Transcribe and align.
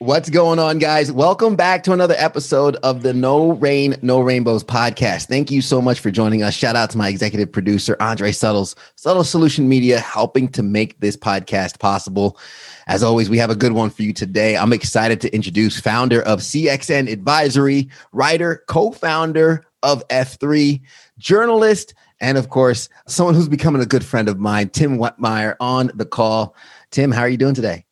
What's 0.00 0.30
going 0.30 0.60
on, 0.60 0.78
guys? 0.78 1.10
Welcome 1.10 1.56
back 1.56 1.82
to 1.82 1.92
another 1.92 2.14
episode 2.18 2.76
of 2.84 3.02
the 3.02 3.12
No 3.12 3.54
Rain, 3.54 3.96
No 4.00 4.20
Rainbows 4.20 4.62
podcast. 4.62 5.26
Thank 5.26 5.50
you 5.50 5.60
so 5.60 5.82
much 5.82 5.98
for 5.98 6.12
joining 6.12 6.44
us. 6.44 6.54
Shout 6.54 6.76
out 6.76 6.90
to 6.90 6.98
my 6.98 7.08
executive 7.08 7.50
producer, 7.50 7.96
Andre 7.98 8.30
Suttles, 8.30 8.76
Subtle 8.94 9.24
Solution 9.24 9.68
Media, 9.68 9.98
helping 9.98 10.46
to 10.50 10.62
make 10.62 11.00
this 11.00 11.16
podcast 11.16 11.80
possible. 11.80 12.38
As 12.86 13.02
always, 13.02 13.28
we 13.28 13.38
have 13.38 13.50
a 13.50 13.56
good 13.56 13.72
one 13.72 13.90
for 13.90 14.04
you 14.04 14.12
today. 14.12 14.56
I'm 14.56 14.72
excited 14.72 15.20
to 15.22 15.34
introduce 15.34 15.80
founder 15.80 16.22
of 16.22 16.42
CXN 16.42 17.10
Advisory, 17.10 17.88
writer, 18.12 18.62
co 18.68 18.92
founder 18.92 19.66
of 19.82 20.06
F3, 20.10 20.80
journalist, 21.18 21.94
and 22.20 22.38
of 22.38 22.50
course, 22.50 22.88
someone 23.08 23.34
who's 23.34 23.48
becoming 23.48 23.82
a 23.82 23.86
good 23.86 24.04
friend 24.04 24.28
of 24.28 24.38
mine, 24.38 24.68
Tim 24.68 24.98
Whitmire, 24.98 25.56
on 25.58 25.90
the 25.96 26.06
call. 26.06 26.54
Tim, 26.92 27.10
how 27.10 27.22
are 27.22 27.28
you 27.28 27.36
doing 27.36 27.56
today? 27.56 27.84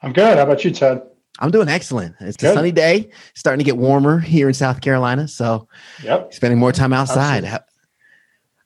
I'm 0.00 0.14
good. 0.14 0.38
How 0.38 0.44
about 0.44 0.64
you, 0.64 0.70
Ted? 0.70 1.02
I'm 1.40 1.50
doing 1.50 1.68
excellent. 1.68 2.16
It's 2.20 2.36
Good. 2.36 2.50
a 2.50 2.54
sunny 2.54 2.72
day, 2.72 3.10
starting 3.34 3.58
to 3.58 3.64
get 3.64 3.76
warmer 3.76 4.18
here 4.18 4.48
in 4.48 4.54
South 4.54 4.80
Carolina. 4.80 5.26
So, 5.26 5.68
yep. 6.02 6.32
spending 6.34 6.58
more 6.58 6.72
time 6.72 6.92
outside. 6.92 7.44
Absolutely. 7.44 7.66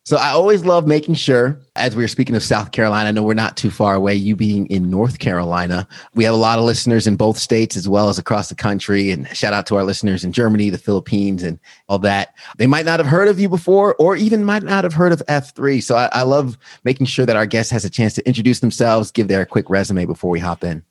So, 0.06 0.19
I 0.19 0.30
always 0.30 0.66
love 0.66 0.87
making 0.87 1.15
sure, 1.15 1.59
as 1.77 1.96
we 1.96 2.02
were 2.02 2.09
speaking 2.09 2.37
of 2.37 2.42
South 2.42 2.73
Carolina, 2.73 3.09
I 3.09 3.12
know 3.12 3.23
we're 3.23 3.32
not 3.32 3.56
too 3.56 3.70
far 3.70 3.95
away, 3.95 4.15
you 4.15 4.37
being 4.37 4.66
in 4.66 4.91
North 4.91 5.18
Carolina. 5.18 5.88
We 6.15 6.24
have 6.24 6.34
a 6.34 6.37
lot 6.37 6.59
of 6.59 6.66
listeners 6.66 7.07
in 7.07 7.16
both 7.16 7.38
states 7.38 7.74
as 7.74 7.88
well 7.88 8.10
as 8.10 8.18
across 8.18 8.51
the 8.51 8.54
country. 8.54 9.10
And 9.12 9.27
shout 9.34 9.54
out 9.54 9.65
to 9.68 9.77
our 9.77 9.84
listeners 9.84 10.23
in 10.23 10.32
Germany, 10.32 10.68
the 10.68 10.77
Philippines, 10.77 11.43
and 11.43 11.59
all 11.88 11.99
that. 12.01 12.34
They 12.59 12.66
might 12.66 12.84
not 12.84 13.01
have 13.01 13.06
heard 13.06 13.29
of 13.29 13.40
you 13.40 13.49
before, 13.49 13.95
or 13.95 14.15
even 14.15 14.45
might 14.45 14.62
not 14.62 14.84
have 14.84 14.93
heard 14.93 15.12
of 15.12 15.23
F3. 15.27 15.82
So, 15.82 15.96
I, 15.96 16.10
I 16.12 16.23
love 16.23 16.59
making 16.82 17.06
sure 17.06 17.24
that 17.24 17.37
our 17.37 17.46
guest 17.46 17.71
has 17.71 17.87
a 17.87 17.90
chance 17.90 18.12
to 18.15 18.27
introduce 18.29 18.59
themselves, 18.59 19.10
give 19.10 19.29
their 19.29 19.46
quick 19.46 19.71
resume 19.71 20.04
before 20.04 20.30
we 20.30 20.40
hop 20.40 20.65
in. 20.65 20.84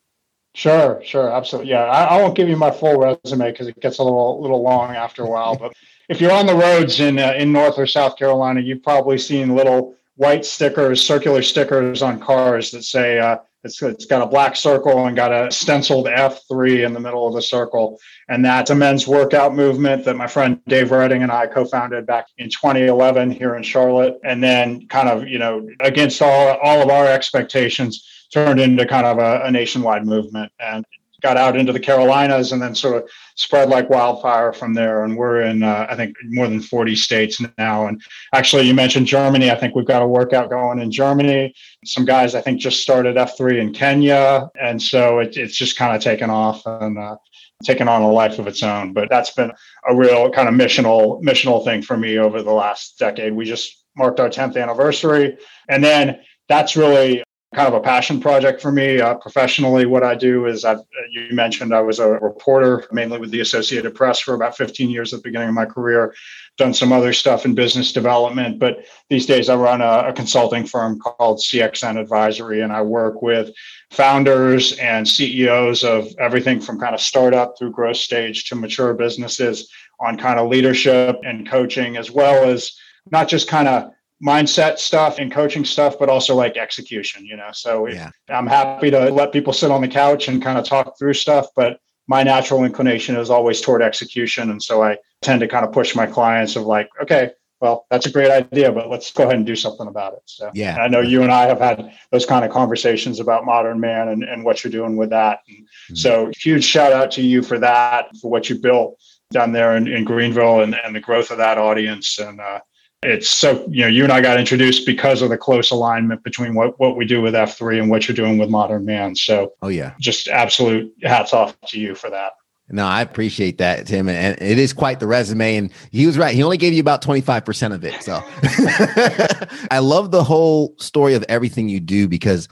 Sure, 0.55 1.01
sure, 1.03 1.31
absolutely. 1.31 1.71
Yeah, 1.71 1.85
I, 1.85 2.15
I 2.15 2.21
won't 2.21 2.35
give 2.35 2.47
you 2.47 2.55
my 2.55 2.69
full 2.69 2.97
resume 2.97 3.51
because 3.51 3.67
it 3.67 3.79
gets 3.79 3.97
a 3.97 4.03
little 4.03 4.39
little 4.41 4.61
long 4.61 4.95
after 4.95 5.23
a 5.23 5.29
while. 5.29 5.55
But 5.55 5.73
if 6.09 6.21
you're 6.21 6.31
on 6.31 6.45
the 6.45 6.55
roads 6.55 6.99
in 6.99 7.17
uh, 7.17 7.33
in 7.35 7.51
North 7.51 7.79
or 7.79 7.87
South 7.87 8.17
Carolina, 8.17 8.61
you've 8.61 8.83
probably 8.83 9.17
seen 9.17 9.55
little 9.55 9.95
white 10.15 10.45
stickers, 10.45 11.01
circular 11.01 11.41
stickers 11.41 12.03
on 12.03 12.19
cars 12.19 12.69
that 12.69 12.83
say 12.83 13.17
uh, 13.17 13.37
it's 13.63 13.81
it's 13.81 14.05
got 14.05 14.21
a 14.21 14.27
black 14.27 14.55
circle 14.55 15.07
and 15.07 15.15
got 15.15 15.31
a 15.31 15.51
stenciled 15.51 16.05
F3 16.05 16.85
in 16.85 16.93
the 16.93 16.99
middle 16.99 17.27
of 17.27 17.33
the 17.33 17.41
circle, 17.41 17.99
and 18.29 18.45
that's 18.45 18.69
a 18.69 18.75
men's 18.75 19.07
workout 19.07 19.55
movement 19.55 20.05
that 20.05 20.15
my 20.15 20.27
friend 20.27 20.59
Dave 20.67 20.91
Redding 20.91 21.23
and 21.23 21.31
I 21.31 21.47
co-founded 21.47 22.05
back 22.05 22.27
in 22.37 22.49
2011 22.49 23.31
here 23.31 23.55
in 23.55 23.63
Charlotte, 23.63 24.19
and 24.23 24.43
then 24.43 24.87
kind 24.87 25.09
of 25.09 25.27
you 25.27 25.39
know 25.39 25.67
against 25.79 26.21
all 26.21 26.57
all 26.61 26.83
of 26.83 26.89
our 26.89 27.07
expectations 27.07 28.07
turned 28.33 28.59
into 28.59 28.85
kind 28.85 29.05
of 29.05 29.19
a, 29.19 29.45
a 29.45 29.51
nationwide 29.51 30.05
movement 30.05 30.51
and 30.59 30.85
got 31.23 31.37
out 31.37 31.55
into 31.55 31.71
the 31.71 31.79
Carolinas 31.79 32.51
and 32.51 32.61
then 32.61 32.75
sort 32.75 32.97
of 32.97 33.09
spread 33.35 33.69
like 33.69 33.89
wildfire 33.89 34.51
from 34.51 34.73
there. 34.73 35.05
And 35.05 35.15
we're 35.15 35.41
in, 35.41 35.63
uh, 35.63 35.87
I 35.89 35.95
think, 35.95 36.15
more 36.25 36.47
than 36.47 36.59
40 36.59 36.95
states 36.97 37.41
now. 37.57 37.87
And 37.87 38.01
actually, 38.35 38.67
you 38.67 38.73
mentioned 38.73 39.07
Germany. 39.07 39.49
I 39.49 39.55
think 39.55 39.73
we've 39.73 39.87
got 39.87 40.01
a 40.01 40.07
workout 40.07 40.49
going 40.49 40.79
in 40.79 40.91
Germany. 40.91 41.55
Some 41.85 42.03
guys, 42.03 42.35
I 42.35 42.41
think, 42.41 42.59
just 42.59 42.81
started 42.81 43.15
F3 43.15 43.59
in 43.59 43.73
Kenya. 43.73 44.49
And 44.61 44.81
so 44.81 45.19
it, 45.19 45.37
it's 45.37 45.55
just 45.55 45.77
kind 45.77 45.95
of 45.95 46.01
taken 46.03 46.29
off 46.29 46.61
and 46.65 46.99
uh, 46.99 47.15
taken 47.63 47.87
on 47.87 48.01
a 48.01 48.11
life 48.11 48.37
of 48.37 48.47
its 48.47 48.61
own. 48.61 48.91
But 48.91 49.09
that's 49.09 49.31
been 49.31 49.53
a 49.87 49.95
real 49.95 50.29
kind 50.29 50.49
of 50.49 50.55
missional, 50.55 51.23
missional 51.23 51.63
thing 51.63 51.81
for 51.81 51.95
me 51.95 52.19
over 52.19 52.43
the 52.43 52.51
last 52.51 52.99
decade. 52.99 53.33
We 53.33 53.45
just 53.45 53.85
marked 53.95 54.19
our 54.19 54.29
10th 54.29 54.61
anniversary. 54.61 55.37
And 55.69 55.81
then 55.81 56.19
that's 56.49 56.75
really 56.75 57.23
kind 57.53 57.67
of 57.67 57.73
a 57.73 57.79
passion 57.79 58.19
project 58.19 58.61
for 58.61 58.71
me. 58.71 58.99
Uh, 58.99 59.15
professionally 59.15 59.85
what 59.85 60.03
i 60.03 60.15
do 60.15 60.45
is 60.45 60.65
I've, 60.65 60.79
you 61.09 61.27
mentioned 61.31 61.73
i 61.73 61.81
was 61.81 61.99
a 61.99 62.07
reporter 62.09 62.85
mainly 62.91 63.19
with 63.19 63.31
the 63.31 63.41
associated 63.41 63.95
press 63.95 64.19
for 64.19 64.33
about 64.33 64.57
15 64.57 64.89
years 64.89 65.13
at 65.13 65.19
the 65.19 65.23
beginning 65.29 65.49
of 65.49 65.55
my 65.55 65.65
career. 65.65 66.13
Done 66.57 66.73
some 66.73 66.91
other 66.91 67.13
stuff 67.13 67.45
in 67.45 67.55
business 67.55 67.91
development 67.91 68.59
but 68.59 68.85
these 69.09 69.25
days 69.25 69.49
i 69.49 69.55
run 69.55 69.81
a, 69.81 70.09
a 70.09 70.13
consulting 70.13 70.65
firm 70.65 70.99
called 70.99 71.39
cxn 71.39 71.99
advisory 71.99 72.61
and 72.61 72.73
i 72.73 72.81
work 72.81 73.21
with 73.21 73.51
founders 73.91 74.77
and 74.79 75.07
ceos 75.07 75.83
of 75.83 76.07
everything 76.19 76.59
from 76.59 76.79
kind 76.79 76.95
of 76.95 77.01
startup 77.01 77.57
through 77.57 77.71
growth 77.71 77.97
stage 77.97 78.45
to 78.49 78.55
mature 78.55 78.93
businesses 78.93 79.71
on 79.99 80.17
kind 80.17 80.39
of 80.39 80.49
leadership 80.49 81.19
and 81.23 81.49
coaching 81.49 81.97
as 81.97 82.11
well 82.11 82.49
as 82.49 82.71
not 83.11 83.27
just 83.27 83.47
kind 83.47 83.67
of 83.67 83.91
mindset 84.23 84.79
stuff 84.79 85.19
and 85.19 85.31
coaching 85.31 85.65
stuff, 85.65 85.99
but 85.99 86.09
also 86.09 86.35
like 86.35 86.55
execution, 86.55 87.25
you 87.25 87.35
know. 87.35 87.49
So 87.51 87.87
yeah. 87.87 88.11
I'm 88.29 88.47
happy 88.47 88.89
to 88.91 89.09
let 89.11 89.33
people 89.33 89.53
sit 89.53 89.71
on 89.71 89.81
the 89.81 89.87
couch 89.87 90.27
and 90.27 90.41
kind 90.41 90.57
of 90.57 90.65
talk 90.65 90.97
through 90.97 91.13
stuff, 91.13 91.47
but 91.55 91.79
my 92.07 92.23
natural 92.23 92.63
inclination 92.63 93.15
is 93.15 93.29
always 93.29 93.61
toward 93.61 93.81
execution. 93.81 94.49
And 94.49 94.61
so 94.61 94.83
I 94.83 94.97
tend 95.21 95.39
to 95.41 95.47
kind 95.47 95.65
of 95.65 95.71
push 95.71 95.95
my 95.95 96.05
clients 96.05 96.55
of 96.55 96.63
like, 96.63 96.89
okay, 97.01 97.31
well, 97.59 97.85
that's 97.89 98.05
a 98.05 98.11
great 98.11 98.29
idea, 98.29 98.73
but 98.73 98.89
let's 98.89 99.09
go 99.11 99.23
ahead 99.23 99.37
and 99.37 99.45
do 99.45 99.55
something 99.55 99.87
about 99.87 100.13
it. 100.13 100.21
So 100.25 100.51
yeah, 100.53 100.75
I 100.81 100.89
know 100.89 100.99
you 100.99 101.23
and 101.23 101.31
I 101.31 101.45
have 101.45 101.59
had 101.59 101.93
those 102.11 102.25
kind 102.25 102.43
of 102.43 102.51
conversations 102.51 103.21
about 103.21 103.45
modern 103.45 103.79
man 103.79 104.09
and, 104.09 104.23
and 104.23 104.43
what 104.43 104.63
you're 104.63 104.71
doing 104.71 104.97
with 104.97 105.11
that. 105.11 105.39
Mm-hmm. 105.49 105.95
So 105.95 106.29
huge 106.37 106.65
shout 106.65 106.91
out 106.91 107.11
to 107.11 107.21
you 107.21 107.41
for 107.41 107.57
that, 107.59 108.15
for 108.17 108.29
what 108.29 108.49
you 108.49 108.59
built 108.59 108.99
down 109.31 109.53
there 109.53 109.77
in, 109.77 109.87
in 109.87 110.03
Greenville 110.03 110.59
and, 110.59 110.75
and 110.75 110.93
the 110.93 110.99
growth 110.99 111.31
of 111.31 111.37
that 111.37 111.57
audience. 111.57 112.19
And 112.19 112.41
uh, 112.41 112.59
it's 113.05 113.29
so 113.29 113.65
you 113.69 113.81
know 113.81 113.87
you 113.87 114.03
and 114.03 114.11
I 114.11 114.21
got 114.21 114.39
introduced 114.39 114.85
because 114.85 115.21
of 115.21 115.29
the 115.29 115.37
close 115.37 115.71
alignment 115.71 116.23
between 116.23 116.53
what 116.53 116.79
what 116.79 116.95
we 116.95 117.05
do 117.05 117.21
with 117.21 117.33
F3 117.33 117.79
and 117.79 117.89
what 117.89 118.07
you're 118.07 118.15
doing 118.15 118.37
with 118.37 118.49
Modern 118.49 118.85
Man. 118.85 119.15
So 119.15 119.53
oh 119.61 119.67
yeah, 119.67 119.93
just 119.99 120.27
absolute 120.27 120.93
hats 121.03 121.33
off 121.33 121.59
to 121.67 121.79
you 121.79 121.95
for 121.95 122.09
that. 122.09 122.33
No, 122.69 122.85
I 122.85 123.01
appreciate 123.01 123.57
that, 123.57 123.85
Tim, 123.87 124.07
and 124.07 124.41
it 124.41 124.57
is 124.57 124.73
quite 124.73 124.99
the 124.99 125.07
resume. 125.07 125.57
And 125.57 125.71
he 125.91 126.05
was 126.07 126.17
right; 126.17 126.33
he 126.33 126.43
only 126.43 126.57
gave 126.57 126.73
you 126.73 126.79
about 126.79 127.01
twenty 127.01 127.21
five 127.21 127.45
percent 127.45 127.73
of 127.73 127.83
it. 127.83 128.01
So 128.01 128.23
I 129.71 129.79
love 129.79 130.11
the 130.11 130.23
whole 130.23 130.73
story 130.77 131.13
of 131.13 131.23
everything 131.29 131.69
you 131.69 131.79
do 131.79 132.07
because 132.07 132.47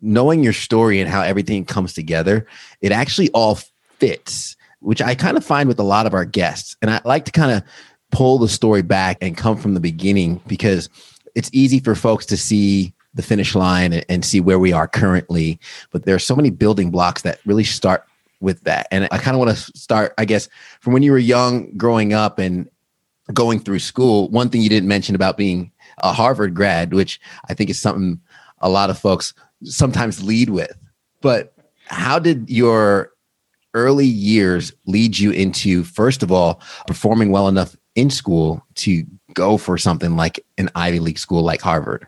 knowing 0.00 0.42
your 0.42 0.54
story 0.54 1.00
and 1.00 1.10
how 1.10 1.22
everything 1.22 1.64
comes 1.64 1.92
together, 1.92 2.46
it 2.80 2.92
actually 2.92 3.30
all 3.30 3.58
fits. 3.98 4.56
Which 4.80 5.02
I 5.02 5.14
kind 5.14 5.36
of 5.36 5.44
find 5.44 5.68
with 5.68 5.78
a 5.78 5.84
lot 5.84 6.06
of 6.06 6.14
our 6.14 6.24
guests, 6.24 6.74
and 6.80 6.90
I 6.90 7.02
like 7.04 7.26
to 7.26 7.32
kind 7.32 7.52
of 7.52 7.62
pull 8.10 8.38
the 8.38 8.48
story 8.48 8.82
back 8.82 9.18
and 9.20 9.36
come 9.36 9.56
from 9.56 9.74
the 9.74 9.80
beginning 9.80 10.40
because 10.46 10.88
it's 11.34 11.50
easy 11.52 11.80
for 11.80 11.94
folks 11.94 12.26
to 12.26 12.36
see 12.36 12.92
the 13.14 13.22
finish 13.22 13.54
line 13.54 13.92
and, 14.08 14.24
see 14.24 14.40
where 14.40 14.58
we 14.58 14.72
are 14.72 14.86
currently. 14.86 15.58
But 15.90 16.04
there 16.04 16.14
are 16.14 16.20
so 16.20 16.36
many 16.36 16.50
building 16.50 16.90
blocks 16.90 17.22
that 17.22 17.40
really 17.44 17.64
start 17.64 18.04
with 18.40 18.62
that. 18.62 18.86
And 18.90 19.08
I 19.10 19.18
kind 19.18 19.34
of 19.34 19.38
want 19.38 19.50
to 19.50 19.78
start, 19.78 20.14
I 20.16 20.24
guess, 20.24 20.48
from 20.80 20.92
when 20.92 21.02
you 21.02 21.12
were 21.12 21.18
young, 21.18 21.76
growing 21.76 22.12
up 22.12 22.38
and 22.38 22.68
going 23.34 23.58
through 23.58 23.80
school. 23.80 24.28
One 24.28 24.48
thing 24.48 24.62
you 24.62 24.68
didn't 24.68 24.88
mention 24.88 25.14
about 25.14 25.36
being 25.36 25.70
a 25.98 26.12
Harvard 26.12 26.54
grad, 26.54 26.94
which 26.94 27.20
I 27.48 27.54
think 27.54 27.70
is 27.70 27.80
something 27.80 28.20
a 28.60 28.68
lot 28.68 28.90
of 28.90 28.98
folks 28.98 29.34
sometimes 29.64 30.22
lead 30.22 30.50
with. 30.50 30.76
But 31.20 31.52
how 31.86 32.18
did 32.18 32.48
your 32.48 33.12
early 33.74 34.06
years 34.06 34.72
lead 34.86 35.18
you 35.18 35.30
into, 35.30 35.84
first 35.84 36.22
of 36.22 36.32
all, 36.32 36.60
performing 36.86 37.30
well 37.30 37.48
enough 37.48 37.76
in 37.94 38.10
school 38.10 38.64
to 38.76 39.04
go 39.34 39.56
for 39.56 39.78
something 39.78 40.16
like 40.16 40.44
an 40.58 40.70
Ivy 40.74 41.00
League 41.00 41.18
school 41.18 41.42
like 41.42 41.60
Harvard? 41.60 42.06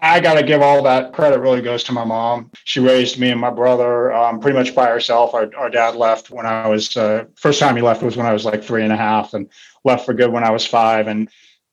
I 0.00 0.20
got 0.20 0.34
to 0.34 0.42
give 0.42 0.62
all 0.62 0.82
that 0.84 1.12
credit 1.12 1.40
really 1.40 1.60
goes 1.60 1.82
to 1.84 1.92
my 1.92 2.04
mom. 2.04 2.50
She 2.64 2.80
raised 2.80 3.18
me 3.18 3.30
and 3.30 3.40
my 3.40 3.50
brother 3.50 4.12
um, 4.12 4.38
pretty 4.38 4.56
much 4.56 4.74
by 4.74 4.86
herself. 4.86 5.34
Our, 5.34 5.50
our 5.56 5.70
dad 5.70 5.96
left 5.96 6.30
when 6.30 6.46
I 6.46 6.68
was, 6.68 6.96
uh, 6.96 7.24
first 7.34 7.58
time 7.58 7.74
he 7.74 7.82
left 7.82 8.02
was 8.02 8.16
when 8.16 8.26
I 8.26 8.32
was 8.32 8.44
like 8.44 8.62
three 8.62 8.84
and 8.84 8.92
a 8.92 8.96
half 8.96 9.34
and 9.34 9.48
left 9.84 10.06
for 10.06 10.14
good 10.14 10.30
when 10.30 10.44
I 10.44 10.50
was 10.50 10.64
five. 10.64 11.08
And 11.08 11.28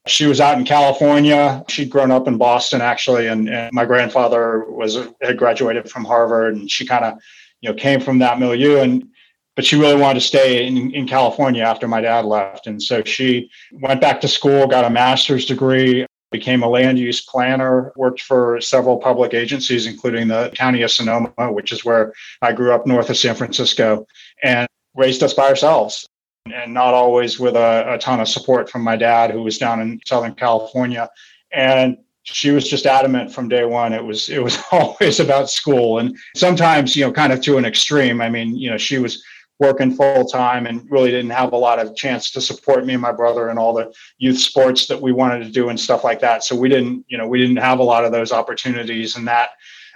she 0.07 0.25
was 0.25 0.41
out 0.41 0.57
in 0.57 0.65
California. 0.65 1.63
She'd 1.69 1.89
grown 1.89 2.11
up 2.11 2.27
in 2.27 2.37
Boston 2.37 2.81
actually. 2.81 3.27
And, 3.27 3.47
and 3.47 3.71
my 3.73 3.85
grandfather 3.85 4.65
was, 4.69 4.97
had 5.21 5.37
graduated 5.37 5.89
from 5.89 6.05
Harvard 6.05 6.55
and 6.55 6.69
she 6.69 6.85
kind 6.85 7.05
of, 7.05 7.19
you 7.61 7.69
know, 7.69 7.75
came 7.75 7.99
from 7.99 8.19
that 8.19 8.39
milieu. 8.39 8.81
And 8.81 9.07
but 9.55 9.65
she 9.65 9.77
really 9.77 9.99
wanted 9.99 10.19
to 10.19 10.25
stay 10.25 10.67
in, 10.67 10.91
in 10.91 11.07
California 11.07 11.63
after 11.63 11.87
my 11.87 12.01
dad 12.01 12.25
left. 12.25 12.67
And 12.67 12.81
so 12.81 13.03
she 13.03 13.49
went 13.71 14.01
back 14.01 14.21
to 14.21 14.27
school, 14.27 14.67
got 14.67 14.85
a 14.85 14.89
master's 14.89 15.45
degree, 15.45 16.05
became 16.31 16.63
a 16.63 16.67
land 16.67 16.99
use 16.99 17.21
planner, 17.21 17.93
worked 17.95 18.21
for 18.21 18.59
several 18.59 18.97
public 18.97 19.33
agencies, 19.33 19.87
including 19.87 20.27
the 20.27 20.51
County 20.55 20.81
of 20.81 20.91
Sonoma, 20.91 21.31
which 21.51 21.71
is 21.71 21.85
where 21.85 22.13
I 22.41 22.51
grew 22.51 22.73
up 22.73 22.85
north 22.85 23.09
of 23.09 23.17
San 23.17 23.35
Francisco, 23.35 24.05
and 24.43 24.67
raised 24.95 25.23
us 25.23 25.33
by 25.33 25.47
ourselves. 25.47 26.05
And 26.53 26.73
not 26.73 26.93
always 26.93 27.39
with 27.39 27.55
a, 27.55 27.93
a 27.93 27.97
ton 27.97 28.19
of 28.19 28.27
support 28.27 28.69
from 28.69 28.83
my 28.83 28.95
dad, 28.95 29.31
who 29.31 29.41
was 29.41 29.57
down 29.57 29.81
in 29.81 29.99
Southern 30.05 30.35
California. 30.35 31.09
And 31.51 31.97
she 32.23 32.51
was 32.51 32.67
just 32.67 32.85
adamant 32.85 33.33
from 33.33 33.47
day 33.47 33.65
one. 33.65 33.93
It 33.93 34.03
was 34.03 34.29
it 34.29 34.43
was 34.43 34.57
always 34.71 35.19
about 35.19 35.49
school, 35.49 35.99
and 35.99 36.15
sometimes 36.35 36.95
you 36.95 37.05
know, 37.05 37.11
kind 37.11 37.31
of 37.31 37.41
to 37.41 37.57
an 37.57 37.65
extreme. 37.65 38.21
I 38.21 38.29
mean, 38.29 38.55
you 38.55 38.69
know, 38.69 38.77
she 38.77 38.99
was 38.99 39.23
working 39.59 39.91
full 39.91 40.25
time 40.25 40.65
and 40.65 40.89
really 40.91 41.11
didn't 41.11 41.31
have 41.31 41.53
a 41.53 41.57
lot 41.57 41.79
of 41.79 41.95
chance 41.95 42.31
to 42.31 42.41
support 42.41 42.85
me 42.85 42.93
and 42.93 43.01
my 43.01 43.11
brother 43.11 43.49
and 43.49 43.57
all 43.57 43.73
the 43.73 43.93
youth 44.17 44.37
sports 44.37 44.87
that 44.87 45.01
we 45.01 45.11
wanted 45.11 45.43
to 45.43 45.49
do 45.49 45.69
and 45.69 45.79
stuff 45.79 46.03
like 46.03 46.19
that. 46.19 46.43
So 46.43 46.55
we 46.55 46.67
didn't, 46.67 47.05
you 47.07 47.17
know, 47.17 47.27
we 47.27 47.39
didn't 47.39 47.57
have 47.57 47.79
a 47.79 47.83
lot 47.83 48.05
of 48.05 48.11
those 48.11 48.31
opportunities, 48.31 49.15
and 49.15 49.27
that, 49.27 49.51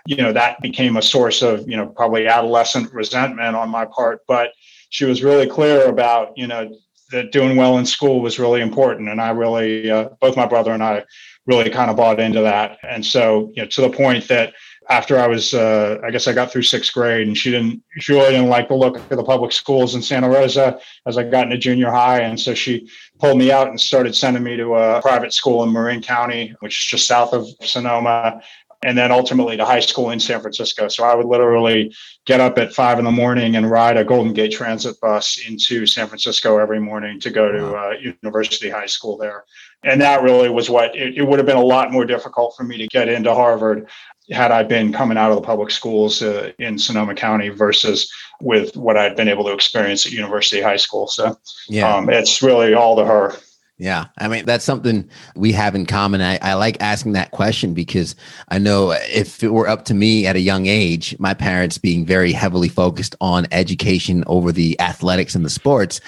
you 0.05 0.17
know, 0.17 0.31
that 0.31 0.61
became 0.61 0.97
a 0.97 1.01
source 1.01 1.41
of 1.41 1.67
you 1.69 1.75
know 1.75 1.87
probably 1.87 2.27
adolescent 2.27 2.93
resentment 2.93 3.55
on 3.55 3.69
my 3.69 3.85
part. 3.85 4.21
But 4.27 4.51
she 4.89 5.05
was 5.05 5.23
really 5.23 5.47
clear 5.47 5.87
about 5.87 6.37
you 6.37 6.47
know 6.47 6.73
that 7.11 7.31
doing 7.31 7.57
well 7.57 7.77
in 7.79 7.85
school 7.85 8.21
was 8.21 8.39
really 8.39 8.61
important, 8.61 9.09
and 9.09 9.19
I 9.19 9.31
really, 9.31 9.89
uh, 9.89 10.09
both 10.21 10.37
my 10.37 10.45
brother 10.45 10.71
and 10.71 10.83
I, 10.83 11.03
really 11.49 11.69
kind 11.69 11.89
of 11.89 11.97
bought 11.97 12.19
into 12.19 12.41
that. 12.41 12.77
And 12.83 13.03
so, 13.03 13.51
you 13.55 13.63
know, 13.63 13.67
to 13.69 13.81
the 13.81 13.89
point 13.89 14.27
that 14.27 14.53
after 14.89 15.19
I 15.19 15.27
was, 15.27 15.53
uh, 15.53 15.99
I 16.03 16.09
guess 16.09 16.27
I 16.27 16.33
got 16.33 16.51
through 16.51 16.63
sixth 16.63 16.93
grade, 16.93 17.27
and 17.27 17.37
she 17.37 17.51
didn't, 17.51 17.83
she 17.99 18.13
really 18.13 18.31
didn't 18.31 18.49
like 18.49 18.67
the 18.67 18.75
look 18.75 18.97
of 18.97 19.09
the 19.09 19.23
public 19.23 19.51
schools 19.51 19.93
in 19.93 20.01
Santa 20.01 20.27
Rosa 20.27 20.79
as 21.05 21.17
I 21.17 21.23
got 21.23 21.45
into 21.45 21.57
junior 21.59 21.91
high, 21.91 22.21
and 22.21 22.39
so 22.39 22.55
she 22.55 22.89
pulled 23.19 23.37
me 23.37 23.51
out 23.51 23.67
and 23.67 23.79
started 23.79 24.15
sending 24.15 24.43
me 24.43 24.57
to 24.57 24.75
a 24.75 25.01
private 25.01 25.31
school 25.31 25.63
in 25.63 25.71
Marin 25.71 26.01
County, 26.01 26.55
which 26.61 26.79
is 26.79 26.85
just 26.85 27.07
south 27.07 27.33
of 27.33 27.47
Sonoma, 27.61 28.41
and 28.81 28.97
then 28.97 29.11
ultimately 29.11 29.57
to 29.57 29.65
high 29.65 29.79
school 29.79 30.11
in 30.11 30.19
San 30.19 30.39
Francisco. 30.39 30.87
So 30.87 31.03
I 31.03 31.13
would 31.13 31.25
literally 31.25 31.93
get 32.25 32.39
up 32.39 32.57
at 32.57 32.73
five 32.73 32.97
in 32.97 33.05
the 33.05 33.11
morning 33.11 33.57
and 33.57 33.69
ride 33.69 33.97
a 33.97 34.05
Golden 34.05 34.33
Gate 34.33 34.53
Transit 34.53 34.99
bus 35.01 35.39
into 35.47 35.85
San 35.85 36.07
Francisco 36.07 36.57
every 36.57 36.79
morning 36.79 37.19
to 37.19 37.29
go 37.29 37.51
to 37.51 37.75
uh, 37.75 37.93
University 38.23 38.69
High 38.69 38.85
School 38.85 39.17
there. 39.17 39.43
And 39.83 40.01
that 40.01 40.21
really 40.21 40.49
was 40.49 40.69
what 40.69 40.95
it, 40.95 41.17
it, 41.17 41.23
would 41.23 41.39
have 41.39 41.45
been 41.45 41.57
a 41.57 41.63
lot 41.63 41.91
more 41.91 42.05
difficult 42.05 42.55
for 42.55 42.63
me 42.63 42.77
to 42.77 42.87
get 42.87 43.07
into 43.07 43.33
Harvard 43.33 43.87
had 44.31 44.51
I 44.51 44.63
been 44.63 44.93
coming 44.93 45.17
out 45.17 45.31
of 45.31 45.37
the 45.37 45.41
public 45.41 45.71
schools 45.71 46.21
uh, 46.21 46.51
in 46.59 46.77
Sonoma 46.77 47.15
County 47.15 47.49
versus 47.49 48.11
with 48.41 48.75
what 48.77 48.97
I'd 48.97 49.15
been 49.15 49.27
able 49.27 49.45
to 49.45 49.53
experience 49.53 50.05
at 50.05 50.11
University 50.11 50.61
High 50.61 50.77
School. 50.77 51.07
So 51.07 51.37
yeah. 51.67 51.95
Um, 51.95 52.09
it's 52.09 52.41
really 52.41 52.73
all 52.73 52.95
to 52.97 53.05
her. 53.05 53.35
Yeah. 53.79 54.07
I 54.17 54.27
mean, 54.27 54.45
that's 54.45 54.65
something 54.65 55.09
we 55.37 55.53
have 55.53 55.73
in 55.73 55.85
common. 55.85 56.19
I, 56.19 56.37
I 56.41 56.55
like 56.55 56.75
asking 56.81 57.13
that 57.13 57.31
question 57.31 57.73
because 57.73 58.13
I 58.49 58.59
know 58.59 58.91
if 58.91 59.41
it 59.41 59.53
were 59.53 59.69
up 59.69 59.85
to 59.85 59.93
me 59.93 60.27
at 60.27 60.35
a 60.35 60.41
young 60.41 60.65
age, 60.65 61.17
my 61.17 61.33
parents 61.33 61.77
being 61.77 62.05
very 62.05 62.33
heavily 62.33 62.67
focused 62.67 63.15
on 63.21 63.47
education 63.53 64.25
over 64.27 64.51
the 64.51 64.77
athletics 64.81 65.33
and 65.33 65.45
the 65.45 65.49
sports, 65.49 66.01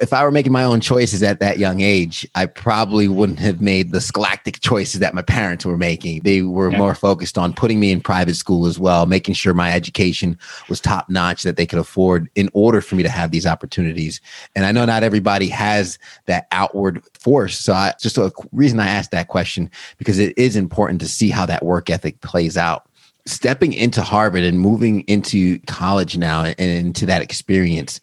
if 0.00 0.12
I 0.12 0.22
were 0.22 0.30
making 0.30 0.52
my 0.52 0.62
own 0.62 0.80
choices 0.80 1.24
at 1.24 1.40
that 1.40 1.58
young 1.58 1.80
age, 1.80 2.28
I 2.36 2.46
probably 2.46 3.08
wouldn't 3.08 3.40
have 3.40 3.60
made 3.60 3.90
the 3.90 4.00
scholastic 4.00 4.60
choices 4.60 5.00
that 5.00 5.12
my 5.12 5.22
parents 5.22 5.66
were 5.66 5.76
making. 5.76 6.20
They 6.20 6.42
were 6.42 6.70
yeah. 6.70 6.78
more 6.78 6.94
focused 6.94 7.38
on 7.38 7.54
putting 7.54 7.80
me 7.80 7.90
in 7.90 8.00
private 8.00 8.36
school 8.36 8.66
as 8.66 8.78
well, 8.78 9.04
making 9.04 9.34
sure 9.34 9.52
my 9.52 9.72
education 9.72 10.38
was 10.68 10.80
top 10.80 11.10
notch 11.10 11.42
that 11.42 11.56
they 11.56 11.66
could 11.66 11.80
afford 11.80 12.30
in 12.36 12.50
order 12.52 12.80
for 12.80 12.94
me 12.94 13.02
to 13.02 13.08
have 13.08 13.32
these 13.32 13.46
opportunities. 13.46 14.20
And 14.54 14.64
I 14.64 14.70
know 14.70 14.84
not 14.84 15.02
everybody 15.02 15.48
has 15.48 15.98
that 16.26 16.46
outward 16.52 17.02
force. 17.26 17.58
So 17.58 17.72
I 17.72 17.92
just 18.00 18.16
a 18.18 18.30
reason 18.52 18.78
I 18.78 18.86
asked 18.86 19.10
that 19.10 19.26
question 19.26 19.68
because 19.98 20.20
it 20.20 20.32
is 20.38 20.54
important 20.54 21.00
to 21.00 21.08
see 21.08 21.28
how 21.28 21.44
that 21.46 21.64
work 21.64 21.90
ethic 21.90 22.20
plays 22.20 22.56
out. 22.56 22.88
Stepping 23.24 23.72
into 23.72 24.00
Harvard 24.00 24.44
and 24.44 24.60
moving 24.60 25.00
into 25.08 25.58
college 25.66 26.16
now 26.16 26.44
and 26.44 26.60
into 26.60 27.04
that 27.06 27.22
experience, 27.22 28.00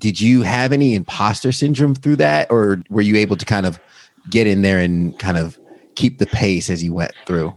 did 0.00 0.20
you 0.20 0.42
have 0.42 0.72
any 0.72 0.96
imposter 0.96 1.52
syndrome 1.52 1.94
through 1.94 2.16
that? 2.16 2.50
Or 2.50 2.82
were 2.90 3.02
you 3.02 3.14
able 3.14 3.36
to 3.36 3.44
kind 3.44 3.64
of 3.64 3.78
get 4.28 4.48
in 4.48 4.62
there 4.62 4.80
and 4.80 5.16
kind 5.20 5.38
of 5.38 5.56
keep 5.94 6.18
the 6.18 6.26
pace 6.26 6.68
as 6.68 6.82
you 6.82 6.92
went 6.92 7.12
through 7.26 7.56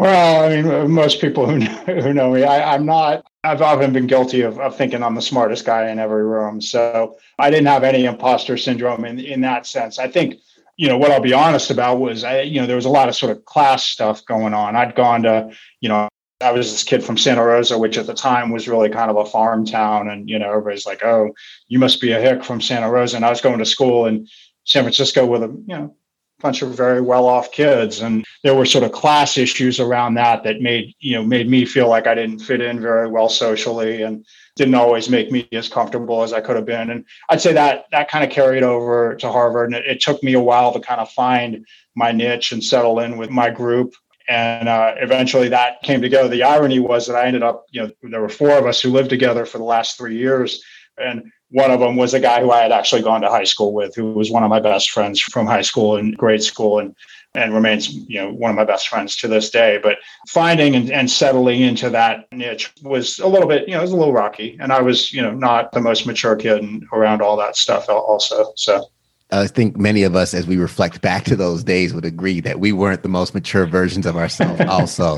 well 0.00 0.44
i 0.44 0.62
mean 0.62 0.90
most 0.90 1.20
people 1.20 1.46
who 1.46 1.58
know, 1.58 1.66
who 1.66 2.12
know 2.12 2.32
me 2.32 2.44
I, 2.44 2.74
am 2.74 2.86
not 2.86 3.26
i've 3.44 3.62
often 3.62 3.92
been 3.92 4.06
guilty 4.06 4.40
of, 4.42 4.58
of 4.58 4.76
thinking 4.76 5.02
i'm 5.02 5.14
the 5.14 5.22
smartest 5.22 5.64
guy 5.64 5.90
in 5.90 5.98
every 5.98 6.24
room 6.24 6.60
so 6.60 7.16
i 7.38 7.50
didn't 7.50 7.66
have 7.66 7.84
any 7.84 8.04
imposter 8.04 8.56
syndrome 8.56 9.04
in, 9.04 9.18
in 9.20 9.40
that 9.42 9.66
sense 9.66 9.98
i 9.98 10.08
think 10.08 10.36
you 10.76 10.88
know 10.88 10.96
what 10.96 11.10
i'll 11.10 11.20
be 11.20 11.32
honest 11.32 11.70
about 11.70 12.00
was 12.00 12.24
i 12.24 12.40
you 12.40 12.60
know 12.60 12.66
there 12.66 12.76
was 12.76 12.86
a 12.86 12.90
lot 12.90 13.08
of 13.08 13.14
sort 13.14 13.30
of 13.30 13.44
class 13.44 13.84
stuff 13.84 14.24
going 14.24 14.54
on 14.54 14.74
i'd 14.76 14.94
gone 14.94 15.22
to 15.22 15.50
you 15.80 15.88
know 15.88 16.08
I 16.42 16.52
was 16.52 16.70
this 16.70 16.84
kid 16.84 17.04
from 17.04 17.18
Santa 17.18 17.44
Rosa, 17.44 17.76
which 17.76 17.98
at 17.98 18.06
the 18.06 18.14
time 18.14 18.50
was 18.50 18.66
really 18.66 18.88
kind 18.88 19.10
of 19.10 19.18
a 19.18 19.26
farm 19.26 19.66
town. 19.66 20.08
And, 20.08 20.26
you 20.26 20.38
know, 20.38 20.48
everybody's 20.48 20.86
like, 20.86 21.04
oh, 21.04 21.34
you 21.68 21.78
must 21.78 22.00
be 22.00 22.12
a 22.12 22.20
hick 22.20 22.42
from 22.42 22.62
Santa 22.62 22.90
Rosa. 22.90 23.16
And 23.16 23.26
I 23.26 23.30
was 23.30 23.42
going 23.42 23.58
to 23.58 23.66
school 23.66 24.06
in 24.06 24.26
San 24.64 24.82
Francisco 24.82 25.26
with 25.26 25.42
a, 25.42 25.48
you 25.48 25.76
know, 25.76 25.96
bunch 26.40 26.62
of 26.62 26.74
very 26.74 27.00
well-off 27.00 27.52
kids. 27.52 28.00
And 28.00 28.26
there 28.42 28.54
were 28.54 28.66
sort 28.66 28.84
of 28.84 28.92
class 28.92 29.38
issues 29.38 29.80
around 29.80 30.14
that 30.14 30.42
that 30.44 30.60
made, 30.60 30.94
you 31.00 31.14
know, 31.14 31.22
made 31.22 31.48
me 31.48 31.64
feel 31.64 31.88
like 31.88 32.06
I 32.06 32.14
didn't 32.14 32.40
fit 32.40 32.60
in 32.60 32.80
very 32.80 33.08
well 33.08 33.28
socially 33.28 34.02
and 34.02 34.24
didn't 34.56 34.74
always 34.74 35.08
make 35.08 35.30
me 35.30 35.48
as 35.52 35.68
comfortable 35.68 36.22
as 36.22 36.32
I 36.32 36.40
could 36.40 36.56
have 36.56 36.66
been. 36.66 36.90
And 36.90 37.04
I'd 37.28 37.40
say 37.40 37.52
that 37.52 37.86
that 37.92 38.10
kind 38.10 38.24
of 38.24 38.30
carried 38.30 38.62
over 38.62 39.14
to 39.16 39.30
Harvard. 39.30 39.72
And 39.72 39.76
it, 39.76 39.86
it 39.86 40.00
took 40.00 40.22
me 40.22 40.34
a 40.34 40.40
while 40.40 40.72
to 40.72 40.80
kind 40.80 41.00
of 41.00 41.10
find 41.10 41.66
my 41.94 42.12
niche 42.12 42.52
and 42.52 42.62
settle 42.62 43.00
in 43.00 43.16
with 43.16 43.30
my 43.30 43.50
group 43.50 43.94
and 44.30 44.68
uh, 44.68 44.94
eventually 44.98 45.48
that 45.48 45.82
came 45.82 46.00
together. 46.00 46.28
The 46.28 46.44
irony 46.44 46.78
was 46.78 47.08
that 47.08 47.16
I 47.16 47.26
ended 47.26 47.42
up, 47.42 47.66
you 47.72 47.82
know, 47.82 47.90
there 48.02 48.20
were 48.20 48.28
four 48.28 48.56
of 48.56 48.64
us 48.64 48.80
who 48.80 48.90
lived 48.90 49.10
together 49.10 49.44
for 49.44 49.58
the 49.58 49.64
last 49.64 49.98
three 49.98 50.16
years, 50.16 50.62
and 50.96 51.32
one 51.50 51.70
of 51.70 51.80
them 51.80 51.96
was 51.96 52.14
a 52.14 52.20
guy 52.20 52.40
who 52.40 52.50
I 52.50 52.60
had 52.60 52.72
actually 52.72 53.02
gone 53.02 53.20
to 53.22 53.28
high 53.28 53.44
school 53.44 53.72
with, 53.72 53.94
who 53.94 54.12
was 54.12 54.30
one 54.30 54.42
of 54.42 54.50
my 54.50 54.60
best 54.60 54.90
friends 54.90 55.20
from 55.20 55.46
high 55.46 55.62
school 55.62 55.96
and 55.96 56.16
grade 56.16 56.42
school, 56.42 56.78
and 56.78 56.94
and 57.34 57.54
remains, 57.54 57.92
you 57.92 58.20
know, 58.20 58.32
one 58.32 58.50
of 58.50 58.56
my 58.56 58.64
best 58.64 58.88
friends 58.88 59.14
to 59.16 59.28
this 59.28 59.50
day. 59.50 59.78
But 59.80 59.98
finding 60.28 60.74
and, 60.74 60.90
and 60.90 61.08
settling 61.08 61.60
into 61.60 61.88
that 61.90 62.26
niche 62.32 62.72
was 62.82 63.20
a 63.20 63.28
little 63.28 63.48
bit, 63.48 63.68
you 63.68 63.74
know, 63.74 63.78
it 63.78 63.82
was 63.82 63.92
a 63.92 63.96
little 63.96 64.12
rocky, 64.12 64.56
and 64.60 64.72
I 64.72 64.80
was, 64.80 65.12
you 65.12 65.22
know, 65.22 65.32
not 65.32 65.72
the 65.72 65.80
most 65.80 66.06
mature 66.06 66.34
kid 66.36 66.64
around 66.92 67.22
all 67.22 67.36
that 67.36 67.56
stuff 67.56 67.88
also. 67.88 68.52
So. 68.56 68.84
I 69.32 69.46
think 69.46 69.76
many 69.76 70.02
of 70.02 70.16
us, 70.16 70.34
as 70.34 70.46
we 70.46 70.56
reflect 70.56 71.00
back 71.00 71.24
to 71.24 71.36
those 71.36 71.62
days, 71.62 71.94
would 71.94 72.04
agree 72.04 72.40
that 72.40 72.60
we 72.60 72.72
weren't 72.72 73.02
the 73.02 73.08
most 73.08 73.34
mature 73.34 73.66
versions 73.66 74.06
of 74.06 74.16
ourselves, 74.16 74.60
also. 74.68 75.16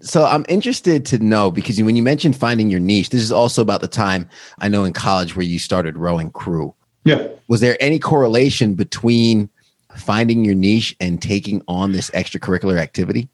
so 0.00 0.24
I'm 0.24 0.46
interested 0.48 1.04
to 1.06 1.18
know 1.18 1.50
because 1.50 1.80
when 1.82 1.96
you 1.96 2.02
mentioned 2.02 2.36
finding 2.36 2.70
your 2.70 2.80
niche, 2.80 3.10
this 3.10 3.22
is 3.22 3.32
also 3.32 3.62
about 3.62 3.80
the 3.80 3.88
time 3.88 4.28
I 4.58 4.68
know 4.68 4.84
in 4.84 4.92
college 4.92 5.36
where 5.36 5.44
you 5.44 5.58
started 5.58 5.96
rowing 5.96 6.30
crew. 6.30 6.74
Yeah. 7.04 7.28
Was 7.48 7.60
there 7.60 7.76
any 7.80 7.98
correlation 7.98 8.74
between 8.74 9.50
finding 9.96 10.44
your 10.44 10.54
niche 10.54 10.96
and 11.00 11.20
taking 11.20 11.62
on 11.68 11.92
this 11.92 12.10
extracurricular 12.10 12.78
activity? 12.78 13.28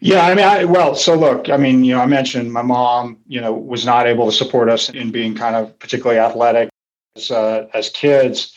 Yeah, 0.00 0.26
I 0.26 0.34
mean, 0.34 0.44
I, 0.44 0.64
well, 0.64 0.94
so 0.94 1.14
look, 1.14 1.48
I 1.48 1.56
mean, 1.56 1.82
you 1.82 1.94
know, 1.94 2.02
I 2.02 2.06
mentioned 2.06 2.52
my 2.52 2.62
mom, 2.62 3.18
you 3.26 3.40
know, 3.40 3.52
was 3.52 3.86
not 3.86 4.06
able 4.06 4.26
to 4.26 4.32
support 4.32 4.68
us 4.68 4.90
in 4.90 5.10
being 5.10 5.34
kind 5.34 5.56
of 5.56 5.78
particularly 5.78 6.18
athletic 6.18 6.68
as, 7.16 7.30
uh, 7.30 7.66
as 7.72 7.88
kids. 7.88 8.54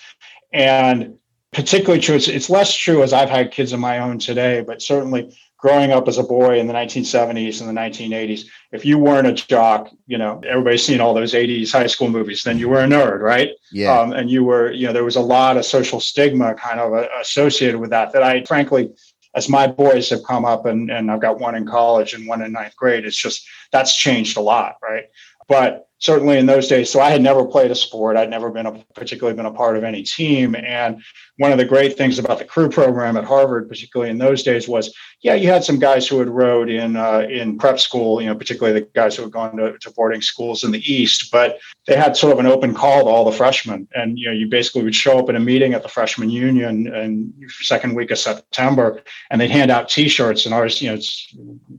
And 0.51 1.15
particularly 1.51 2.01
true, 2.01 2.15
it's, 2.15 2.27
it's 2.27 2.50
less 2.50 2.74
true 2.74 3.03
as 3.03 3.13
I've 3.13 3.29
had 3.29 3.51
kids 3.51 3.74
of 3.74 3.79
my 3.79 4.00
own 4.00 4.20
today, 4.20 4.62
but 4.62 4.82
certainly 4.82 5.36
growing 5.58 5.91
up 5.91 6.08
as 6.08 6.18
a 6.18 6.24
boy 6.24 6.58
in 6.58 6.68
the 6.68 6.74
1970s 6.74 7.60
and 7.60 7.70
the 7.70 7.79
1980s, 7.79 8.46
if 8.72 8.86
you 8.86 8.98
weren't 8.98 9.27
a 9.27 9.34
jock, 9.34 9.89
you 10.08 10.18
know, 10.18 10.41
everybody's 10.48 10.86
seen 10.86 11.01
all 11.01 11.13
those 11.13 11.34
80s 11.34 11.72
high 11.72 11.88
school 11.88 12.10
movies, 12.10 12.44
then 12.44 12.58
you 12.58 12.70
were 12.70 12.79
a 12.79 12.88
nerd, 12.88 13.20
right? 13.20 13.51
Yeah. 13.72 14.00
Um, 14.00 14.13
and 14.13 14.32
you 14.32 14.44
were, 14.46 14.72
you 14.72 14.88
know, 14.88 14.94
there 14.94 15.03
was 15.03 15.18
a 15.18 15.22
lot 15.22 15.58
of 15.58 15.65
social 15.65 16.00
stigma 16.00 16.53
kind 16.56 16.79
of 16.79 16.94
uh, 16.94 17.08
associated 17.20 17.79
with 17.79 17.89
that, 17.89 18.13
that 18.13 18.24
I 18.24 18.44
frankly, 18.46 18.89
as 19.36 19.50
my 19.50 19.68
boys 19.68 20.10
have 20.10 20.24
come 20.24 20.46
up 20.46 20.65
and, 20.65 20.89
and 20.89 21.12
I've 21.12 21.22
got 21.22 21.39
one 21.39 21.56
in 21.56 21.65
college 21.65 22.13
and 22.13 22.25
one 22.25 22.41
in 22.41 22.53
ninth 22.53 22.75
grade, 22.77 23.06
it's 23.06 23.22
just, 23.22 23.46
that's 23.72 23.96
changed 23.96 24.38
a 24.38 24.41
lot, 24.41 24.75
right? 24.82 25.06
But 25.50 25.88
certainly 26.00 26.38
in 26.38 26.46
those 26.46 26.68
days. 26.68 26.89
So 26.89 27.00
I 27.00 27.10
had 27.10 27.22
never 27.22 27.46
played 27.46 27.72
a 27.72 27.75
sport. 27.75 28.18
I'd 28.18 28.29
never 28.29 28.50
been 28.50 28.65
a, 28.65 28.84
particularly 28.96 29.36
been 29.36 29.46
a 29.46 29.51
part 29.51 29.77
of 29.77 29.84
any 29.84 30.03
team. 30.03 30.56
And 30.56 31.01
one 31.39 31.53
of 31.53 31.58
the 31.58 31.63
great 31.63 31.98
things 31.98 32.19
about 32.19 32.38
the 32.38 32.43
crew 32.43 32.67
program 32.67 33.15
at 33.15 33.24
Harvard, 33.24 33.69
particularly 33.69 34.12
in 34.12 34.17
those 34.17 34.43
days, 34.43 34.67
was 34.67 34.93
yeah, 35.22 35.36
you 35.36 35.48
had 35.48 35.63
some 35.63 35.79
guys 35.79 36.05
who 36.05 36.19
had 36.19 36.27
rowed 36.27 36.69
in 36.69 36.98
uh, 36.98 37.25
in 37.29 37.58
prep 37.58 37.79
school. 37.79 38.22
You 38.22 38.27
know, 38.27 38.36
particularly 38.36 38.77
the 38.77 38.88
guys 38.93 39.15
who 39.15 39.24
had 39.24 39.31
gone 39.31 39.55
to, 39.55 39.77
to 39.77 39.91
boarding 39.91 40.22
schools 40.22 40.65
in 40.65 40.72
the 40.72 40.81
East, 40.91 41.31
but 41.31 41.60
they 41.88 41.96
had 41.96 42.17
sort 42.17 42.34
of 42.34 42.39
an 42.39 42.46
open 42.46 42.74
call 42.74 43.05
to 43.05 43.10
all 43.10 43.24
the 43.24 43.31
freshmen. 43.31 43.88
And 43.96 44.19
you 44.19 44.25
know, 44.25 44.34
you 44.34 44.50
basically 44.50 44.84
would 44.84 44.93
show 44.93 45.17
up 45.17 45.29
in 45.29 45.38
a 45.38 45.39
meeting 45.39 45.74
at 45.74 45.81
the 45.81 45.88
freshman 45.88 46.29
union 46.29 46.93
and 46.93 47.34
second 47.62 47.96
week 47.96 48.12
of 48.12 48.19
September, 48.19 49.01
and 49.31 49.39
they'd 49.39 49.50
hand 49.50 49.72
out 49.72 49.88
T-shirts. 49.88 50.46
And 50.46 50.53
ours, 50.53 50.81
you 50.81 50.89
know, 50.89 50.96
it's 50.96 51.34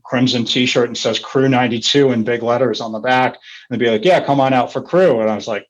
crimson 0.04 0.46
T-shirt 0.46 0.88
and 0.88 0.96
says 0.96 1.18
Crew 1.18 1.50
92 1.50 2.12
in 2.12 2.24
big 2.24 2.42
letters 2.42 2.80
on 2.80 2.92
the 2.92 2.98
back. 2.98 3.34
And 3.34 3.78
they'd 3.78 3.84
be 3.84 3.90
like, 3.90 4.06
yeah, 4.06 4.24
come 4.24 4.40
on 4.40 4.54
out 4.54 4.72
for 4.72 4.80
crew. 4.80 5.20
And 5.20 5.28
I 5.28 5.34
was 5.34 5.46
like, 5.46 5.66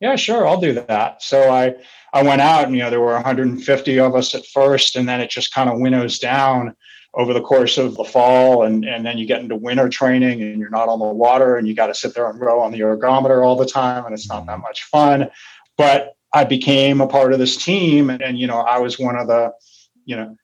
yeah, 0.00 0.16
sure, 0.16 0.46
I'll 0.46 0.60
do 0.60 0.72
that. 0.74 1.22
So 1.22 1.50
I, 1.50 1.74
I 2.12 2.22
went 2.22 2.40
out 2.40 2.66
and, 2.66 2.74
you 2.74 2.82
know, 2.82 2.90
there 2.90 3.00
were 3.00 3.14
150 3.14 4.00
of 4.00 4.14
us 4.14 4.34
at 4.34 4.46
first, 4.46 4.96
and 4.96 5.08
then 5.08 5.20
it 5.20 5.30
just 5.30 5.54
kind 5.54 5.70
of 5.70 5.80
winnows 5.80 6.18
down 6.18 6.74
over 7.14 7.32
the 7.32 7.40
course 7.40 7.78
of 7.78 7.96
the 7.96 8.04
fall. 8.04 8.64
And, 8.64 8.84
and 8.84 9.04
then 9.04 9.16
you 9.16 9.26
get 9.26 9.40
into 9.40 9.56
winter 9.56 9.88
training 9.88 10.42
and 10.42 10.60
you're 10.60 10.70
not 10.70 10.88
on 10.88 10.98
the 10.98 11.06
water 11.06 11.56
and 11.56 11.66
you 11.66 11.74
got 11.74 11.86
to 11.86 11.94
sit 11.94 12.14
there 12.14 12.28
and 12.28 12.38
row 12.38 12.60
on 12.60 12.72
the 12.72 12.80
ergometer 12.80 13.44
all 13.44 13.56
the 13.56 13.66
time. 13.66 14.04
And 14.04 14.12
it's 14.12 14.28
not 14.28 14.46
that 14.46 14.60
much 14.60 14.84
fun. 14.84 15.30
But 15.78 16.14
I 16.34 16.44
became 16.44 17.00
a 17.00 17.06
part 17.06 17.32
of 17.32 17.38
this 17.38 17.56
team. 17.56 18.10
And, 18.10 18.20
and 18.20 18.38
you 18.38 18.46
know, 18.46 18.58
I 18.58 18.78
was 18.78 18.98
one 18.98 19.16
of 19.16 19.28
the, 19.28 19.52
you 20.04 20.14
know, 20.14 20.36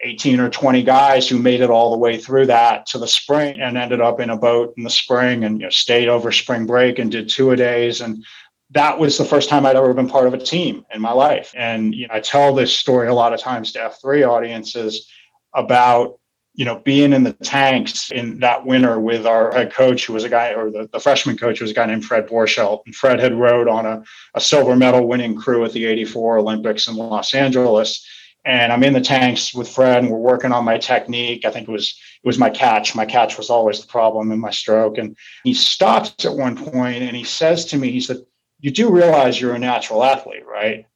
18 0.00 0.40
or 0.40 0.50
20 0.50 0.82
guys 0.82 1.28
who 1.28 1.38
made 1.38 1.60
it 1.60 1.70
all 1.70 1.90
the 1.90 1.96
way 1.96 2.18
through 2.18 2.46
that 2.46 2.86
to 2.86 2.98
the 2.98 3.08
spring 3.08 3.58
and 3.60 3.78
ended 3.78 4.00
up 4.00 4.20
in 4.20 4.28
a 4.28 4.36
boat 4.36 4.74
in 4.76 4.82
the 4.82 4.90
spring 4.90 5.44
and 5.44 5.60
you 5.60 5.66
know, 5.66 5.70
stayed 5.70 6.08
over 6.08 6.30
spring 6.32 6.66
break 6.66 6.98
and 6.98 7.10
did 7.10 7.28
two 7.28 7.52
a 7.52 7.56
days. 7.56 8.00
And 8.00 8.22
that 8.70 8.98
was 8.98 9.16
the 9.16 9.24
first 9.24 9.48
time 9.48 9.64
I'd 9.64 9.76
ever 9.76 9.94
been 9.94 10.08
part 10.08 10.26
of 10.26 10.34
a 10.34 10.38
team 10.38 10.84
in 10.92 11.00
my 11.00 11.12
life. 11.12 11.52
And 11.56 11.94
you 11.94 12.08
know, 12.08 12.14
I 12.14 12.20
tell 12.20 12.54
this 12.54 12.76
story 12.76 13.08
a 13.08 13.14
lot 13.14 13.32
of 13.32 13.40
times 13.40 13.72
to 13.72 13.78
F3 13.78 14.28
audiences 14.28 15.08
about 15.54 16.18
you 16.56 16.64
know, 16.64 16.78
being 16.78 17.12
in 17.12 17.22
the 17.22 17.34
tanks 17.34 18.10
in 18.10 18.38
that 18.38 18.64
winter 18.64 18.98
with 18.98 19.26
our 19.26 19.52
head 19.52 19.72
coach, 19.72 20.06
who 20.06 20.14
was 20.14 20.24
a 20.24 20.28
guy, 20.28 20.54
or 20.54 20.70
the, 20.70 20.88
the 20.90 20.98
freshman 20.98 21.36
coach 21.36 21.60
was 21.60 21.70
a 21.70 21.74
guy 21.74 21.84
named 21.84 22.04
Fred 22.04 22.26
Borchelt. 22.26 22.80
And 22.86 22.94
Fred 22.94 23.20
had 23.20 23.34
rowed 23.34 23.68
on 23.68 23.84
a, 23.84 24.02
a 24.34 24.40
silver 24.40 24.74
medal 24.74 25.06
winning 25.06 25.36
crew 25.36 25.66
at 25.66 25.72
the 25.72 25.84
84 25.84 26.38
Olympics 26.38 26.88
in 26.88 26.96
Los 26.96 27.34
Angeles. 27.34 28.06
And 28.46 28.72
I'm 28.72 28.84
in 28.84 28.94
the 28.94 29.02
tanks 29.02 29.52
with 29.52 29.68
Fred 29.68 29.98
and 30.02 30.10
we're 30.10 30.18
working 30.18 30.52
on 30.52 30.64
my 30.64 30.78
technique. 30.78 31.44
I 31.44 31.50
think 31.50 31.68
it 31.68 31.72
was 31.72 32.00
it 32.22 32.26
was 32.26 32.38
my 32.38 32.48
catch. 32.48 32.94
My 32.94 33.04
catch 33.04 33.36
was 33.36 33.50
always 33.50 33.80
the 33.80 33.88
problem 33.88 34.32
in 34.32 34.40
my 34.40 34.50
stroke. 34.50 34.96
And 34.96 35.14
he 35.44 35.52
stops 35.52 36.24
at 36.24 36.32
one 36.32 36.56
point 36.56 37.02
and 37.02 37.14
he 37.14 37.24
says 37.24 37.66
to 37.66 37.76
me, 37.76 37.90
he 37.90 38.00
said, 38.00 38.18
You 38.66 38.72
do 38.72 38.90
realize 38.90 39.40
you're 39.40 39.54
a 39.54 39.60
natural 39.60 40.02
athlete, 40.02 40.44
right? 40.44 40.88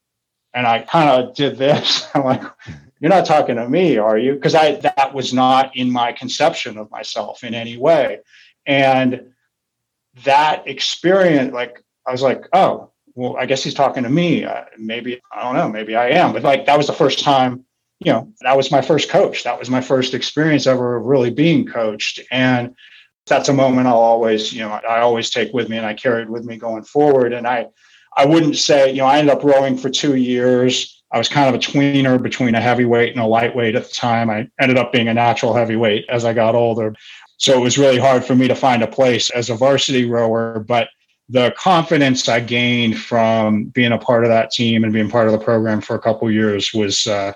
And 0.53 0.67
I 0.67 0.81
kind 0.81 1.09
of 1.09 1.37
did 1.37 1.57
this. 1.57 2.05
I'm 2.17 2.25
like, 2.25 2.43
you're 2.99 3.11
not 3.11 3.27
talking 3.27 3.55
to 3.55 3.69
me, 3.69 3.97
are 3.97 4.19
you? 4.19 4.35
Because 4.35 4.57
I 4.57 4.73
that 4.81 5.15
was 5.15 5.33
not 5.33 5.77
in 5.77 5.89
my 5.89 6.11
conception 6.11 6.79
of 6.79 6.91
myself 6.91 7.45
in 7.45 7.55
any 7.55 7.77
way. 7.77 8.23
And 8.67 9.35
that 10.25 10.67
experience, 10.67 11.55
like 11.55 11.81
I 12.05 12.11
was 12.11 12.23
like, 12.23 12.49
oh, 12.53 12.91
well, 13.15 13.37
I 13.37 13.47
guess 13.47 13.63
he's 13.63 13.75
talking 13.75 14.03
to 14.03 14.11
me. 14.11 14.45
Uh, 14.45 14.65
maybe 14.77 15.21
I 15.33 15.45
don't 15.45 15.55
know. 15.55 15.69
Maybe 15.69 15.95
I 15.95 16.09
am. 16.09 16.33
But 16.33 16.43
like 16.43 16.67
that 16.67 16.77
was 16.77 16.89
the 16.89 16.93
first 16.93 17.21
time. 17.21 17.65
You 18.01 18.13
know, 18.13 18.33
that 18.41 18.57
was 18.57 18.73
my 18.73 18.83
first 18.83 19.11
coach. 19.11 19.45
That 19.45 19.61
was 19.61 19.71
my 19.71 19.81
first 19.81 20.13
experience 20.13 20.67
ever 20.67 20.97
of 20.97 21.05
really 21.05 21.31
being 21.31 21.67
coached. 21.67 22.19
And 22.33 22.75
that's 23.31 23.49
a 23.49 23.55
moment 23.55 23.87
I'll 23.87 23.95
always, 23.95 24.53
you 24.53 24.61
know, 24.61 24.69
I 24.69 25.01
always 25.01 25.31
take 25.31 25.55
with 25.55 25.71
me 25.71 25.79
and 25.79 25.87
I 25.87 25.95
carry 25.95 26.23
it 26.23 26.29
with 26.29 26.45
me 26.45 26.59
going 26.59 26.83
forward. 26.83 27.33
And 27.33 27.47
I, 27.47 27.69
I 28.15 28.27
wouldn't 28.27 28.57
say, 28.57 28.91
you 28.91 28.99
know, 28.99 29.07
I 29.07 29.19
ended 29.19 29.35
up 29.35 29.43
rowing 29.43 29.79
for 29.79 29.89
two 29.89 30.17
years 30.17 31.01
I 31.13 31.19
was 31.19 31.29
kind 31.29 31.49
of 31.49 31.55
a 31.55 31.59
tweener 31.59 32.23
between 32.23 32.55
a 32.55 32.61
heavyweight 32.61 33.13
and 33.13 33.21
a 33.21 33.27
lightweight 33.27 33.75
at 33.75 33.85
the 33.85 33.93
time. 33.93 34.31
I 34.31 34.49
ended 34.61 34.79
up 34.79 34.93
being 34.93 35.09
a 35.09 35.15
natural 35.15 35.55
heavyweight 35.55 36.07
as 36.09 36.25
I 36.25 36.33
got 36.33 36.55
older. 36.55 36.95
So 37.39 37.59
it 37.59 37.63
was 37.63 37.79
really 37.79 37.99
hard 37.99 38.25
for 38.25 38.37
me 38.37 38.47
to 38.49 38.55
find 38.55 38.83
a 38.83 38.87
place 38.87 39.31
as 39.31 39.51
a 39.51 39.57
varsity 39.57 40.05
rower. 40.05 40.61
But 40.61 40.89
the 41.29 41.53
confidence 41.57 42.29
I 42.29 42.41
gained 42.41 42.99
from 42.99 43.65
being 43.65 43.93
a 43.93 43.99
part 43.99 44.25
of 44.25 44.31
that 44.31 44.53
team 44.53 44.85
and 44.85 44.93
being 44.93 45.11
part 45.11 45.27
of 45.27 45.33
the 45.33 45.45
program 45.45 45.81
for 45.81 45.97
a 45.97 46.01
couple 46.01 46.31
years 46.31 46.73
was 46.73 47.07
uh, 47.07 47.33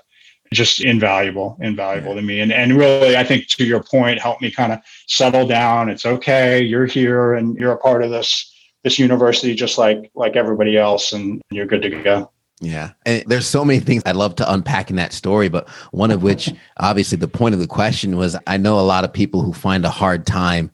just 0.53 0.83
invaluable, 0.83 1.57
invaluable 1.61 2.15
yeah. 2.15 2.21
to 2.21 2.27
me. 2.27 2.39
And 2.39 2.51
and 2.51 2.77
really, 2.77 3.17
I 3.17 3.23
think 3.23 3.47
to 3.49 3.65
your 3.65 3.83
point, 3.83 4.19
helped 4.19 4.41
me 4.41 4.51
kind 4.51 4.73
of 4.73 4.79
settle 5.07 5.47
down. 5.47 5.89
It's 5.89 6.05
okay, 6.05 6.61
you're 6.61 6.85
here, 6.85 7.33
and 7.33 7.57
you're 7.57 7.73
a 7.73 7.77
part 7.77 8.03
of 8.03 8.11
this 8.11 8.51
this 8.83 8.99
university, 8.99 9.55
just 9.55 9.77
like 9.77 10.11
like 10.15 10.35
everybody 10.35 10.77
else, 10.77 11.13
and 11.13 11.41
you're 11.49 11.65
good 11.65 11.81
to 11.81 11.89
go. 11.89 12.31
Yeah. 12.61 12.91
And 13.05 13.23
there's 13.27 13.45
so 13.45 13.65
many 13.65 13.79
things 13.79 14.01
I'd 14.05 14.15
love 14.15 14.35
to 14.35 14.51
unpack 14.51 14.89
in 14.89 14.95
that 14.95 15.11
story, 15.11 15.49
but 15.49 15.67
one 15.91 16.09
of 16.09 16.23
which, 16.23 16.53
obviously, 16.77 17.17
the 17.17 17.27
point 17.27 17.53
of 17.53 17.59
the 17.59 17.67
question 17.67 18.15
was 18.15 18.37
I 18.47 18.55
know 18.55 18.79
a 18.79 18.81
lot 18.81 19.03
of 19.03 19.11
people 19.11 19.41
who 19.41 19.51
find 19.51 19.83
a 19.83 19.89
hard 19.89 20.25
time 20.25 20.71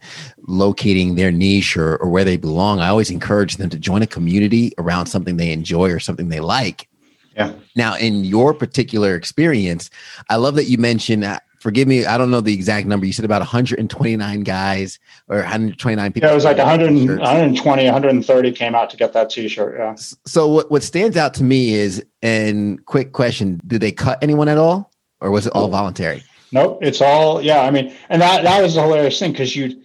locating 0.48 1.16
their 1.16 1.32
niche 1.32 1.76
or, 1.76 1.98
or 1.98 2.10
where 2.10 2.24
they 2.24 2.38
belong. 2.38 2.80
I 2.80 2.90
always 2.90 3.10
encourage 3.10 3.58
them 3.58 3.70
to 3.72 3.80
join 3.80 4.04
a 4.04 4.08
community 4.08 4.74
around 4.78 5.08
something 5.08 5.38
they 5.38 5.52
enjoy 5.52 5.90
or 5.90 6.00
something 6.00 6.30
they 6.30 6.40
like. 6.40 6.88
Yeah. 7.36 7.54
Now, 7.76 7.96
in 7.96 8.26
your 8.26 8.54
particular 8.54 9.16
experience, 9.16 9.90
I 10.30 10.36
love 10.36 10.56
that 10.56 10.66
you 10.66 10.78
mentioned 10.78 11.24
uh, 11.24 11.40
forgive 11.62 11.88
me, 11.88 12.06
I 12.06 12.18
don't 12.18 12.32
know 12.32 12.42
the 12.42 12.54
exact 12.54 12.88
number. 12.88 13.06
You 13.06 13.14
said 13.14 13.24
about 13.24 13.42
129 13.42 14.42
guys 14.42 15.00
or 15.28 15.38
129 15.38 16.12
people. 16.12 16.28
Yeah, 16.28 16.32
it 16.32 16.36
was 16.36 16.44
like 16.44 16.58
100, 16.58 17.20
120, 17.20 17.86
130 17.86 18.52
came 18.52 18.74
out 18.76 18.90
to 18.90 18.98
get 18.98 19.14
that 19.14 19.30
t-shirt. 19.30 19.76
Yeah. 19.78 19.96
So 20.26 20.48
what, 20.48 20.72
what 20.72 20.82
stands 20.84 21.18
out 21.18 21.36
to 21.36 21.44
me 21.44 21.76
is, 21.76 22.04
and 22.24 22.84
quick 22.86 23.14
question, 23.14 23.62
did 23.68 23.80
they 23.82 23.92
cut 23.92 24.18
anyone 24.24 24.50
at 24.50 24.58
all 24.58 24.92
or 25.20 25.30
was 25.30 25.46
it 25.46 25.54
all 25.54 25.70
voluntary? 25.70 26.24
Nope. 26.52 26.80
It's 26.82 27.00
all, 27.00 27.42
yeah. 27.42 27.62
I 27.62 27.70
mean, 27.70 27.96
and 28.10 28.22
that, 28.22 28.44
that 28.44 28.62
was 28.62 28.74
the 28.74 28.82
hilarious 28.82 29.20
thing. 29.20 29.34
Cause 29.34 29.56
you, 29.56 29.84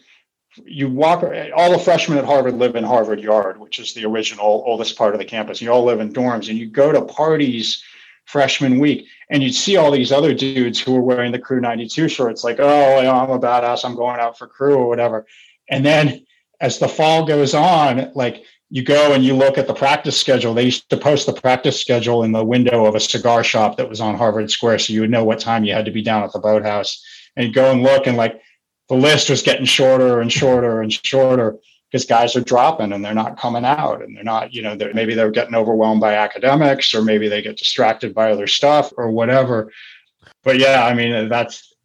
you 0.65 0.89
walk 0.89 1.23
all 1.55 1.73
the 1.73 1.79
freshmen 1.79 2.19
at 2.19 2.25
Harvard 2.25 2.55
live 2.55 2.77
in 2.77 2.85
Harvard 2.85 3.21
Yard, 3.21 3.59
which 3.59 3.79
is 3.79 3.95
the 3.95 4.05
original 4.05 4.63
oldest 4.67 4.97
part 4.97 5.15
of 5.15 5.19
the 5.19 5.25
campus. 5.25 5.61
You 5.61 5.71
all 5.71 5.85
live 5.85 6.01
in 6.01 6.13
dorms 6.13 6.49
and 6.49 6.59
you 6.59 6.67
go 6.67 6.93
to 6.93 7.03
parties 7.03 7.83
freshman 8.25 8.79
week 8.79 9.07
and 9.31 9.43
you'd 9.43 9.55
see 9.55 9.77
all 9.77 9.91
these 9.91 10.13
other 10.13 10.35
dudes 10.35 10.81
who 10.81 10.93
were 10.93 11.01
wearing 11.03 11.31
the 11.31 11.39
crew 11.39 11.61
92 11.61 12.09
shorts 12.09 12.43
like 12.43 12.59
oh 12.59 12.99
i'm 12.99 13.31
a 13.31 13.39
badass. 13.39 13.85
I'm 13.85 13.95
going 13.95 14.19
out 14.19 14.37
for 14.37 14.49
crew 14.49 14.75
or 14.75 14.89
whatever. 14.89 15.27
And 15.69 15.85
then 15.85 16.27
as 16.61 16.79
the 16.79 16.89
fall 16.89 17.25
goes 17.25 17.55
on 17.55 18.11
like 18.15 18.43
you 18.71 18.83
go 18.83 19.13
and 19.13 19.25
you 19.25 19.35
look 19.35 19.59
at 19.59 19.69
the 19.69 19.75
practice 19.75 20.19
schedule. 20.19 20.53
They 20.53 20.65
used 20.65 20.91
to 20.91 20.97
post 20.97 21.27
the 21.27 21.33
practice 21.33 21.81
schedule 21.81 22.25
in 22.25 22.33
the 22.33 22.45
window 22.45 22.85
of 22.85 22.97
a 22.97 23.01
cigar 23.01 23.45
shop 23.45 23.77
that 23.77 23.89
was 23.89 24.01
on 24.01 24.17
harvard 24.17 24.51
square 24.51 24.79
so 24.79 24.93
you 24.93 25.03
would 25.03 25.11
know 25.11 25.25
what 25.25 25.39
time 25.39 25.65
you 25.65 25.73
had 25.73 25.85
to 25.85 25.93
be 25.93 26.03
down 26.03 26.25
at 26.25 26.33
the 26.33 26.41
boathouse. 26.41 27.05
And 27.37 27.55
go 27.55 27.71
and 27.71 27.83
look 27.83 28.07
and 28.07 28.17
like 28.17 28.41
the 28.89 28.95
list 28.95 29.31
was 29.31 29.43
getting 29.43 29.67
shorter 29.67 30.21
and 30.21 30.33
shorter 30.33 30.81
and 30.81 30.93
shorter 30.93 31.57
because 31.91 32.05
guys 32.05 32.37
are 32.37 32.41
dropping 32.41 32.93
and 32.93 33.05
they're 33.05 33.15
not 33.15 33.39
coming 33.39 33.65
out 33.65 34.03
and 34.03 34.17
they're 34.17 34.25
not, 34.25 34.53
you 34.53 34.63
know, 34.63 34.77
they're, 34.77 34.95
maybe 34.95 35.15
they're 35.15 35.31
getting 35.31 35.55
overwhelmed 35.55 36.01
by 36.01 36.15
academics 36.15 36.95
or 36.95 37.03
maybe 37.03 37.29
they 37.29 37.43
get 37.43 37.57
distracted 37.57 38.15
by 38.15 38.31
other 38.31 38.47
stuff 38.47 38.93
or 38.97 39.11
whatever. 39.11 39.73
But 40.43 40.59
yeah, 40.59 40.85
I 40.85 40.95
mean, 40.95 41.29
that's, 41.29 41.76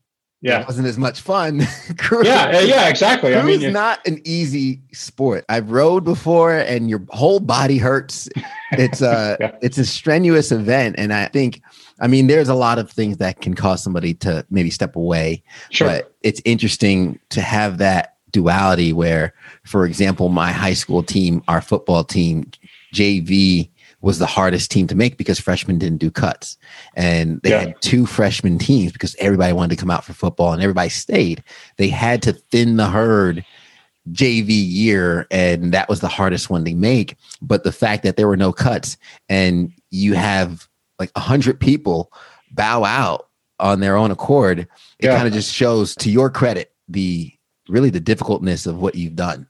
yeah. 0.41 0.61
It 0.61 0.67
wasn't 0.67 0.87
as 0.87 0.97
much 0.97 1.21
fun. 1.21 1.59
yeah, 2.23 2.49
eh, 2.51 2.61
yeah, 2.61 2.89
exactly. 2.89 3.35
I 3.35 3.43
mean, 3.43 3.61
it's 3.61 3.73
not 3.73 4.05
an 4.07 4.19
easy 4.25 4.81
sport. 4.91 5.45
I've 5.49 5.69
rowed 5.69 6.03
before 6.03 6.57
and 6.57 6.89
your 6.89 7.03
whole 7.09 7.39
body 7.39 7.77
hurts. 7.77 8.27
It's 8.71 9.01
a, 9.01 9.37
yeah. 9.39 9.55
it's 9.61 9.77
a 9.77 9.85
strenuous 9.85 10.51
event. 10.51 10.95
And 10.97 11.13
I 11.13 11.27
think, 11.27 11.61
I 11.99 12.07
mean, 12.07 12.25
there's 12.25 12.49
a 12.49 12.55
lot 12.55 12.79
of 12.79 12.89
things 12.89 13.17
that 13.17 13.41
can 13.41 13.53
cause 13.53 13.83
somebody 13.83 14.15
to 14.15 14.43
maybe 14.49 14.71
step 14.71 14.95
away, 14.95 15.43
sure. 15.69 15.87
but 15.87 16.15
it's 16.21 16.41
interesting 16.43 17.19
to 17.29 17.41
have 17.41 17.77
that 17.77 18.15
duality 18.31 18.93
where, 18.93 19.35
for 19.63 19.85
example, 19.85 20.29
my 20.29 20.51
high 20.51 20.73
school 20.73 21.03
team, 21.03 21.43
our 21.47 21.61
football 21.61 22.03
team, 22.03 22.49
JV 22.93 23.69
was 24.01 24.19
the 24.19 24.25
hardest 24.25 24.71
team 24.71 24.87
to 24.87 24.95
make 24.95 25.17
because 25.17 25.39
freshmen 25.39 25.77
didn't 25.77 25.99
do 25.99 26.11
cuts. 26.11 26.57
And 26.95 27.39
they 27.41 27.51
yeah. 27.51 27.59
had 27.59 27.81
two 27.81 28.05
freshman 28.05 28.57
teams 28.57 28.91
because 28.91 29.15
everybody 29.19 29.53
wanted 29.53 29.75
to 29.75 29.79
come 29.79 29.91
out 29.91 30.03
for 30.03 30.13
football 30.13 30.53
and 30.53 30.61
everybody 30.61 30.89
stayed. 30.89 31.43
They 31.77 31.87
had 31.87 32.21
to 32.23 32.33
thin 32.33 32.77
the 32.77 32.87
herd 32.87 33.45
JV 34.09 34.47
year, 34.49 35.27
and 35.29 35.73
that 35.73 35.87
was 35.87 35.99
the 35.99 36.07
hardest 36.07 36.49
one 36.49 36.65
to 36.65 36.73
make. 36.73 37.15
But 37.41 37.63
the 37.63 37.71
fact 37.71 38.03
that 38.03 38.17
there 38.17 38.27
were 38.27 38.37
no 38.37 38.51
cuts 38.51 38.97
and 39.29 39.71
you 39.91 40.15
have 40.15 40.67
like 40.97 41.11
a 41.15 41.19
hundred 41.19 41.59
people 41.59 42.11
bow 42.51 42.83
out 42.83 43.29
on 43.59 43.79
their 43.79 43.95
own 43.95 44.09
accord, 44.09 44.59
it 44.59 44.67
yeah. 45.01 45.15
kind 45.15 45.27
of 45.27 45.33
just 45.33 45.53
shows 45.53 45.95
to 45.97 46.09
your 46.09 46.29
credit 46.29 46.73
the 46.87 47.31
really 47.69 47.91
the 47.91 47.99
difficultness 47.99 48.65
of 48.65 48.81
what 48.81 48.95
you've 48.95 49.15
done. 49.15 49.47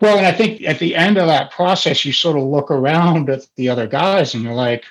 Well, 0.00 0.18
and 0.18 0.26
I 0.26 0.32
think 0.32 0.62
at 0.62 0.78
the 0.78 0.94
end 0.94 1.18
of 1.18 1.26
that 1.26 1.50
process, 1.50 2.04
you 2.04 2.12
sort 2.12 2.36
of 2.36 2.44
look 2.44 2.70
around 2.70 3.30
at 3.30 3.46
the 3.56 3.68
other 3.68 3.86
guys 3.86 4.34
and 4.34 4.42
you're 4.42 4.54
like, 4.54 4.84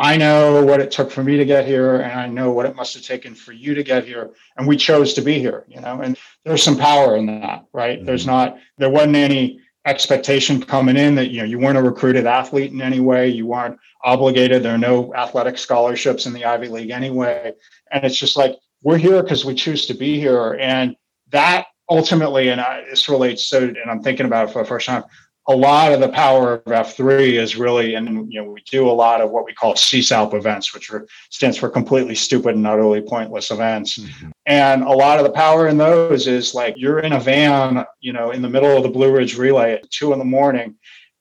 I 0.00 0.16
know 0.16 0.64
what 0.64 0.80
it 0.80 0.92
took 0.92 1.10
for 1.10 1.24
me 1.24 1.36
to 1.36 1.44
get 1.44 1.66
here, 1.66 1.96
and 1.96 2.20
I 2.20 2.28
know 2.28 2.52
what 2.52 2.66
it 2.66 2.76
must 2.76 2.94
have 2.94 3.02
taken 3.02 3.34
for 3.34 3.50
you 3.50 3.74
to 3.74 3.82
get 3.82 4.04
here. 4.04 4.30
And 4.56 4.68
we 4.68 4.76
chose 4.76 5.12
to 5.14 5.20
be 5.20 5.40
here, 5.40 5.64
you 5.66 5.80
know, 5.80 6.00
and 6.00 6.16
there's 6.44 6.62
some 6.62 6.76
power 6.76 7.16
in 7.16 7.26
that, 7.26 7.64
right? 7.72 7.96
Mm-hmm. 7.96 8.06
There's 8.06 8.24
not, 8.24 8.58
there 8.76 8.90
wasn't 8.90 9.16
any 9.16 9.60
expectation 9.86 10.62
coming 10.62 10.96
in 10.96 11.16
that, 11.16 11.30
you 11.30 11.38
know, 11.38 11.44
you 11.44 11.58
weren't 11.58 11.78
a 11.78 11.82
recruited 11.82 12.26
athlete 12.26 12.70
in 12.70 12.80
any 12.80 13.00
way. 13.00 13.28
You 13.28 13.46
weren't 13.46 13.78
obligated. 14.04 14.62
There 14.62 14.74
are 14.74 14.78
no 14.78 15.12
athletic 15.14 15.58
scholarships 15.58 16.26
in 16.26 16.32
the 16.32 16.44
Ivy 16.44 16.68
League 16.68 16.90
anyway. 16.90 17.54
And 17.90 18.04
it's 18.04 18.16
just 18.16 18.36
like, 18.36 18.54
we're 18.82 18.98
here 18.98 19.20
because 19.22 19.44
we 19.44 19.54
choose 19.54 19.86
to 19.86 19.94
be 19.94 20.20
here. 20.20 20.56
And 20.60 20.94
that 21.30 21.66
ultimately, 21.88 22.48
and 22.48 22.60
I, 22.60 22.84
this 22.88 23.08
relates 23.08 23.46
so, 23.46 23.62
and 23.62 23.90
I'm 23.90 24.02
thinking 24.02 24.26
about 24.26 24.48
it 24.48 24.52
for 24.52 24.62
the 24.62 24.68
first 24.68 24.86
time. 24.86 25.04
A 25.50 25.56
lot 25.56 25.92
of 25.92 26.00
the 26.00 26.10
power 26.10 26.54
of 26.54 26.64
F3 26.64 27.32
is 27.32 27.56
really, 27.56 27.94
and 27.94 28.30
you 28.30 28.42
know, 28.42 28.50
we 28.50 28.62
do 28.70 28.86
a 28.86 28.92
lot 28.92 29.22
of 29.22 29.30
what 29.30 29.46
we 29.46 29.54
call 29.54 29.72
CSAUP 29.72 30.34
events, 30.34 30.74
which 30.74 30.92
are, 30.92 31.06
stands 31.30 31.56
for 31.56 31.70
completely 31.70 32.14
stupid 32.14 32.54
and 32.54 32.66
utterly 32.66 33.00
pointless 33.00 33.50
events. 33.50 33.96
Mm-hmm. 33.98 34.28
And 34.44 34.82
a 34.82 34.90
lot 34.90 35.18
of 35.18 35.24
the 35.24 35.32
power 35.32 35.68
in 35.68 35.78
those 35.78 36.26
is 36.26 36.54
like 36.54 36.74
you're 36.76 36.98
in 36.98 37.14
a 37.14 37.20
van, 37.20 37.86
you 38.00 38.12
know, 38.12 38.30
in 38.32 38.42
the 38.42 38.50
middle 38.50 38.76
of 38.76 38.82
the 38.82 38.90
Blue 38.90 39.10
Ridge 39.10 39.38
Relay 39.38 39.72
at 39.72 39.90
two 39.90 40.12
in 40.12 40.18
the 40.18 40.24
morning, 40.24 40.76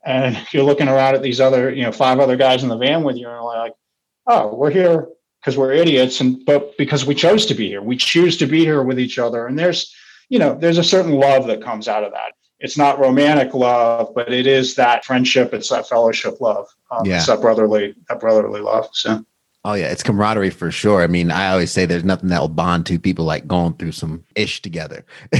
and 0.05 0.37
you're 0.51 0.63
looking 0.63 0.89
around 0.89 1.15
at 1.15 1.21
these 1.21 1.39
other, 1.39 1.71
you 1.73 1.83
know, 1.83 1.93
five 1.93 2.19
other 2.19 2.35
guys 2.35 2.63
in 2.63 2.69
the 2.69 2.77
van 2.77 3.03
with 3.03 3.15
you, 3.15 3.29
and 3.29 3.45
like, 3.45 3.73
oh, 4.27 4.53
we're 4.53 4.71
here 4.71 5.07
because 5.39 5.57
we're 5.57 5.71
idiots 5.71 6.19
and 6.19 6.43
but 6.45 6.77
because 6.77 7.05
we 7.05 7.15
chose 7.15 7.45
to 7.45 7.53
be 7.53 7.67
here 7.67 7.81
we 7.81 7.95
choose 7.95 8.35
to 8.35 8.45
be 8.45 8.59
here 8.59 8.83
with 8.83 8.99
each 8.99 9.17
other 9.17 9.47
and 9.47 9.57
there's 9.57 9.95
you 10.29 10.39
know 10.39 10.55
there's 10.55 10.77
a 10.77 10.83
certain 10.83 11.13
love 11.13 11.47
that 11.47 11.61
comes 11.61 11.87
out 11.87 12.03
of 12.03 12.11
that 12.11 12.33
it's 12.59 12.77
not 12.77 12.99
romantic 12.99 13.53
love 13.53 14.11
but 14.15 14.33
it 14.33 14.47
is 14.47 14.75
that 14.75 15.05
friendship 15.05 15.53
it's 15.53 15.69
that 15.69 15.87
fellowship 15.87 16.39
love 16.41 16.67
um, 16.91 17.05
yeah. 17.05 17.17
it's 17.17 17.27
that 17.27 17.41
brotherly 17.41 17.95
that 18.09 18.19
brotherly 18.19 18.61
love 18.61 18.87
so 18.93 19.23
Oh 19.67 19.73
yeah, 19.73 19.87
it's 19.87 20.01
camaraderie 20.01 20.51
for 20.51 20.71
sure. 20.71 21.03
I 21.03 21.07
mean, 21.07 21.29
I 21.29 21.51
always 21.51 21.73
say 21.73 21.85
there's 21.85 22.05
nothing 22.05 22.29
that 22.29 22.39
will 22.39 22.47
bond 22.47 22.85
two 22.85 22.97
people 22.97 23.25
like 23.25 23.47
going 23.47 23.73
through 23.73 23.91
some 23.91 24.23
ish 24.33 24.61
together. 24.61 25.05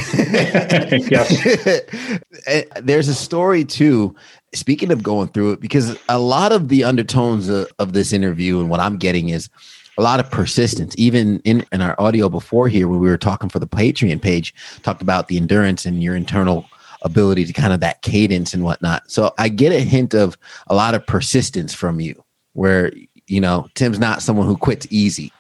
There's 2.82 3.08
a 3.08 3.14
story 3.14 3.64
too. 3.64 4.14
Speaking 4.54 4.92
of 4.92 5.02
going 5.02 5.30
through 5.30 5.54
it, 5.54 5.62
because 5.62 5.98
a 6.10 6.20
lot 6.20 6.52
of 6.52 6.68
the 6.68 6.84
undertones 6.84 7.48
of, 7.48 7.72
of 7.80 7.94
this 7.94 8.12
interview 8.12 8.60
and 8.60 8.70
what 8.70 8.82
I'm 8.82 8.98
getting 8.98 9.30
is 9.30 9.50
a 9.98 10.02
lot 10.02 10.20
of 10.20 10.30
persistence. 10.30 10.94
Even 10.98 11.40
in, 11.40 11.66
in 11.72 11.82
our 11.82 11.96
audio 12.00 12.30
before 12.30 12.68
here, 12.68 12.88
when 12.88 13.00
we 13.00 13.10
were 13.10 13.18
talking 13.18 13.50
for 13.50 13.60
the 13.60 13.68
Patreon 13.68 14.22
page, 14.22 14.54
talked 14.84 15.02
about 15.02 15.28
the 15.28 15.38
endurance 15.38 15.86
and 15.86 16.04
your 16.04 16.16
internal 16.16 16.66
ability 17.02 17.46
to 17.46 17.54
kind 17.54 17.74
of 17.74 17.80
that 17.80 18.02
cadence 18.02 18.54
and 18.54 18.64
whatnot. 18.64 19.10
So 19.10 19.34
I 19.38 19.50
get 19.50 19.72
a 19.72 19.80
hint 19.80 20.14
of 20.14 20.38
a 20.68 20.76
lot 20.76 20.96
of 20.96 21.06
persistence 21.06 21.74
from 21.74 22.00
you, 22.00 22.24
where 22.54 22.92
you 23.28 23.42
know 23.42 23.68
Tim's 23.76 24.00
not 24.00 24.22
someone 24.22 24.48
who 24.48 24.58
quits 24.58 24.88
easy. 24.90 25.32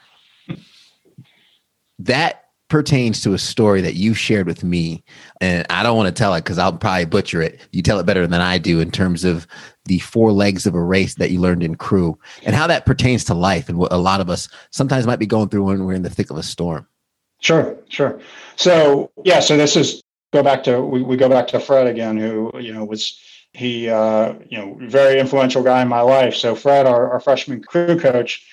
That 1.99 2.46
pertains 2.69 3.21
to 3.21 3.33
a 3.33 3.37
story 3.37 3.81
that 3.81 3.95
you 3.95 4.13
shared 4.13 4.45
with 4.45 4.63
me 4.63 5.03
and 5.39 5.65
i 5.69 5.81
don't 5.83 5.95
want 5.95 6.07
to 6.07 6.17
tell 6.17 6.33
it 6.33 6.43
because 6.43 6.57
i'll 6.57 6.73
probably 6.73 7.05
butcher 7.05 7.41
it. 7.41 7.61
You 7.71 7.81
tell 7.81 7.99
it 7.99 8.05
better 8.05 8.27
than 8.27 8.41
i 8.41 8.57
do 8.57 8.79
in 8.79 8.91
terms 8.91 9.23
of 9.23 9.47
the 9.85 9.99
four 9.99 10.31
legs 10.31 10.65
of 10.65 10.75
a 10.75 10.83
race 10.83 11.15
that 11.15 11.31
you 11.31 11.39
learned 11.39 11.63
in 11.63 11.75
crew 11.75 12.17
and 12.43 12.55
how 12.55 12.67
that 12.67 12.85
pertains 12.85 13.23
to 13.25 13.33
life 13.33 13.69
and 13.69 13.77
what 13.77 13.93
a 13.93 13.97
lot 13.97 14.19
of 14.19 14.29
us 14.29 14.49
sometimes 14.71 15.07
might 15.07 15.19
be 15.19 15.25
going 15.25 15.49
through 15.49 15.63
when 15.63 15.85
we're 15.85 15.93
in 15.93 16.03
the 16.03 16.09
thick 16.09 16.29
of 16.29 16.37
a 16.37 16.43
storm. 16.43 16.85
Sure 17.39 17.77
sure. 17.87 18.19
So 18.57 19.11
yeah 19.23 19.39
so 19.39 19.55
this 19.55 19.75
is 19.75 20.01
go 20.33 20.43
back 20.43 20.63
to 20.63 20.81
we, 20.81 21.01
we 21.01 21.15
go 21.15 21.29
back 21.29 21.47
to 21.47 21.59
fred 21.59 21.87
again 21.87 22.17
who 22.17 22.51
you 22.59 22.73
know 22.73 22.83
was 22.83 23.17
he 23.53 23.89
uh, 23.89 24.33
you 24.49 24.57
know 24.57 24.77
very 24.81 25.19
influential 25.19 25.63
guy 25.63 25.81
in 25.81 25.87
my 25.87 26.01
life. 26.01 26.35
So 26.35 26.55
fred 26.55 26.85
our, 26.85 27.09
our 27.11 27.19
freshman 27.19 27.61
crew 27.61 27.99
coach 27.99 28.45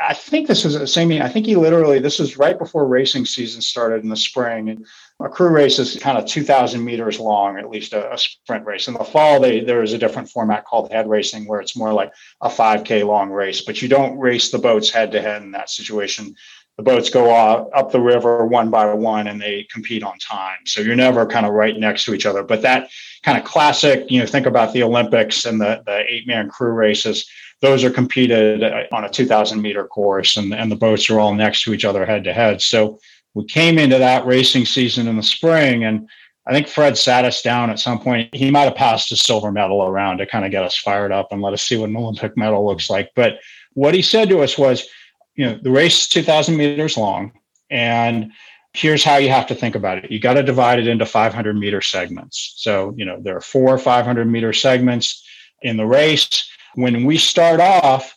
I 0.00 0.14
think 0.14 0.46
this 0.46 0.64
was 0.64 0.78
the 0.78 0.86
same. 0.86 1.10
I 1.20 1.28
think 1.28 1.46
he 1.46 1.56
literally, 1.56 1.98
this 1.98 2.20
was 2.20 2.36
right 2.36 2.56
before 2.56 2.86
racing 2.86 3.24
season 3.26 3.60
started 3.60 4.04
in 4.04 4.08
the 4.08 4.16
spring. 4.16 4.68
And 4.68 4.86
a 5.18 5.28
crew 5.28 5.48
race 5.48 5.80
is 5.80 5.96
kind 5.96 6.16
of 6.16 6.24
2,000 6.24 6.84
meters 6.84 7.18
long, 7.18 7.58
at 7.58 7.68
least 7.68 7.92
a, 7.92 8.12
a, 8.12 8.16
sprint 8.18 8.64
race. 8.64 8.86
In 8.86 8.94
the 8.94 9.02
fall, 9.02 9.40
they, 9.40 9.60
there 9.60 9.82
is 9.82 9.92
a 9.92 9.98
different 9.98 10.30
format 10.30 10.64
called 10.64 10.92
head 10.92 11.08
racing 11.08 11.48
where 11.48 11.60
it's 11.60 11.76
more 11.76 11.92
like 11.92 12.12
a 12.40 12.48
5K 12.48 13.04
long 13.04 13.30
race, 13.30 13.62
but 13.62 13.82
you 13.82 13.88
don't 13.88 14.18
race 14.18 14.50
the 14.50 14.58
boats 14.58 14.88
head 14.88 15.10
to 15.12 15.20
head 15.20 15.42
in 15.42 15.50
that 15.50 15.68
situation. 15.68 16.36
The 16.76 16.84
boats 16.84 17.10
go 17.10 17.34
up, 17.34 17.68
up 17.74 17.90
the 17.90 18.00
river 18.00 18.46
one 18.46 18.70
by 18.70 18.92
one 18.94 19.26
and 19.26 19.40
they 19.40 19.66
compete 19.68 20.04
on 20.04 20.16
time. 20.18 20.58
So 20.64 20.80
you're 20.80 20.94
never 20.94 21.26
kind 21.26 21.44
of 21.44 21.52
right 21.52 21.76
next 21.76 22.04
to 22.04 22.14
each 22.14 22.24
other. 22.24 22.44
But 22.44 22.62
that 22.62 22.88
kind 23.24 23.36
of 23.36 23.42
classic, 23.42 24.08
you 24.08 24.20
know, 24.20 24.26
think 24.26 24.46
about 24.46 24.72
the 24.72 24.84
Olympics 24.84 25.44
and 25.44 25.60
the, 25.60 25.82
the 25.84 26.04
eight 26.06 26.28
man 26.28 26.48
crew 26.48 26.70
races 26.70 27.28
those 27.60 27.84
are 27.84 27.90
competed 27.90 28.62
uh, 28.62 28.84
on 28.92 29.04
a 29.04 29.08
2000 29.08 29.60
meter 29.60 29.86
course 29.86 30.36
and, 30.36 30.54
and 30.54 30.70
the 30.70 30.76
boats 30.76 31.10
are 31.10 31.20
all 31.20 31.34
next 31.34 31.62
to 31.62 31.74
each 31.74 31.84
other 31.84 32.06
head 32.06 32.24
to 32.24 32.32
head. 32.32 32.62
So 32.62 32.98
we 33.34 33.44
came 33.44 33.78
into 33.78 33.98
that 33.98 34.26
racing 34.26 34.64
season 34.64 35.08
in 35.08 35.16
the 35.16 35.22
spring 35.22 35.84
and 35.84 36.08
I 36.46 36.52
think 36.52 36.66
Fred 36.66 36.96
sat 36.96 37.26
us 37.26 37.42
down 37.42 37.68
at 37.68 37.78
some 37.78 38.00
point. 38.00 38.34
He 38.34 38.50
might 38.50 38.62
have 38.62 38.74
passed 38.74 39.12
a 39.12 39.16
silver 39.16 39.52
medal 39.52 39.84
around 39.84 40.18
to 40.18 40.26
kind 40.26 40.46
of 40.46 40.50
get 40.50 40.64
us 40.64 40.78
fired 40.78 41.12
up 41.12 41.28
and 41.30 41.42
let 41.42 41.52
us 41.52 41.62
see 41.62 41.76
what 41.76 41.90
an 41.90 41.96
Olympic 41.96 42.38
medal 42.38 42.66
looks 42.66 42.88
like. 42.88 43.10
But 43.14 43.38
what 43.74 43.92
he 43.92 44.00
said 44.00 44.30
to 44.30 44.40
us 44.40 44.56
was, 44.56 44.88
you 45.34 45.44
know, 45.44 45.58
the 45.62 45.70
race 45.70 46.02
is 46.02 46.08
2000 46.08 46.56
meters 46.56 46.96
long 46.96 47.32
and 47.70 48.32
here's 48.72 49.04
how 49.04 49.16
you 49.16 49.28
have 49.28 49.46
to 49.48 49.54
think 49.54 49.74
about 49.74 49.98
it. 49.98 50.10
You 50.10 50.20
got 50.20 50.34
to 50.34 50.42
divide 50.42 50.78
it 50.78 50.86
into 50.86 51.04
500 51.04 51.56
meter 51.56 51.82
segments. 51.82 52.54
So, 52.56 52.94
you 52.96 53.04
know, 53.04 53.20
there 53.20 53.36
are 53.36 53.42
four 53.42 53.76
500 53.76 54.26
meter 54.26 54.52
segments 54.52 55.24
in 55.62 55.76
the 55.76 55.86
race 55.86 56.48
when 56.78 57.04
we 57.04 57.18
start 57.18 57.58
off, 57.60 58.16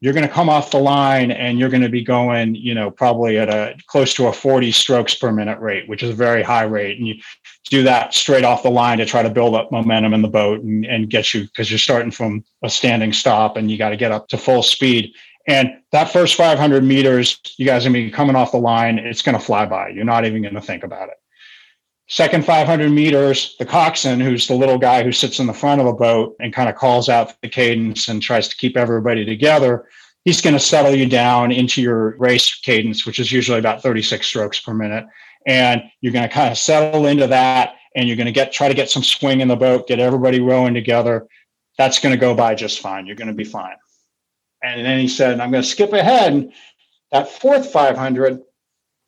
you're 0.00 0.12
going 0.12 0.26
to 0.26 0.32
come 0.32 0.50
off 0.50 0.70
the 0.70 0.78
line 0.78 1.30
and 1.30 1.58
you're 1.58 1.70
going 1.70 1.82
to 1.82 1.88
be 1.88 2.04
going, 2.04 2.54
you 2.54 2.74
know, 2.74 2.90
probably 2.90 3.38
at 3.38 3.48
a 3.48 3.74
close 3.86 4.12
to 4.14 4.26
a 4.26 4.32
40 4.32 4.70
strokes 4.72 5.14
per 5.14 5.32
minute 5.32 5.58
rate, 5.60 5.88
which 5.88 6.02
is 6.02 6.10
a 6.10 6.14
very 6.14 6.42
high 6.42 6.64
rate. 6.64 6.98
And 6.98 7.06
you 7.06 7.14
do 7.70 7.84
that 7.84 8.12
straight 8.12 8.44
off 8.44 8.64
the 8.64 8.70
line 8.70 8.98
to 8.98 9.06
try 9.06 9.22
to 9.22 9.30
build 9.30 9.54
up 9.54 9.72
momentum 9.72 10.12
in 10.12 10.20
the 10.20 10.28
boat 10.28 10.60
and, 10.60 10.84
and 10.84 11.08
get 11.08 11.32
you 11.32 11.44
because 11.44 11.70
you're 11.70 11.78
starting 11.78 12.10
from 12.10 12.44
a 12.62 12.68
standing 12.68 13.12
stop 13.12 13.56
and 13.56 13.70
you 13.70 13.78
got 13.78 13.90
to 13.90 13.96
get 13.96 14.12
up 14.12 14.28
to 14.28 14.36
full 14.36 14.62
speed. 14.62 15.14
And 15.46 15.70
that 15.92 16.12
first 16.12 16.34
500 16.34 16.84
meters, 16.84 17.40
you 17.56 17.64
guys 17.64 17.86
are 17.86 17.90
going 17.90 18.04
to 18.04 18.10
be 18.10 18.12
coming 18.12 18.36
off 18.36 18.52
the 18.52 18.58
line. 18.58 18.98
It's 18.98 19.22
going 19.22 19.38
to 19.38 19.44
fly 19.44 19.64
by. 19.66 19.88
You're 19.88 20.04
not 20.04 20.24
even 20.24 20.42
going 20.42 20.54
to 20.54 20.60
think 20.60 20.84
about 20.84 21.08
it. 21.08 21.14
Second 22.12 22.44
500 22.44 22.90
meters, 22.90 23.56
the 23.58 23.64
coxswain, 23.64 24.20
who's 24.20 24.46
the 24.46 24.54
little 24.54 24.76
guy 24.76 25.02
who 25.02 25.12
sits 25.12 25.40
in 25.40 25.46
the 25.46 25.54
front 25.54 25.80
of 25.80 25.86
the 25.86 25.94
boat 25.94 26.36
and 26.40 26.52
kind 26.52 26.68
of 26.68 26.74
calls 26.74 27.08
out 27.08 27.40
the 27.40 27.48
cadence 27.48 28.08
and 28.08 28.20
tries 28.20 28.48
to 28.48 28.56
keep 28.58 28.76
everybody 28.76 29.24
together, 29.24 29.86
he's 30.26 30.42
going 30.42 30.52
to 30.52 30.60
settle 30.60 30.94
you 30.94 31.06
down 31.06 31.50
into 31.50 31.80
your 31.80 32.14
race 32.18 32.54
cadence, 32.60 33.06
which 33.06 33.18
is 33.18 33.32
usually 33.32 33.58
about 33.58 33.82
36 33.82 34.26
strokes 34.26 34.60
per 34.60 34.74
minute. 34.74 35.06
And 35.46 35.84
you're 36.02 36.12
going 36.12 36.28
to 36.28 36.34
kind 36.34 36.52
of 36.52 36.58
settle 36.58 37.06
into 37.06 37.28
that 37.28 37.76
and 37.96 38.06
you're 38.06 38.18
going 38.18 38.26
to 38.26 38.32
get 38.32 38.52
try 38.52 38.68
to 38.68 38.74
get 38.74 38.90
some 38.90 39.02
swing 39.02 39.40
in 39.40 39.48
the 39.48 39.56
boat, 39.56 39.88
get 39.88 39.98
everybody 39.98 40.38
rowing 40.38 40.74
together. 40.74 41.26
That's 41.78 41.98
going 41.98 42.12
to 42.12 42.20
go 42.20 42.34
by 42.34 42.54
just 42.54 42.80
fine. 42.80 43.06
You're 43.06 43.16
going 43.16 43.28
to 43.28 43.32
be 43.32 43.44
fine. 43.44 43.76
And 44.62 44.84
then 44.84 44.98
he 44.98 45.08
said, 45.08 45.40
I'm 45.40 45.50
going 45.50 45.62
to 45.62 45.68
skip 45.68 45.94
ahead. 45.94 46.52
That 47.10 47.30
fourth 47.30 47.72
500, 47.72 48.42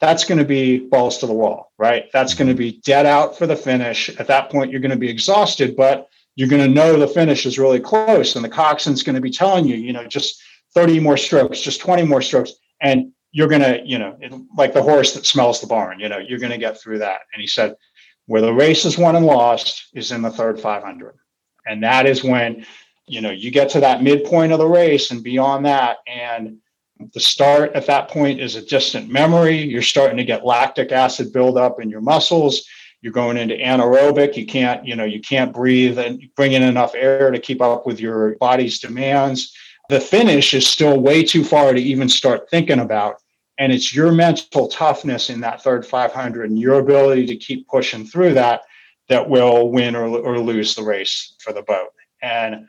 that's 0.05 0.25
going 0.25 0.38
to 0.38 0.45
be 0.45 0.81
balls 0.81 1.19
to 1.19 1.27
the 1.27 1.33
wall, 1.33 1.73
right? 1.79 2.05
That's 2.12 2.35
going 2.35 2.49
to 2.49 2.55
be 2.55 2.81
dead 2.85 3.07
out 3.07 3.38
for 3.38 3.47
the 3.47 3.57
finish. 3.57 4.11
At 4.19 4.27
that 4.27 4.51
point, 4.51 4.71
you're 4.71 4.81
going 4.81 4.90
to 4.90 4.97
be 4.97 5.09
exhausted, 5.09 5.77
but 5.77 6.09
you're 6.37 6.49
going 6.49 6.62
to 6.62 6.69
know 6.69 6.99
the 6.99 7.09
finish 7.09 7.47
is 7.47 7.59
really 7.59 7.81
close. 7.81 8.37
And 8.37 8.45
the 8.45 8.51
coxswain's 8.51 9.03
going 9.03 9.14
to 9.14 9.23
be 9.23 9.31
telling 9.31 9.67
you, 9.67 9.77
you 9.77 9.93
know, 9.93 10.07
just 10.07 10.43
30 10.75 11.01
more 11.01 11.17
strokes, 11.17 11.61
just 11.61 11.81
20 11.81 12.05
more 12.05 12.21
strokes. 12.21 12.53
And 12.83 13.12
you're 13.33 13.49
going 13.49 13.62
to, 13.62 13.81
you 13.85 13.99
know, 13.99 14.17
like 14.57 14.75
the 14.75 14.83
horse 14.83 15.14
that 15.14 15.27
smells 15.27 15.61
the 15.61 15.67
barn, 15.67 16.01
you 16.01 16.09
know, 16.09 16.19
you're 16.19 16.38
going 16.38 16.53
to 16.53 16.59
get 16.59 16.81
through 16.81 16.99
that. 16.99 17.21
And 17.33 17.40
he 17.40 17.47
said, 17.47 17.75
where 18.27 18.43
the 18.43 18.53
race 18.53 18.85
is 18.85 18.99
won 18.99 19.17
and 19.17 19.27
lost 19.27 19.88
is 19.95 20.12
in 20.12 20.23
the 20.23 20.31
third 20.31 20.61
500. 20.61 21.14
And 21.67 21.83
that 21.83 22.07
is 22.07 22.23
when, 22.23 22.67
you 23.07 23.21
know, 23.21 23.31
you 23.31 23.51
get 23.51 23.71
to 23.71 23.81
that 23.81 24.03
midpoint 24.03 24.53
of 24.53 24.59
the 24.59 24.67
race 24.67 25.11
and 25.11 25.23
beyond 25.23 25.67
that. 25.67 25.99
And 26.07 26.59
the 27.12 27.20
start 27.20 27.72
at 27.74 27.87
that 27.87 28.09
point 28.09 28.40
is 28.40 28.54
a 28.54 28.64
distant 28.64 29.11
memory. 29.11 29.57
You're 29.57 29.83
starting 29.83 30.16
to 30.16 30.24
get 30.24 30.44
lactic 30.44 30.92
acid 30.92 31.33
buildup 31.33 31.80
in 31.80 31.90
your 31.90 32.00
muscles. 32.00 32.64
You're 33.00 33.12
going 33.12 33.37
into 33.37 33.57
anaerobic. 33.57 34.37
You 34.37 34.46
can't, 34.46 34.87
you 34.87 34.96
know, 34.96 35.04
you 35.04 35.20
can't 35.20 35.52
breathe 35.52 35.98
and 35.98 36.22
bring 36.37 36.52
in 36.52 36.62
enough 36.62 36.94
air 36.94 37.30
to 37.30 37.38
keep 37.38 37.61
up 37.61 37.87
with 37.87 38.00
your 38.00 38.37
body's 38.37 38.78
demands. 38.78 39.54
The 39.88 40.00
finish 40.00 40.54
is 40.54 40.66
still 40.66 40.98
way 41.00 41.22
too 41.22 41.44
far 41.44 41.74
to 41.74 41.80
even 41.80 42.09
start 42.09 42.48
thinking 42.48 42.80
about. 42.80 43.16
And 43.59 43.72
it's 43.72 43.94
your 43.94 44.11
mental 44.11 44.68
toughness 44.68 45.30
in 45.30 45.40
that 45.40 45.62
third 45.62 45.87
500 45.87 46.48
and 46.48 46.59
your 46.59 46.80
ability 46.80 47.26
to 47.26 47.37
keep 47.37 47.68
pushing 47.68 48.04
through 48.04 48.35
that 48.35 48.62
that 49.09 49.28
will 49.28 49.70
win 49.70 49.94
or, 49.94 50.07
or 50.07 50.38
lose 50.38 50.74
the 50.74 50.83
race 50.83 51.35
for 51.40 51.52
the 51.52 51.62
boat. 51.62 51.90
And 52.22 52.66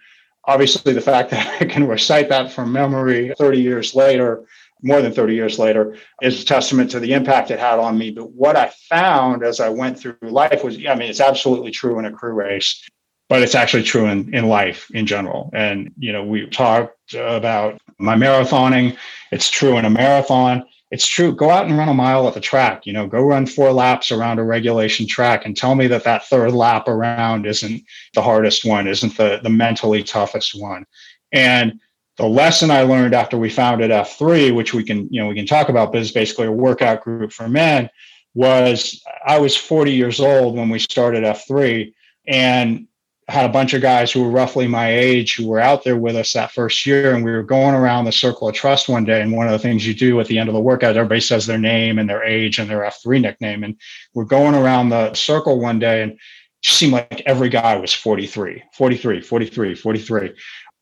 obviously 0.48 0.94
the 0.94 1.02
fact 1.02 1.32
that 1.32 1.62
I 1.62 1.66
can 1.66 1.88
recite 1.88 2.30
that 2.30 2.52
from 2.52 2.72
memory 2.72 3.34
30 3.38 3.60
years 3.60 3.96
later, 3.96 4.44
more 4.82 5.02
than 5.02 5.14
30 5.14 5.34
years 5.34 5.58
later, 5.58 5.96
is 6.22 6.42
a 6.42 6.46
testament 6.46 6.92
to 6.92 7.00
the 7.00 7.14
impact 7.14 7.52
it 7.52 7.60
had 7.60 7.80
on 7.80 7.98
me. 7.98 8.12
But 8.12 8.32
what 8.32 8.56
I 8.56 8.72
found 8.90 9.44
as 9.44 9.60
I 9.60 9.70
went 9.70 10.00
through 10.00 10.18
life 10.22 10.64
was, 10.64 10.78
I 10.88 10.96
mean, 10.96 11.10
it's 11.10 11.22
absolutely 11.22 11.72
true 11.72 11.98
in 12.00 12.06
a 12.06 12.12
crew 12.12 12.34
race, 12.34 12.88
but 13.30 13.42
it's 13.42 13.56
actually 13.56 13.84
true 13.84 14.06
in, 14.06 14.34
in 14.34 14.48
life 14.48 14.88
in 14.94 15.08
general. 15.08 15.50
And, 15.54 15.92
you 15.98 16.12
know, 16.12 16.24
we 16.24 16.48
talked 16.48 17.14
about 17.16 17.80
my 17.98 18.16
marathoning. 18.16 18.98
It's 19.32 19.50
true 19.50 19.78
in 19.78 19.86
a 19.86 19.90
marathon 19.90 20.66
it's 20.92 21.08
true. 21.08 21.36
Go 21.36 21.50
out 21.50 21.66
and 21.66 21.78
run 21.78 21.90
a 21.90 21.94
mile 21.94 22.28
at 22.28 22.36
the 22.36 22.40
track. 22.40 22.86
You 22.86 22.94
know, 22.94 23.08
go 23.08 23.22
run 23.22 23.46
four 23.46 23.72
laps 23.72 24.12
around 24.12 24.40
a 24.40 24.44
regulation 24.44 25.08
track 25.08 25.46
and 25.46 25.58
tell 25.58 25.76
me 25.76 25.88
that 25.88 26.04
that 26.04 26.26
third 26.26 26.52
lap 26.52 26.88
around 26.88 27.46
isn't 27.46 27.84
the 28.14 28.22
hardest 28.22 28.66
one, 28.66 28.88
isn't 28.88 29.18
the 29.18 29.40
the 29.42 29.50
mentally 29.50 30.04
toughest 30.04 30.60
one. 30.60 30.86
And 31.32 31.80
the 32.18 32.28
lesson 32.28 32.72
I 32.72 32.84
learned 32.84 33.14
after 33.14 33.38
we 33.38 33.50
founded 33.50 33.92
F3, 33.92 34.56
which 34.56 34.74
we 34.74 34.84
can 34.84 35.12
you 35.12 35.22
know 35.22 35.28
we 35.28 35.36
can 35.36 35.48
talk 35.48 35.70
about, 35.70 35.92
but 35.92 36.02
is 36.02 36.12
basically 36.12 36.48
a 36.48 36.52
workout 36.52 37.04
group 37.04 37.34
for 37.34 37.50
men, 37.50 37.90
was 38.36 39.04
I 39.26 39.40
was 39.40 39.58
40 39.58 39.92
years 39.92 40.20
old 40.20 40.56
when 40.56 40.70
we 40.70 40.80
started 40.80 41.24
F3, 41.24 41.94
and 42.28 42.88
had 43.28 43.46
a 43.46 43.54
bunch 43.54 43.74
of 43.74 43.82
guys 43.82 44.12
who 44.12 44.24
were 44.24 44.30
roughly 44.30 44.68
my 44.68 44.90
age 44.90 45.36
who 45.36 45.48
were 45.48 45.60
out 45.60 45.84
there 45.84 45.98
with 45.98 46.16
us 46.16 46.34
that 46.34 46.52
first 46.52 46.86
year. 46.86 47.16
And 47.16 47.26
we 47.26 47.32
were 47.32 47.42
going 47.42 47.74
around 47.74 48.06
the 48.06 48.12
circle 48.12 48.48
of 48.48 48.54
trust 48.54 48.88
one 48.88 49.04
day. 49.04 49.22
And 49.22 49.32
one 49.32 49.48
of 49.48 49.52
the 49.52 49.60
things 49.60 49.86
you 49.86 49.96
do 49.96 50.20
at 50.20 50.28
the 50.28 50.38
end 50.38 50.48
of 50.48 50.54
the 50.54 50.62
workout, 50.62 50.96
everybody 50.96 51.22
says 51.22 51.48
their 51.48 51.58
name 51.58 51.98
and 51.98 52.08
their 52.08 52.24
age 52.24 52.60
and 52.60 52.70
their 52.70 52.82
F3 52.82 53.22
nickname. 53.22 53.64
And 53.64 53.78
we're 54.14 54.26
going 54.26 54.54
around 54.54 54.90
the 54.90 55.14
circle 55.16 55.60
one 55.60 55.80
day 55.80 56.04
and 56.04 56.12
it 56.12 56.20
seemed 56.64 56.94
like 56.94 57.24
every 57.26 57.50
guy 57.50 57.76
was 57.78 57.94
43, 57.94 58.62
43, 58.74 59.22
43, 59.22 59.76
43. 59.76 60.34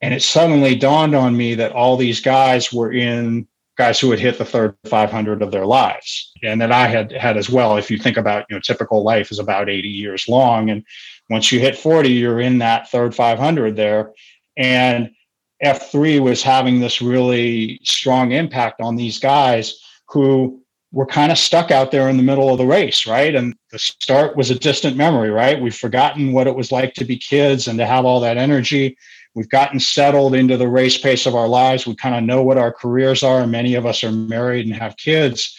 And 0.01 0.13
it 0.13 0.21
suddenly 0.21 0.75
dawned 0.75 1.15
on 1.15 1.38
me 1.38 1.56
that 1.56 1.71
all 1.71 1.95
these 1.95 2.19
guys 2.19 2.73
were 2.73 2.91
in 2.91 3.47
guys 3.77 3.99
who 3.99 4.12
had 4.12 4.19
hit 4.19 4.38
the 4.38 4.45
third 4.45 4.75
500 4.86 5.41
of 5.41 5.51
their 5.51 5.65
lives 5.65 6.32
and 6.43 6.62
that 6.62 6.71
i 6.71 6.88
had 6.88 7.12
had 7.12 7.38
as 7.38 7.49
well 7.49 7.75
if 7.75 7.89
you 7.89 7.97
think 7.97 8.17
about 8.17 8.45
you 8.49 8.56
know 8.56 8.60
typical 8.60 9.03
life 9.03 9.32
is 9.32 9.39
about 9.39 9.69
80 9.69 9.88
years 9.88 10.27
long 10.27 10.69
and 10.69 10.84
once 11.30 11.52
you 11.52 11.60
hit 11.60 11.78
40 11.78 12.10
you're 12.10 12.40
in 12.40 12.58
that 12.60 12.90
third 12.90 13.16
500 13.16 13.76
there 13.76 14.12
and 14.58 15.10
F3 15.64 16.22
was 16.22 16.44
having 16.44 16.80
this 16.80 17.02
really 17.02 17.80
strong 17.84 18.32
impact 18.32 18.82
on 18.82 18.96
these 18.96 19.20
guys 19.20 19.80
who 20.10 20.62
were 20.92 21.06
kind 21.06 21.32
of 21.32 21.38
stuck 21.38 21.72
out 21.72 21.90
there 21.90 22.08
in 22.08 22.18
the 22.18 22.24
middle 22.24 22.52
of 22.52 22.60
the 22.60 22.66
race, 22.66 23.08
right? 23.08 23.34
And 23.34 23.56
the 23.72 23.80
start 23.80 24.38
was 24.38 24.52
a 24.52 24.60
distant 24.60 24.96
memory, 24.96 25.32
right? 25.32 25.60
We've 25.60 25.76
forgotten 25.76 26.34
what 26.34 26.46
it 26.46 26.56
was 26.56 26.72
like 26.72 26.94
to 26.96 27.06
be 27.06 27.18
kids 27.18 27.68
and 27.68 27.80
to 27.80 27.86
have 27.86 28.06
all 28.06 28.20
that 28.20 28.38
energy. 28.38 28.96
We've 29.34 29.50
gotten 29.50 29.80
settled 29.80 30.36
into 30.36 30.56
the 30.56 30.68
race 30.68 30.98
pace 30.98 31.26
of 31.26 31.34
our 31.34 31.48
lives. 31.48 31.88
We 31.88 31.96
kind 31.96 32.14
of 32.14 32.24
know 32.24 32.44
what 32.44 32.60
our 32.60 32.72
careers 32.72 33.24
are. 33.24 33.48
Many 33.48 33.74
of 33.74 33.88
us 33.88 34.04
are 34.04 34.12
married 34.12 34.68
and 34.68 34.76
have 34.76 34.96
kids. 34.98 35.58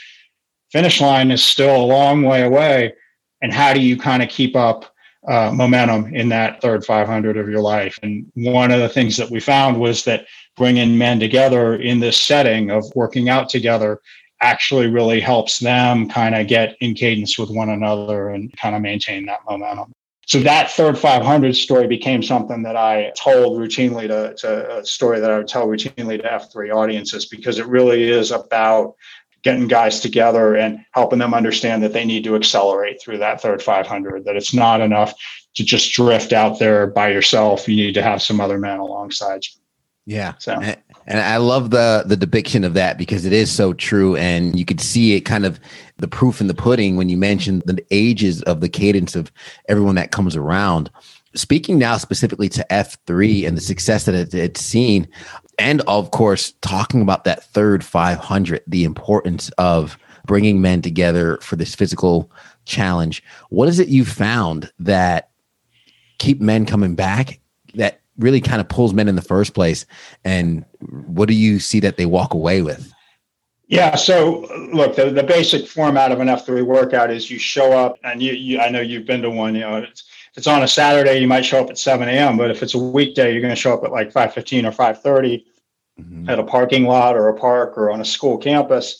Finish 0.71 1.01
line 1.01 1.33
is 1.33 1.43
still 1.43 1.75
a 1.75 1.85
long 1.85 2.23
way 2.23 2.43
away. 2.43 2.95
And 3.43 3.53
how 3.53 3.75
do 3.75 3.81
you 3.81 3.97
kind 3.97 4.23
of 4.23 4.29
keep 4.29 4.55
up 4.55 4.94
uh, 5.29 5.51
momentum 5.53 6.15
in 6.15 6.29
that 6.29 6.61
third 6.61 6.85
500 6.85 7.37
of 7.37 7.49
your 7.49 7.61
life? 7.61 7.99
And 8.03 8.31
one 8.35 8.71
of 8.71 8.81
the 8.81 8.89
things 8.89 9.17
that 9.17 9.31
we 9.31 9.41
found 9.41 9.81
was 9.81 10.05
that 10.05 10.27
bringing 10.57 10.97
men 10.97 11.19
together 11.19 11.77
in 11.77 12.01
this 12.01 12.21
setting 12.21 12.71
of 12.71 12.85
working 12.95 13.29
out 13.29 13.49
together 13.49 14.01
actually 14.41 14.89
really 14.89 15.21
helps 15.21 15.59
them 15.59 16.09
kind 16.09 16.35
of 16.35 16.47
get 16.47 16.77
in 16.81 16.95
cadence 16.95 17.39
with 17.39 17.51
one 17.51 17.71
another 17.71 18.29
and 18.31 18.55
kind 18.57 18.75
of 18.75 18.83
maintain 18.83 19.27
that 19.27 19.41
momentum. 19.49 19.93
So 20.27 20.41
that 20.41 20.71
third 20.71 20.99
500 20.99 21.55
story 21.55 21.87
became 21.87 22.23
something 22.23 22.63
that 22.63 22.77
I 22.77 23.13
told 23.17 23.59
routinely 23.59 24.09
to, 24.09 24.35
to 24.35 24.79
a 24.79 24.85
story 24.85 25.21
that 25.21 25.31
I 25.31 25.39
would 25.39 25.49
tell 25.49 25.67
routinely 25.67 26.21
to 26.21 26.29
F3 26.29 26.75
audiences 26.75 27.27
because 27.27 27.59
it 27.59 27.67
really 27.67 28.05
is 28.05 28.31
about 28.31 28.95
getting 29.45 29.69
guys 29.69 30.01
together 30.01 30.57
and 30.57 30.85
helping 30.93 31.19
them 31.19 31.35
understand 31.35 31.83
that 31.83 31.93
they 31.93 32.05
need 32.05 32.25
to 32.25 32.35
accelerate 32.35 33.01
through 33.01 33.19
that 33.19 33.41
third 33.41 33.63
500, 33.63 34.25
that 34.25 34.37
it's 34.37 34.55
not 34.55 34.81
enough 34.81 35.15
to 35.55 35.65
just 35.65 35.93
drift 35.93 36.33
out 36.33 36.59
there 36.59 36.87
by 36.87 37.11
yourself. 37.11 37.69
You 37.69 37.77
need 37.77 37.95
to 37.95 38.03
have 38.03 38.23
some 38.23 38.41
other 38.41 38.59
men 38.59 38.79
alongside 38.79 39.45
you. 39.45 39.61
Yeah. 40.07 40.35
So. 40.39 40.61
And 41.07 41.21
I 41.21 41.37
love 41.37 41.71
the 41.71 42.05
the 42.07 42.17
depiction 42.17 42.65
of 42.65 42.75
that 42.75 42.97
because 42.97 43.25
it 43.25 43.33
is 43.33 43.53
so 43.53 43.73
true, 43.75 44.17
and 44.17 44.59
you 44.59 44.65
could 44.65 44.81
see 44.81 45.15
it 45.15 45.23
kind 45.23 45.45
of 45.45 45.61
the 45.99 46.09
proof 46.09 46.41
in 46.41 46.47
the 46.47 46.55
pudding 46.55 46.97
when 46.97 47.09
you 47.09 47.17
mentioned 47.17 47.63
the 47.67 47.85
ages 47.91 48.43
of 48.43 48.61
the 48.61 48.69
cadence 48.69 49.15
of 49.15 49.31
everyone 49.69 49.95
that 49.97 50.13
comes 50.13 50.35
around. 50.35 50.91
Speaking 51.35 51.79
now 51.79 51.99
specifically 51.99 52.49
to 52.51 52.73
F 52.73 52.97
three 53.07 53.45
and 53.45 53.57
the 53.57 53.61
success 53.61 54.05
that 54.05 54.15
it, 54.15 54.35
it's 54.35 54.61
seen, 54.61 55.09
and 55.59 55.81
of 55.83 56.11
course 56.11 56.53
talking 56.61 57.03
about 57.03 57.25
that 57.25 57.45
third 57.45 57.85
five 57.85 58.19
hundred, 58.19 58.63
the 58.67 58.85
importance 58.85 59.51
of 59.59 59.99
bringing 60.27 60.61
men 60.61 60.83
together 60.83 61.39
for 61.43 61.57
this 61.57 61.75
physical 61.75 62.31
challenge. 62.65 63.23
What 63.51 63.69
is 63.69 63.79
it 63.79 63.89
you 63.89 64.05
found 64.05 64.71
that 64.79 65.31
keep 66.19 66.41
men 66.41 66.65
coming 66.65 66.95
back 66.95 67.41
that 67.75 68.01
really 68.19 68.41
kind 68.41 68.61
of 68.61 68.69
pulls 68.69 68.95
men 68.95 69.09
in 69.09 69.17
the 69.17 69.23
first 69.23 69.55
place 69.55 69.85
and 70.25 70.65
what 71.07 71.29
do 71.29 71.35
you 71.35 71.59
see 71.59 71.81
that 71.81 71.97
they 71.97 72.07
walk 72.07 72.33
away 72.33 72.63
with 72.63 72.94
yeah 73.75 73.95
so 73.95 74.41
look 74.73 74.97
the, 74.97 75.11
the 75.11 75.23
basic 75.23 75.67
format 75.67 76.13
of 76.13 76.21
an 76.21 76.29
f3 76.29 76.65
workout 76.65 77.11
is 77.11 77.31
you 77.31 77.39
show 77.39 77.73
up 77.73 77.99
and 78.05 78.23
you, 78.23 78.33
you 78.33 78.61
i 78.61 78.69
know 78.69 78.81
you've 78.81 79.07
been 79.07 79.23
to 79.23 79.31
one 79.31 79.55
you 79.55 79.61
know 79.61 79.77
it's, 79.77 80.05
if 80.31 80.39
it's 80.39 80.47
on 80.47 80.63
a 80.63 80.69
saturday 80.69 81.19
you 81.19 81.29
might 81.29 81.45
show 81.45 81.61
up 81.61 81.71
at 81.71 81.79
7 81.79 82.09
a.m 82.09 82.37
but 82.37 82.51
if 82.51 82.63
it's 82.63 82.75
a 82.75 82.79
weekday 82.79 83.33
you're 83.33 83.43
going 83.43 83.55
to 83.55 83.61
show 83.61 83.75
up 83.75 83.85
at 83.85 83.93
like 83.93 84.13
5.15 84.13 84.65
or 84.65 84.71
5.30 84.71 85.45
mm-hmm. 86.01 86.31
at 86.31 86.39
a 86.39 86.45
parking 86.45 86.85
lot 86.85 87.17
or 87.17 87.29
a 87.29 87.39
park 87.39 87.77
or 87.77 87.91
on 87.91 88.01
a 88.01 88.05
school 88.05 88.39
campus 88.39 88.99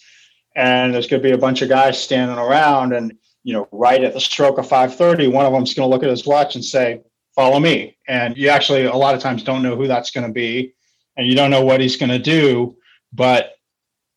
and 0.57 0.95
there's 0.95 1.07
going 1.07 1.23
to 1.23 1.29
be 1.29 1.35
a 1.35 1.39
bunch 1.39 1.63
of 1.63 1.69
guys 1.69 2.01
standing 2.01 2.39
around 2.39 2.93
and 2.93 3.17
you 3.43 3.53
know 3.53 3.69
right 3.73 4.05
at 4.05 4.15
the 4.15 4.21
stroke 4.21 4.59
of 4.59 4.69
5.30 4.69 5.33
one 5.33 5.47
of 5.47 5.53
them's 5.53 5.75
going 5.75 5.87
to 5.87 5.91
look 5.91 6.03
at 6.03 6.11
his 6.11 6.27
watch 6.27 6.55
and 6.55 6.65
say 6.65 7.01
follow 7.35 7.59
me. 7.59 7.97
And 8.09 8.37
you 8.37 8.49
actually, 8.49 8.85
a 8.85 8.95
lot 8.95 9.15
of 9.15 9.21
times, 9.21 9.43
don't 9.43 9.63
know 9.63 9.77
who 9.77 9.87
that's 9.87 10.11
going 10.11 10.27
to 10.27 10.33
be 10.33 10.75
and 11.17 11.27
you 11.27 11.35
don't 11.35 11.51
know 11.51 11.65
what 11.65 11.81
he's 11.81 11.97
going 11.97 12.11
to 12.11 12.19
do. 12.19 12.77
But 13.13 13.54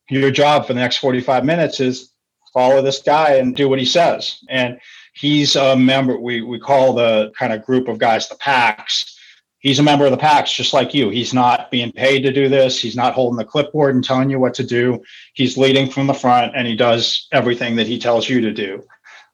your 0.09 0.31
job 0.31 0.65
for 0.65 0.73
the 0.73 0.79
next 0.79 0.97
45 0.97 1.45
minutes 1.45 1.79
is 1.79 2.11
follow 2.53 2.81
this 2.81 3.01
guy 3.01 3.35
and 3.35 3.55
do 3.55 3.69
what 3.69 3.79
he 3.79 3.85
says. 3.85 4.39
And 4.49 4.79
he's 5.13 5.55
a 5.55 5.75
member, 5.75 6.17
we, 6.19 6.41
we 6.41 6.59
call 6.59 6.93
the 6.93 7.31
kind 7.37 7.53
of 7.53 7.65
group 7.65 7.87
of 7.87 7.99
guys 7.99 8.27
the 8.29 8.35
PAX. 8.35 9.15
He's 9.59 9.79
a 9.79 9.83
member 9.83 10.05
of 10.05 10.11
the 10.11 10.17
PAX, 10.17 10.51
just 10.51 10.73
like 10.73 10.93
you. 10.93 11.09
He's 11.09 11.33
not 11.33 11.71
being 11.71 11.91
paid 11.91 12.21
to 12.21 12.31
do 12.31 12.47
this. 12.47 12.79
He's 12.79 12.95
not 12.95 13.13
holding 13.13 13.37
the 13.37 13.45
clipboard 13.45 13.95
and 13.95 14.03
telling 14.03 14.29
you 14.29 14.39
what 14.39 14.53
to 14.55 14.63
do. 14.63 15.01
He's 15.33 15.57
leading 15.57 15.89
from 15.89 16.07
the 16.07 16.13
front 16.13 16.53
and 16.55 16.67
he 16.67 16.75
does 16.75 17.27
everything 17.31 17.75
that 17.75 17.87
he 17.87 17.99
tells 17.99 18.29
you 18.29 18.39
to 18.41 18.53
do 18.53 18.83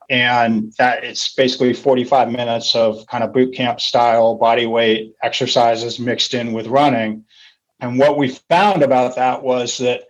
and 0.09 0.73
that 0.77 1.03
it's 1.03 1.33
basically 1.33 1.73
45 1.73 2.31
minutes 2.31 2.75
of 2.75 3.05
kind 3.07 3.23
of 3.23 3.33
boot 3.33 3.53
camp 3.53 3.79
style 3.79 4.35
body 4.35 4.65
weight 4.65 5.13
exercises 5.23 5.99
mixed 5.99 6.33
in 6.33 6.53
with 6.53 6.67
running 6.67 7.23
and 7.79 7.97
what 7.97 8.17
we 8.17 8.29
found 8.49 8.83
about 8.83 9.15
that 9.15 9.41
was 9.41 9.77
that 9.77 10.03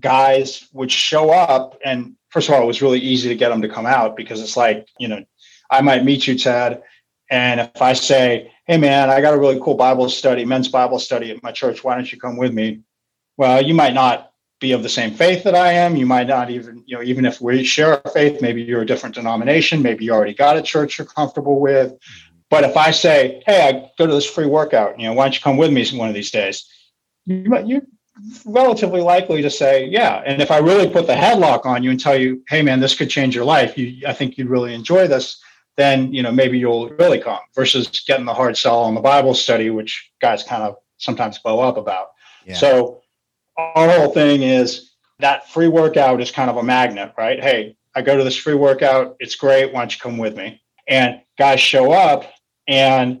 guys 0.00 0.68
would 0.72 0.90
show 0.90 1.30
up 1.30 1.78
and 1.84 2.14
first 2.30 2.48
of 2.48 2.54
all 2.54 2.62
it 2.62 2.66
was 2.66 2.82
really 2.82 3.00
easy 3.00 3.28
to 3.28 3.34
get 3.34 3.48
them 3.48 3.62
to 3.62 3.68
come 3.68 3.86
out 3.86 4.16
because 4.16 4.40
it's 4.40 4.56
like 4.56 4.86
you 4.98 5.08
know 5.08 5.24
i 5.70 5.80
might 5.80 6.04
meet 6.04 6.26
you 6.26 6.38
ted 6.38 6.82
and 7.30 7.60
if 7.60 7.82
i 7.82 7.92
say 7.92 8.52
hey 8.66 8.76
man 8.76 9.10
i 9.10 9.20
got 9.20 9.34
a 9.34 9.38
really 9.38 9.60
cool 9.60 9.74
bible 9.74 10.08
study 10.08 10.44
men's 10.44 10.68
bible 10.68 10.98
study 10.98 11.30
at 11.30 11.42
my 11.42 11.52
church 11.52 11.82
why 11.82 11.94
don't 11.94 12.12
you 12.12 12.18
come 12.18 12.36
with 12.36 12.52
me 12.52 12.80
well 13.36 13.64
you 13.64 13.74
might 13.74 13.94
not 13.94 14.28
be 14.60 14.72
of 14.72 14.82
the 14.82 14.88
same 14.88 15.12
faith 15.12 15.44
that 15.44 15.54
I 15.54 15.72
am. 15.72 15.96
You 15.96 16.06
might 16.06 16.26
not 16.26 16.50
even, 16.50 16.82
you 16.86 16.96
know, 16.96 17.02
even 17.02 17.24
if 17.24 17.40
we 17.40 17.62
share 17.64 18.00
a 18.04 18.10
faith, 18.10 18.42
maybe 18.42 18.62
you're 18.62 18.82
a 18.82 18.86
different 18.86 19.14
denomination, 19.14 19.82
maybe 19.82 20.04
you 20.04 20.12
already 20.12 20.34
got 20.34 20.56
a 20.56 20.62
church 20.62 20.98
you're 20.98 21.06
comfortable 21.06 21.60
with. 21.60 21.94
But 22.50 22.64
if 22.64 22.76
I 22.76 22.90
say, 22.90 23.42
hey, 23.46 23.68
I 23.68 23.90
go 23.98 24.06
to 24.06 24.14
this 24.14 24.28
free 24.28 24.46
workout, 24.46 24.98
you 24.98 25.06
know, 25.06 25.12
why 25.12 25.24
don't 25.24 25.34
you 25.34 25.40
come 25.40 25.58
with 25.58 25.72
me 25.72 25.86
one 25.96 26.08
of 26.08 26.14
these 26.14 26.30
days? 26.30 26.66
You, 27.26 27.48
might 27.50 27.66
you're 27.66 27.82
relatively 28.44 29.00
likely 29.00 29.42
to 29.42 29.50
say, 29.50 29.86
yeah. 29.86 30.22
And 30.26 30.42
if 30.42 30.50
I 30.50 30.58
really 30.58 30.88
put 30.88 31.06
the 31.06 31.14
headlock 31.14 31.66
on 31.66 31.82
you 31.82 31.90
and 31.90 32.00
tell 32.00 32.18
you, 32.18 32.42
hey, 32.48 32.62
man, 32.62 32.80
this 32.80 32.94
could 32.94 33.10
change 33.10 33.34
your 33.34 33.44
life, 33.44 33.76
you, 33.76 34.06
I 34.06 34.12
think 34.12 34.36
you'd 34.36 34.48
really 34.48 34.74
enjoy 34.74 35.06
this, 35.08 35.42
then, 35.76 36.12
you 36.12 36.22
know, 36.22 36.32
maybe 36.32 36.58
you'll 36.58 36.88
really 36.90 37.20
come 37.20 37.38
versus 37.54 37.88
getting 38.06 38.26
the 38.26 38.34
hard 38.34 38.56
sell 38.56 38.80
on 38.80 38.94
the 38.94 39.00
Bible 39.00 39.34
study, 39.34 39.70
which 39.70 40.10
guys 40.20 40.42
kind 40.42 40.62
of 40.62 40.76
sometimes 40.96 41.38
blow 41.38 41.60
up 41.60 41.76
about. 41.76 42.08
Yeah. 42.44 42.54
So 42.54 43.02
our 43.56 43.88
whole 43.90 44.12
thing 44.12 44.42
is 44.42 44.92
that 45.20 45.48
free 45.50 45.68
workout 45.68 46.20
is 46.20 46.30
kind 46.30 46.50
of 46.50 46.56
a 46.56 46.62
magnet, 46.62 47.12
right? 47.16 47.42
Hey, 47.42 47.76
I 47.94 48.02
go 48.02 48.16
to 48.16 48.24
this 48.24 48.36
free 48.36 48.54
workout. 48.54 49.16
It's 49.20 49.34
great. 49.34 49.72
Why 49.72 49.80
don't 49.80 49.92
you 49.92 50.00
come 50.00 50.18
with 50.18 50.36
me? 50.36 50.62
And 50.86 51.20
guys 51.36 51.60
show 51.60 51.92
up 51.92 52.32
and 52.66 53.20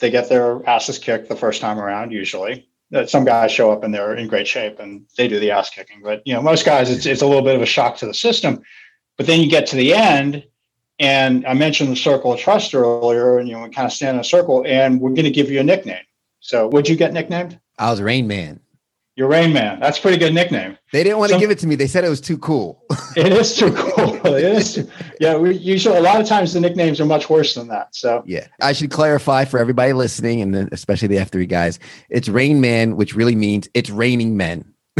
they 0.00 0.10
get 0.10 0.28
their 0.28 0.66
asses 0.68 0.98
kicked 0.98 1.28
the 1.28 1.36
first 1.36 1.60
time 1.60 1.78
around, 1.78 2.10
usually. 2.10 2.69
Some 3.06 3.24
guys 3.24 3.52
show 3.52 3.70
up 3.70 3.84
and 3.84 3.94
they're 3.94 4.16
in 4.16 4.26
great 4.26 4.48
shape 4.48 4.80
and 4.80 5.06
they 5.16 5.28
do 5.28 5.38
the 5.38 5.50
ass 5.52 5.70
kicking. 5.70 6.00
But 6.02 6.22
you 6.26 6.34
know, 6.34 6.42
most 6.42 6.64
guys 6.64 6.90
it's 6.90 7.06
it's 7.06 7.22
a 7.22 7.26
little 7.26 7.42
bit 7.42 7.54
of 7.54 7.62
a 7.62 7.66
shock 7.66 7.96
to 7.98 8.06
the 8.06 8.14
system. 8.14 8.62
But 9.16 9.26
then 9.26 9.40
you 9.40 9.50
get 9.50 9.66
to 9.68 9.76
the 9.76 9.92
end, 9.94 10.44
and 10.98 11.46
I 11.46 11.54
mentioned 11.54 11.90
the 11.90 11.96
circle 11.96 12.32
of 12.32 12.40
trust 12.40 12.74
earlier, 12.74 13.38
and 13.38 13.48
you 13.48 13.54
know, 13.54 13.62
we 13.62 13.70
kind 13.70 13.86
of 13.86 13.92
stand 13.92 14.16
in 14.16 14.20
a 14.20 14.24
circle, 14.24 14.64
and 14.66 15.00
we're 15.00 15.12
gonna 15.12 15.30
give 15.30 15.50
you 15.50 15.60
a 15.60 15.64
nickname. 15.64 16.04
So 16.40 16.68
would 16.68 16.88
you 16.88 16.96
get 16.96 17.12
nicknamed? 17.12 17.60
I 17.78 17.90
was 17.90 18.00
Rain 18.00 18.26
Man. 18.26 18.60
Your 19.20 19.28
Rain 19.28 19.52
Man. 19.52 19.78
That's 19.80 19.98
a 19.98 20.00
pretty 20.00 20.16
good 20.16 20.32
nickname. 20.32 20.78
They 20.92 21.04
didn't 21.04 21.18
want 21.18 21.30
to 21.30 21.38
give 21.38 21.50
it 21.50 21.58
to 21.58 21.66
me. 21.66 21.74
They 21.74 21.88
said 21.88 22.04
it 22.04 22.08
was 22.08 22.22
too 22.22 22.38
cool. 22.38 22.82
it 23.18 23.30
is 23.30 23.54
too 23.54 23.70
cool. 23.70 24.18
It 24.30 24.44
is. 24.44 24.74
Too, 24.76 24.88
yeah, 25.20 25.36
we 25.36 25.54
usually 25.56 25.98
a 25.98 26.00
lot 26.00 26.22
of 26.22 26.26
times 26.26 26.54
the 26.54 26.60
nicknames 26.60 27.02
are 27.02 27.04
much 27.04 27.28
worse 27.28 27.54
than 27.54 27.68
that. 27.68 27.94
So 27.94 28.22
yeah, 28.24 28.46
I 28.62 28.72
should 28.72 28.90
clarify 28.90 29.44
for 29.44 29.58
everybody 29.58 29.92
listening, 29.92 30.40
and 30.40 30.72
especially 30.72 31.08
the 31.08 31.18
F 31.18 31.30
three 31.30 31.44
guys. 31.44 31.78
It's 32.08 32.30
Rain 32.30 32.62
Man, 32.62 32.96
which 32.96 33.14
really 33.14 33.34
means 33.34 33.68
it's 33.74 33.90
raining 33.90 34.38
men. 34.38 34.72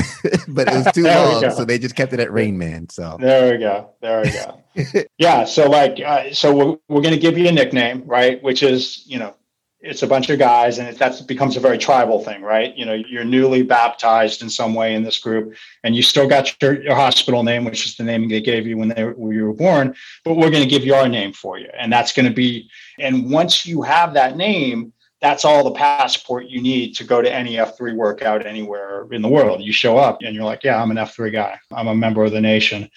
but 0.49 0.69
it 0.69 0.75
was 0.75 0.93
too 0.93 1.05
long, 1.05 1.51
so 1.53 1.65
they 1.65 1.79
just 1.79 1.97
kept 1.97 2.13
it 2.13 2.21
at 2.21 2.31
Rain 2.31 2.59
Man. 2.59 2.91
So 2.91 3.17
there 3.19 3.53
we 3.53 3.59
go. 3.59 3.89
There 4.03 4.23
we 4.23 4.33
go. 4.33 5.07
yeah. 5.17 5.47
So 5.47 5.71
like, 5.71 5.99
uh, 5.99 6.35
so 6.35 6.55
we're, 6.55 6.77
we're 6.89 7.03
going 7.03 7.15
to 7.15 7.21
give 7.21 7.39
you 7.39 7.49
a 7.49 7.53
nickname, 7.53 8.03
right? 8.05 8.43
Which 8.43 8.63
is 8.63 9.03
you 9.07 9.19
know 9.19 9.35
it's 9.83 10.03
a 10.03 10.07
bunch 10.07 10.29
of 10.29 10.39
guys 10.39 10.79
and 10.79 10.95
that 10.97 11.27
becomes 11.27 11.57
a 11.57 11.61
very 11.61 11.79
tribal 11.79 12.23
thing 12.23 12.43
right 12.43 12.77
you 12.77 12.85
know 12.85 12.93
you're 12.93 13.25
newly 13.25 13.63
baptized 13.63 14.43
in 14.43 14.51
some 14.51 14.75
way 14.75 14.95
in 14.95 15.03
this 15.03 15.19
group 15.19 15.55
and 15.85 15.97
you 15.97 16.03
still 16.03 16.29
got 16.29 16.55
your, 16.61 16.83
your 16.83 16.95
hospital 16.95 17.43
name 17.43 17.65
which 17.65 17.87
is 17.87 17.97
the 17.97 18.05
name 18.05 18.29
they 18.29 18.41
gave 18.41 18.67
you 18.67 18.77
when 18.77 18.89
they 18.89 19.05
when 19.05 19.33
you 19.33 19.45
were 19.45 19.55
born 19.55 19.95
but 20.25 20.37
we're 20.37 20.51
going 20.51 20.63
to 20.63 20.69
give 20.69 20.85
you 20.85 20.95
our 20.95 21.09
name 21.09 21.33
for 21.33 21.59
you 21.59 21.69
and 21.79 21.93
that's 21.93 22.13
going 22.13 22.27
to 22.27 22.35
be 22.35 22.69
and 22.99 23.31
once 23.31 23.65
you 23.65 23.83
have 23.83 24.13
that 24.15 24.37
name 24.37 24.93
that's 25.21 25.45
all 25.45 25.65
the 25.65 25.73
passport 25.73 26.47
you 26.47 26.63
need 26.63 26.95
to 26.97 27.05
go 27.05 27.21
to 27.21 27.33
any 27.33 27.57
F3 27.57 27.95
workout 27.95 28.47
anywhere 28.47 29.07
in 29.13 29.21
the 29.23 29.29
world. 29.29 29.61
You 29.61 29.73
show 29.73 29.99
up 29.99 30.19
and 30.23 30.35
you're 30.35 30.45
like, 30.45 30.65
yeah, 30.65 30.81
I'm 30.81 30.91
an 30.91 30.97
F3 30.97 31.31
guy. 31.31 31.59
I'm 31.73 31.89
a 31.89 31.95
member 31.95 32.25
of 32.25 32.33
the 32.33 32.41
nation. 32.41 32.91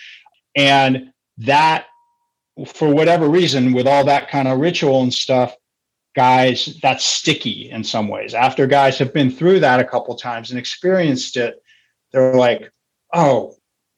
And 0.56 1.12
that, 1.39 1.86
for 2.65 2.93
whatever 2.93 3.28
reason, 3.28 3.74
with 3.74 3.88
all 3.88 4.06
that 4.06 4.30
kind 4.30 4.48
of 4.48 4.60
ritual 4.60 5.04
and 5.04 5.13
stuff, 5.13 5.54
guys 6.15 6.78
that's 6.82 7.04
sticky 7.04 7.69
in 7.71 7.84
some 7.84 8.08
ways 8.08 8.34
after 8.34 8.67
guys 8.67 8.97
have 8.97 9.13
been 9.13 9.32
through 9.32 9.60
that 9.60 9.80
a 9.80 9.86
couple 9.86 10.15
times 10.15 10.49
and 10.52 10.60
experienced 10.60 11.38
it 11.38 11.62
they're 12.12 12.36
like 12.36 12.71
oh 13.13 13.56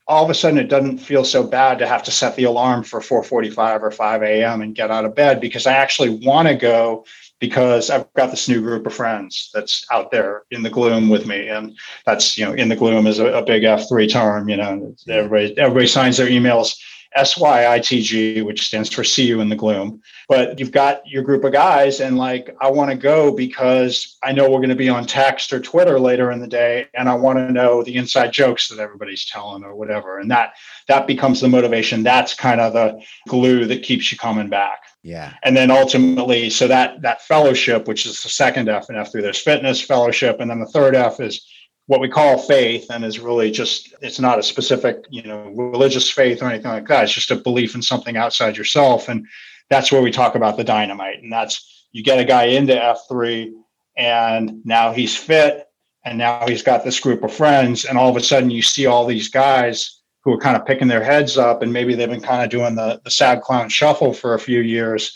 all 0.08 0.23
of 0.23 0.30
a 0.30 0.36
sudden 0.36 0.60
it 0.60 0.69
doesn't 0.69 0.99
feel 0.99 1.25
so 1.25 1.43
bad 1.43 1.80
to 1.80 1.88
have 1.88 2.04
to 2.04 2.12
set 2.12 2.36
the 2.36 2.43
alarm 2.43 2.84
for 2.84 2.99
4:45 2.99 3.82
or 3.82 3.91
5 3.91 4.23
a.m. 4.23 4.62
and 4.62 4.75
get 4.75 4.91
out 4.91 5.06
of 5.06 5.15
bed 5.15 5.41
because 5.41 5.65
I 5.65 5.73
actually 5.73 6.10
want 6.23 6.47
to 6.47 6.56
go 6.56 7.06
because 7.39 7.89
I've 7.89 8.12
got 8.13 8.32
this 8.32 8.47
new 8.47 8.62
group 8.62 8.86
of 8.86 8.93
friends 8.93 9.49
that's 9.54 9.86
out 9.91 10.12
there 10.12 10.43
in 10.51 10.62
the 10.62 10.69
gloom 10.69 11.10
with 11.10 11.25
me, 11.25 11.49
and 11.49 11.75
that's 12.06 12.38
you 12.38 12.45
know 12.45 12.54
in 12.54 12.69
the 12.69 12.75
gloom 12.75 13.08
is 13.08 13.19
a, 13.19 13.25
a 13.28 13.43
big 13.43 13.63
F3 13.63 14.10
term. 14.10 14.47
You 14.47 14.58
know, 14.58 14.95
everybody 15.10 15.58
everybody 15.58 15.88
signs 15.88 16.17
their 16.17 16.28
emails 16.28 16.75
SYITG, 17.17 18.43
which 18.45 18.67
stands 18.67 18.91
for 18.91 19.04
See 19.04 19.25
You 19.25 19.39
in 19.41 19.49
the 19.49 19.56
Gloom. 19.56 20.01
But 20.28 20.60
you've 20.60 20.71
got 20.71 21.08
your 21.08 21.23
group 21.23 21.43
of 21.43 21.54
guys, 21.54 21.99
and 21.99 22.17
like, 22.17 22.56
I 22.60 22.69
want 22.71 22.91
to 22.91 22.97
go 22.97 23.32
because 23.32 24.17
I 24.23 24.32
know 24.32 24.49
we're 24.49 24.60
going 24.60 24.69
to 24.69 24.75
be 24.75 24.89
on 24.89 25.06
text 25.06 25.54
or 25.54 25.60
Twitter 25.60 25.99
later 25.99 26.32
in 26.32 26.39
the 26.39 26.47
day, 26.47 26.88
and 26.93 27.08
I 27.08 27.13
want 27.13 27.38
to 27.39 27.51
know 27.51 27.84
the 27.84 27.95
inside 27.95 28.34
jokes 28.34 28.67
that 28.69 28.80
everybody's 28.80 29.25
telling 29.25 29.63
or 29.63 29.75
whatever. 29.75 30.19
And 30.19 30.30
that 30.32 30.54
that 30.88 31.08
becomes 31.08 31.41
the 31.41 31.47
motivation. 31.47 32.04
That's 32.04 32.34
kind 32.34 32.60
of 32.60 32.73
the 32.73 33.01
glue 33.28 33.65
that 33.65 33.84
keeps 33.84 34.12
you 34.12 34.17
coming 34.17 34.49
back. 34.49 34.82
Yeah. 35.04 35.34
And 35.43 35.56
then 35.56 35.69
ultimately, 35.69 36.49
so 36.49 36.67
that 36.67 37.01
that 37.04 37.21
fellowship, 37.21 37.88
which 37.88 38.06
is 38.06 38.21
the 38.21 38.30
second 38.30 38.69
F 38.69 38.89
and 38.89 38.97
F 38.97 39.12
through 39.12 39.21
there's 39.21 39.39
fitness 39.39 39.80
fellowship, 39.80 40.39
and 40.39 40.49
then 40.49 40.60
the 40.60 40.65
third 40.65 40.95
F 40.95 41.19
is 41.19 41.45
what 41.88 42.00
we 42.00 42.10
call 42.10 42.38
faith 42.38 42.88
and 42.89 43.06
is 43.06 43.19
really 43.19 43.52
just 43.52 43.93
it's 44.02 44.19
not 44.19 44.39
a 44.39 44.43
specific 44.43 45.06
you 45.10 45.24
know 45.24 45.52
religious 45.56 46.10
faith 46.10 46.41
or 46.41 46.50
anything 46.50 46.71
like 46.71 46.88
that. 46.88 47.04
It's 47.04 47.13
just 47.13 47.32
a 47.32 47.36
belief 47.36 47.76
in 47.76 47.82
something 47.82 48.17
outside 48.17 48.58
yourself 48.58 49.08
and 49.10 49.26
that's 49.69 49.91
where 49.91 50.02
we 50.02 50.12
talk 50.12 50.36
about 50.36 50.58
the 50.58 50.63
dynamite 50.63 51.21
and 51.21 51.32
that's 51.32 51.88
you 51.91 52.04
get 52.04 52.19
a 52.19 52.26
guy 52.26 52.45
into 52.45 52.74
f3 52.74 53.52
and 53.98 54.65
now 54.65 54.91
he's 54.91 55.15
fit 55.15 55.67
and 56.04 56.17
now 56.17 56.45
he's 56.48 56.62
got 56.62 56.84
this 56.84 57.00
group 57.00 57.24
of 57.24 57.34
friends 57.34 57.86
and 57.86 57.98
all 57.98 58.10
of 58.10 58.15
a 58.15 58.21
sudden 58.21 58.50
you 58.50 58.62
see 58.62 58.86
all 58.86 59.06
these 59.06 59.30
guys 59.30 60.02
who 60.24 60.34
are 60.34 60.39
kind 60.39 60.58
of 60.58 60.65
picking 60.65 60.88
their 60.88 61.04
heads 61.04 61.38
up 61.38 61.62
and 61.62 61.71
maybe 61.71 61.95
they've 61.95 62.10
been 62.10 62.21
kind 62.21 62.43
of 62.43 62.50
doing 62.50 62.76
the, 62.76 63.00
the 63.04 63.12
sad 63.12 63.41
clown 63.41 63.69
shuffle 63.69 64.13
for 64.13 64.34
a 64.34 64.39
few 64.39 64.62
years 64.62 65.15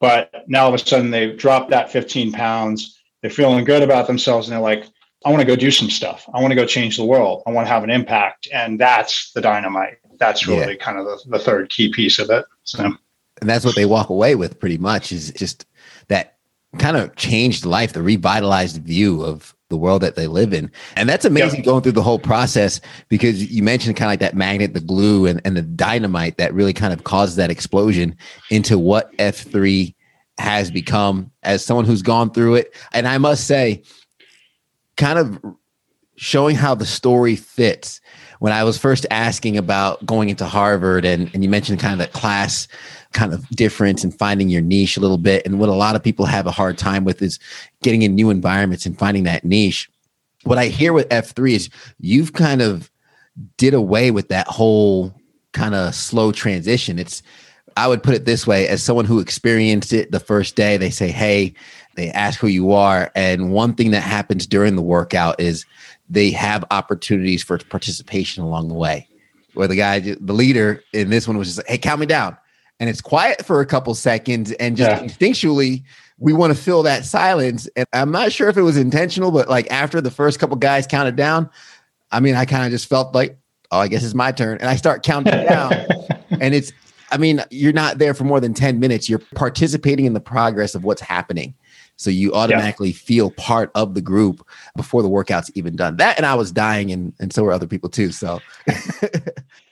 but 0.00 0.44
now 0.46 0.64
all 0.64 0.68
of 0.68 0.74
a 0.74 0.78
sudden 0.78 1.10
they've 1.10 1.36
dropped 1.36 1.70
that 1.70 1.90
15 1.90 2.32
pounds 2.32 3.00
they're 3.22 3.30
feeling 3.30 3.64
good 3.64 3.82
about 3.82 4.06
themselves 4.06 4.48
and 4.48 4.54
they're 4.54 4.62
like 4.62 4.84
I 5.24 5.30
want 5.30 5.40
to 5.40 5.46
go 5.46 5.56
do 5.56 5.70
some 5.70 5.90
stuff. 5.90 6.28
I 6.32 6.40
want 6.40 6.52
to 6.52 6.54
go 6.54 6.64
change 6.64 6.96
the 6.96 7.04
world. 7.04 7.42
I 7.46 7.50
want 7.50 7.66
to 7.66 7.72
have 7.72 7.82
an 7.82 7.90
impact. 7.90 8.48
And 8.52 8.78
that's 8.80 9.32
the 9.32 9.40
dynamite. 9.40 9.98
That's 10.18 10.46
really 10.46 10.74
yeah. 10.74 10.84
kind 10.84 10.98
of 10.98 11.06
the, 11.06 11.18
the 11.30 11.38
third 11.38 11.70
key 11.70 11.92
piece 11.92 12.18
of 12.18 12.30
it. 12.30 12.44
So. 12.64 12.84
And 13.40 13.48
that's 13.48 13.64
what 13.64 13.76
they 13.76 13.86
walk 13.86 14.10
away 14.10 14.34
with 14.34 14.58
pretty 14.58 14.78
much 14.78 15.12
is 15.12 15.32
just 15.32 15.66
that 16.08 16.38
kind 16.78 16.96
of 16.96 17.14
changed 17.16 17.64
life, 17.64 17.92
the 17.92 18.02
revitalized 18.02 18.82
view 18.82 19.22
of 19.22 19.54
the 19.70 19.76
world 19.76 20.02
that 20.02 20.16
they 20.16 20.26
live 20.26 20.52
in. 20.52 20.70
And 20.96 21.08
that's 21.08 21.24
amazing 21.24 21.60
yep. 21.60 21.66
going 21.66 21.82
through 21.82 21.92
the 21.92 22.02
whole 22.02 22.18
process 22.18 22.80
because 23.08 23.50
you 23.50 23.62
mentioned 23.62 23.96
kind 23.96 24.08
of 24.08 24.12
like 24.12 24.20
that 24.20 24.36
magnet, 24.36 24.74
the 24.74 24.80
glue, 24.80 25.26
and, 25.26 25.40
and 25.44 25.56
the 25.56 25.62
dynamite 25.62 26.38
that 26.38 26.54
really 26.54 26.72
kind 26.72 26.92
of 26.92 27.04
caused 27.04 27.36
that 27.36 27.50
explosion 27.50 28.16
into 28.50 28.78
what 28.78 29.16
F3 29.18 29.94
has 30.38 30.70
become 30.70 31.30
as 31.42 31.64
someone 31.64 31.84
who's 31.84 32.02
gone 32.02 32.30
through 32.30 32.56
it. 32.56 32.74
And 32.92 33.06
I 33.06 33.18
must 33.18 33.46
say, 33.46 33.82
kind 34.98 35.18
of 35.18 35.40
showing 36.16 36.56
how 36.56 36.74
the 36.74 36.84
story 36.84 37.36
fits. 37.36 38.00
When 38.40 38.52
I 38.52 38.64
was 38.64 38.76
first 38.76 39.06
asking 39.10 39.56
about 39.56 40.04
going 40.04 40.28
into 40.28 40.44
Harvard, 40.44 41.04
and, 41.04 41.30
and 41.32 41.42
you 41.42 41.48
mentioned 41.48 41.80
kind 41.80 41.92
of 41.92 41.98
that 41.98 42.12
class 42.12 42.68
kind 43.12 43.32
of 43.32 43.48
difference 43.48 44.04
and 44.04 44.16
finding 44.16 44.48
your 44.48 44.60
niche 44.60 44.96
a 44.96 45.00
little 45.00 45.16
bit. 45.16 45.46
And 45.46 45.58
what 45.58 45.68
a 45.68 45.74
lot 45.74 45.96
of 45.96 46.02
people 46.02 46.26
have 46.26 46.46
a 46.46 46.50
hard 46.50 46.76
time 46.76 47.04
with 47.04 47.22
is 47.22 47.38
getting 47.82 48.02
in 48.02 48.14
new 48.14 48.30
environments 48.30 48.84
and 48.84 48.98
finding 48.98 49.24
that 49.24 49.44
niche. 49.44 49.88
What 50.44 50.58
I 50.58 50.66
hear 50.66 50.92
with 50.92 51.08
F3 51.08 51.52
is 51.52 51.70
you've 51.98 52.32
kind 52.32 52.60
of 52.60 52.90
did 53.56 53.74
away 53.74 54.10
with 54.10 54.28
that 54.28 54.46
whole 54.46 55.14
kind 55.52 55.74
of 55.74 55.94
slow 55.94 56.32
transition. 56.32 56.98
It's, 56.98 57.22
I 57.76 57.88
would 57.88 58.02
put 58.02 58.14
it 58.14 58.24
this 58.24 58.46
way 58.46 58.68
as 58.68 58.82
someone 58.82 59.04
who 59.04 59.20
experienced 59.20 59.92
it 59.92 60.10
the 60.10 60.20
first 60.20 60.56
day, 60.56 60.76
they 60.76 60.90
say, 60.90 61.10
Hey, 61.10 61.54
they 61.98 62.10
ask 62.10 62.38
who 62.38 62.46
you 62.46 62.72
are. 62.72 63.10
And 63.14 63.52
one 63.52 63.74
thing 63.74 63.90
that 63.90 64.02
happens 64.02 64.46
during 64.46 64.76
the 64.76 64.82
workout 64.82 65.40
is 65.40 65.66
they 66.08 66.30
have 66.30 66.64
opportunities 66.70 67.42
for 67.42 67.58
participation 67.58 68.44
along 68.44 68.68
the 68.68 68.74
way. 68.74 69.08
Where 69.54 69.66
the 69.66 69.74
guy, 69.74 69.98
the 69.98 70.32
leader 70.32 70.84
in 70.92 71.10
this 71.10 71.26
one 71.26 71.36
was 71.36 71.48
just 71.48 71.58
like, 71.58 71.66
hey, 71.66 71.78
count 71.78 72.00
me 72.00 72.06
down. 72.06 72.36
And 72.78 72.88
it's 72.88 73.00
quiet 73.00 73.44
for 73.44 73.60
a 73.60 73.66
couple 73.66 73.92
seconds. 73.96 74.52
And 74.52 74.76
just 74.76 74.90
yeah. 74.90 75.00
instinctually, 75.00 75.82
we 76.18 76.32
want 76.32 76.56
to 76.56 76.62
fill 76.62 76.84
that 76.84 77.04
silence. 77.04 77.68
And 77.74 77.86
I'm 77.92 78.12
not 78.12 78.30
sure 78.30 78.48
if 78.48 78.56
it 78.56 78.62
was 78.62 78.76
intentional, 78.76 79.32
but 79.32 79.48
like 79.48 79.68
after 79.72 80.00
the 80.00 80.10
first 80.10 80.38
couple 80.38 80.56
guys 80.56 80.86
counted 80.86 81.16
down, 81.16 81.50
I 82.12 82.20
mean, 82.20 82.36
I 82.36 82.44
kind 82.44 82.64
of 82.64 82.70
just 82.70 82.88
felt 82.88 83.12
like, 83.12 83.36
oh, 83.72 83.80
I 83.80 83.88
guess 83.88 84.04
it's 84.04 84.14
my 84.14 84.30
turn. 84.30 84.58
And 84.58 84.68
I 84.68 84.76
start 84.76 85.02
counting 85.02 85.32
down. 85.48 85.72
and 86.30 86.54
it's, 86.54 86.72
I 87.10 87.16
mean, 87.16 87.42
you're 87.50 87.72
not 87.72 87.98
there 87.98 88.14
for 88.14 88.22
more 88.22 88.38
than 88.38 88.54
10 88.54 88.78
minutes. 88.78 89.08
You're 89.08 89.22
participating 89.34 90.04
in 90.04 90.12
the 90.12 90.20
progress 90.20 90.76
of 90.76 90.84
what's 90.84 91.00
happening. 91.00 91.54
So 91.98 92.10
you 92.10 92.32
automatically 92.32 92.90
yeah. 92.90 92.96
feel 92.96 93.30
part 93.32 93.70
of 93.74 93.94
the 93.94 94.00
group 94.00 94.46
before 94.76 95.02
the 95.02 95.08
workout's 95.08 95.50
even 95.54 95.76
done. 95.76 95.96
That 95.96 96.16
and 96.16 96.24
I 96.24 96.34
was 96.34 96.52
dying, 96.52 96.90
and 96.92 97.12
and 97.20 97.32
so 97.32 97.42
were 97.42 97.52
other 97.52 97.66
people 97.66 97.90
too. 97.90 98.12
So. 98.12 98.40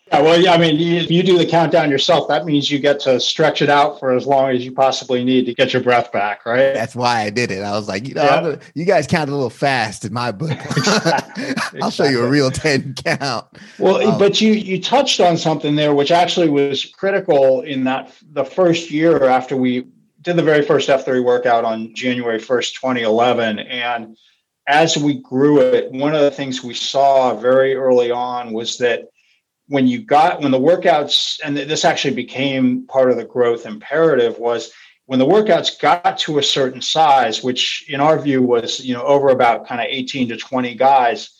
Yeah, 0.09 0.23
well, 0.23 0.41
yeah, 0.41 0.53
I 0.53 0.59
mean, 0.59 0.77
you, 0.77 1.01
you 1.01 1.23
do 1.25 1.37
the 1.37 1.45
countdown 1.45 1.91
yourself. 1.91 2.29
That 2.29 2.45
means 2.45 2.71
you 2.71 2.79
get 2.79 3.01
to 3.01 3.19
stretch 3.19 3.61
it 3.61 3.69
out 3.69 3.99
for 3.99 4.12
as 4.12 4.25
long 4.25 4.51
as 4.51 4.65
you 4.65 4.71
possibly 4.71 5.25
need 5.25 5.47
to 5.47 5.55
get 5.55 5.73
your 5.73 5.83
breath 5.83 6.12
back, 6.12 6.47
right? 6.47 6.73
That's 6.73 6.95
why 6.95 7.23
I 7.23 7.31
did 7.31 7.51
it. 7.51 7.65
I 7.65 7.73
was 7.73 7.89
like, 7.89 8.07
you 8.07 8.15
know, 8.15 8.23
yeah. 8.23 8.41
gonna, 8.41 8.61
you 8.77 8.85
guys 8.85 9.09
count 9.09 9.29
a 9.31 9.33
little 9.33 9.51
fast 9.51 10.05
in 10.05 10.12
my 10.12 10.31
book. 10.31 10.53
exactly. 10.53 11.55
I'll 11.83 11.91
show 11.91 12.05
you 12.05 12.23
a 12.25 12.29
real 12.29 12.53
ten 12.53 12.95
count. 12.95 13.47
Well, 13.81 14.12
um, 14.12 14.17
but 14.17 14.41
you 14.41 14.53
you 14.53 14.81
touched 14.81 15.19
on 15.19 15.37
something 15.37 15.75
there, 15.75 15.93
which 15.93 16.12
actually 16.12 16.51
was 16.51 16.85
critical 16.85 17.62
in 17.62 17.83
that 17.85 18.12
the 18.31 18.45
first 18.45 18.93
year 18.93 19.25
after 19.25 19.57
we 19.57 19.87
did 20.27 20.37
the 20.37 20.43
very 20.43 20.62
first 20.62 20.89
F3 20.89 21.23
workout 21.23 21.65
on 21.65 21.95
January 21.95 22.41
1st, 22.41 22.75
2011. 22.75 23.61
And 23.61 24.19
as 24.67 24.97
we 24.97 25.23
grew 25.23 25.61
it, 25.61 25.93
one 25.93 26.17
of 26.17 26.21
the 26.21 26.33
things 26.33 26.65
we 26.65 26.75
saw 26.75 27.37
very 27.37 27.77
early 27.77 28.11
on 28.11 28.53
was 28.53 28.77
that 28.79 29.05
when 29.69 29.87
you 29.87 30.03
got, 30.03 30.41
when 30.41 30.51
the 30.51 30.59
workouts, 30.59 31.39
and 31.45 31.57
this 31.57 31.85
actually 31.85 32.15
became 32.15 32.89
part 32.89 33.12
of 33.12 33.17
the 33.17 33.25
growth 33.25 33.67
imperative, 33.67 34.37
was 34.41 34.73
when 35.05 35.21
the 35.21 35.25
workouts 35.25 35.81
got 35.81 36.19
to 36.19 36.39
a 36.39 36.43
certain 36.43 36.83
size, 36.83 37.45
which 37.45 37.85
in 37.89 38.01
our 38.01 38.19
view 38.19 38.43
was, 38.43 38.85
you 38.85 38.95
know, 38.95 39.05
over 39.05 39.29
about 39.29 39.69
kind 39.69 39.81
of 39.81 39.87
18 39.89 40.31
to 40.31 40.37
20 40.37 40.75
guys, 40.75 41.31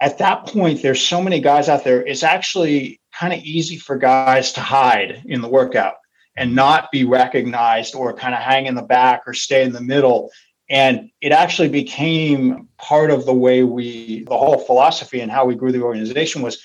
at 0.00 0.18
that 0.18 0.46
point, 0.46 0.80
there's 0.80 1.04
so 1.04 1.20
many 1.20 1.40
guys 1.40 1.68
out 1.68 1.82
there, 1.82 2.06
it's 2.06 2.22
actually 2.22 3.00
kind 3.12 3.32
of 3.32 3.40
easy 3.40 3.76
for 3.78 3.96
guys 3.96 4.52
to 4.52 4.60
hide 4.60 5.24
in 5.26 5.40
the 5.40 5.48
workout 5.48 5.94
and 6.36 6.54
not 6.54 6.90
be 6.90 7.04
recognized 7.04 7.94
or 7.94 8.12
kind 8.12 8.34
of 8.34 8.40
hang 8.40 8.66
in 8.66 8.74
the 8.74 8.82
back 8.82 9.22
or 9.26 9.34
stay 9.34 9.62
in 9.62 9.72
the 9.72 9.80
middle. 9.80 10.30
And 10.70 11.10
it 11.20 11.32
actually 11.32 11.68
became 11.68 12.68
part 12.78 13.10
of 13.10 13.26
the 13.26 13.34
way 13.34 13.62
we, 13.62 14.24
the 14.24 14.36
whole 14.36 14.58
philosophy 14.58 15.20
and 15.20 15.30
how 15.30 15.44
we 15.44 15.54
grew 15.54 15.72
the 15.72 15.82
organization 15.82 16.40
was 16.40 16.62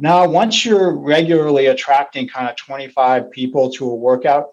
now, 0.00 0.28
once 0.28 0.64
you're 0.64 0.96
regularly 0.96 1.66
attracting 1.66 2.28
kind 2.28 2.48
of 2.48 2.54
25 2.54 3.32
people 3.32 3.68
to 3.72 3.90
a 3.90 3.94
workout, 3.94 4.50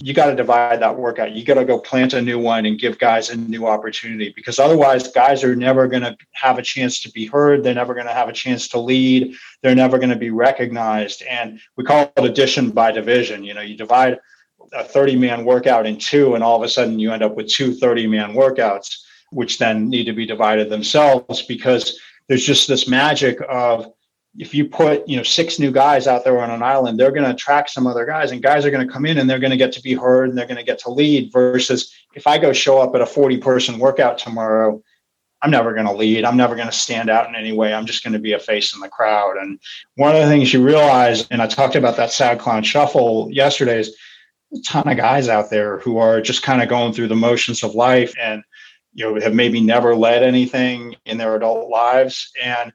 you 0.00 0.14
got 0.14 0.26
to 0.26 0.36
divide 0.36 0.80
that 0.80 0.96
workout. 0.96 1.32
You 1.32 1.44
got 1.44 1.54
to 1.54 1.64
go 1.64 1.78
plant 1.78 2.12
a 2.12 2.22
new 2.22 2.38
one 2.38 2.66
and 2.66 2.78
give 2.78 2.98
guys 2.98 3.30
a 3.30 3.36
new 3.36 3.66
opportunity 3.66 4.32
because 4.34 4.60
otherwise, 4.60 5.08
guys 5.08 5.42
are 5.42 5.56
never 5.56 5.88
going 5.88 6.02
to 6.02 6.16
have 6.32 6.58
a 6.58 6.62
chance 6.62 7.00
to 7.02 7.10
be 7.10 7.26
heard. 7.26 7.64
They're 7.64 7.74
never 7.74 7.94
going 7.94 8.06
to 8.06 8.12
have 8.12 8.28
a 8.28 8.32
chance 8.32 8.68
to 8.68 8.78
lead. 8.78 9.34
They're 9.62 9.74
never 9.74 9.98
going 9.98 10.10
to 10.10 10.16
be 10.16 10.30
recognized. 10.30 11.22
And 11.22 11.60
we 11.76 11.84
call 11.84 12.12
it 12.16 12.24
addition 12.24 12.70
by 12.70 12.92
division. 12.92 13.42
You 13.42 13.54
know, 13.54 13.60
you 13.60 13.76
divide 13.76 14.18
a 14.72 14.84
30 14.84 15.16
man 15.16 15.44
workout 15.44 15.86
in 15.86 15.98
two, 15.98 16.34
and 16.34 16.44
all 16.44 16.56
of 16.56 16.62
a 16.62 16.68
sudden 16.68 16.98
you 16.98 17.12
end 17.12 17.24
up 17.24 17.34
with 17.34 17.48
two 17.48 17.74
30 17.74 18.06
man 18.06 18.34
workouts, 18.34 18.98
which 19.32 19.58
then 19.58 19.88
need 19.88 20.04
to 20.04 20.12
be 20.12 20.26
divided 20.26 20.70
themselves 20.70 21.42
because 21.42 21.98
there's 22.28 22.44
just 22.46 22.68
this 22.68 22.86
magic 22.86 23.38
of 23.48 23.92
if 24.38 24.54
you 24.54 24.64
put 24.64 25.06
you 25.08 25.16
know 25.16 25.22
six 25.22 25.58
new 25.58 25.70
guys 25.70 26.06
out 26.06 26.24
there 26.24 26.40
on 26.40 26.50
an 26.50 26.62
island 26.62 26.98
they're 26.98 27.10
going 27.10 27.24
to 27.24 27.30
attract 27.30 27.70
some 27.70 27.86
other 27.86 28.06
guys 28.06 28.30
and 28.30 28.42
guys 28.42 28.64
are 28.64 28.70
going 28.70 28.86
to 28.86 28.92
come 28.92 29.04
in 29.04 29.18
and 29.18 29.28
they're 29.28 29.38
going 29.38 29.50
to 29.50 29.56
get 29.56 29.72
to 29.72 29.82
be 29.82 29.94
heard 29.94 30.28
and 30.28 30.38
they're 30.38 30.46
going 30.46 30.56
to 30.56 30.62
get 30.62 30.78
to 30.78 30.90
lead 30.90 31.30
versus 31.32 31.92
if 32.14 32.26
i 32.26 32.38
go 32.38 32.52
show 32.52 32.78
up 32.78 32.94
at 32.94 33.00
a 33.00 33.06
40 33.06 33.38
person 33.38 33.78
workout 33.78 34.18
tomorrow 34.18 34.82
i'm 35.42 35.50
never 35.50 35.72
going 35.72 35.86
to 35.86 35.92
lead. 35.92 36.24
I'm 36.24 36.36
never 36.36 36.56
going 36.56 36.66
to 36.68 36.72
stand 36.72 37.08
out 37.08 37.28
in 37.28 37.36
any 37.36 37.52
way. 37.52 37.72
I'm 37.72 37.86
just 37.86 38.02
going 38.02 38.12
to 38.12 38.18
be 38.18 38.32
a 38.32 38.40
face 38.40 38.74
in 38.74 38.80
the 38.80 38.88
crowd. 38.88 39.36
And 39.36 39.60
one 39.94 40.16
of 40.16 40.20
the 40.20 40.28
things 40.28 40.52
you 40.52 40.64
realize 40.64 41.28
and 41.28 41.40
i 41.40 41.46
talked 41.46 41.76
about 41.76 41.96
that 41.96 42.10
sad 42.10 42.38
clown 42.38 42.62
shuffle 42.62 43.28
yesterday 43.30 43.80
is 43.80 43.96
a 44.52 44.60
ton 44.66 44.88
of 44.88 44.96
guys 44.96 45.28
out 45.28 45.50
there 45.50 45.78
who 45.78 45.98
are 45.98 46.20
just 46.20 46.42
kind 46.42 46.62
of 46.62 46.68
going 46.68 46.92
through 46.92 47.08
the 47.08 47.14
motions 47.14 47.62
of 47.62 47.74
life 47.74 48.14
and 48.20 48.42
you 48.94 49.04
know 49.04 49.20
have 49.20 49.34
maybe 49.34 49.60
never 49.60 49.94
led 49.94 50.22
anything 50.22 50.96
in 51.04 51.18
their 51.18 51.36
adult 51.36 51.68
lives. 51.68 52.30
And 52.42 52.72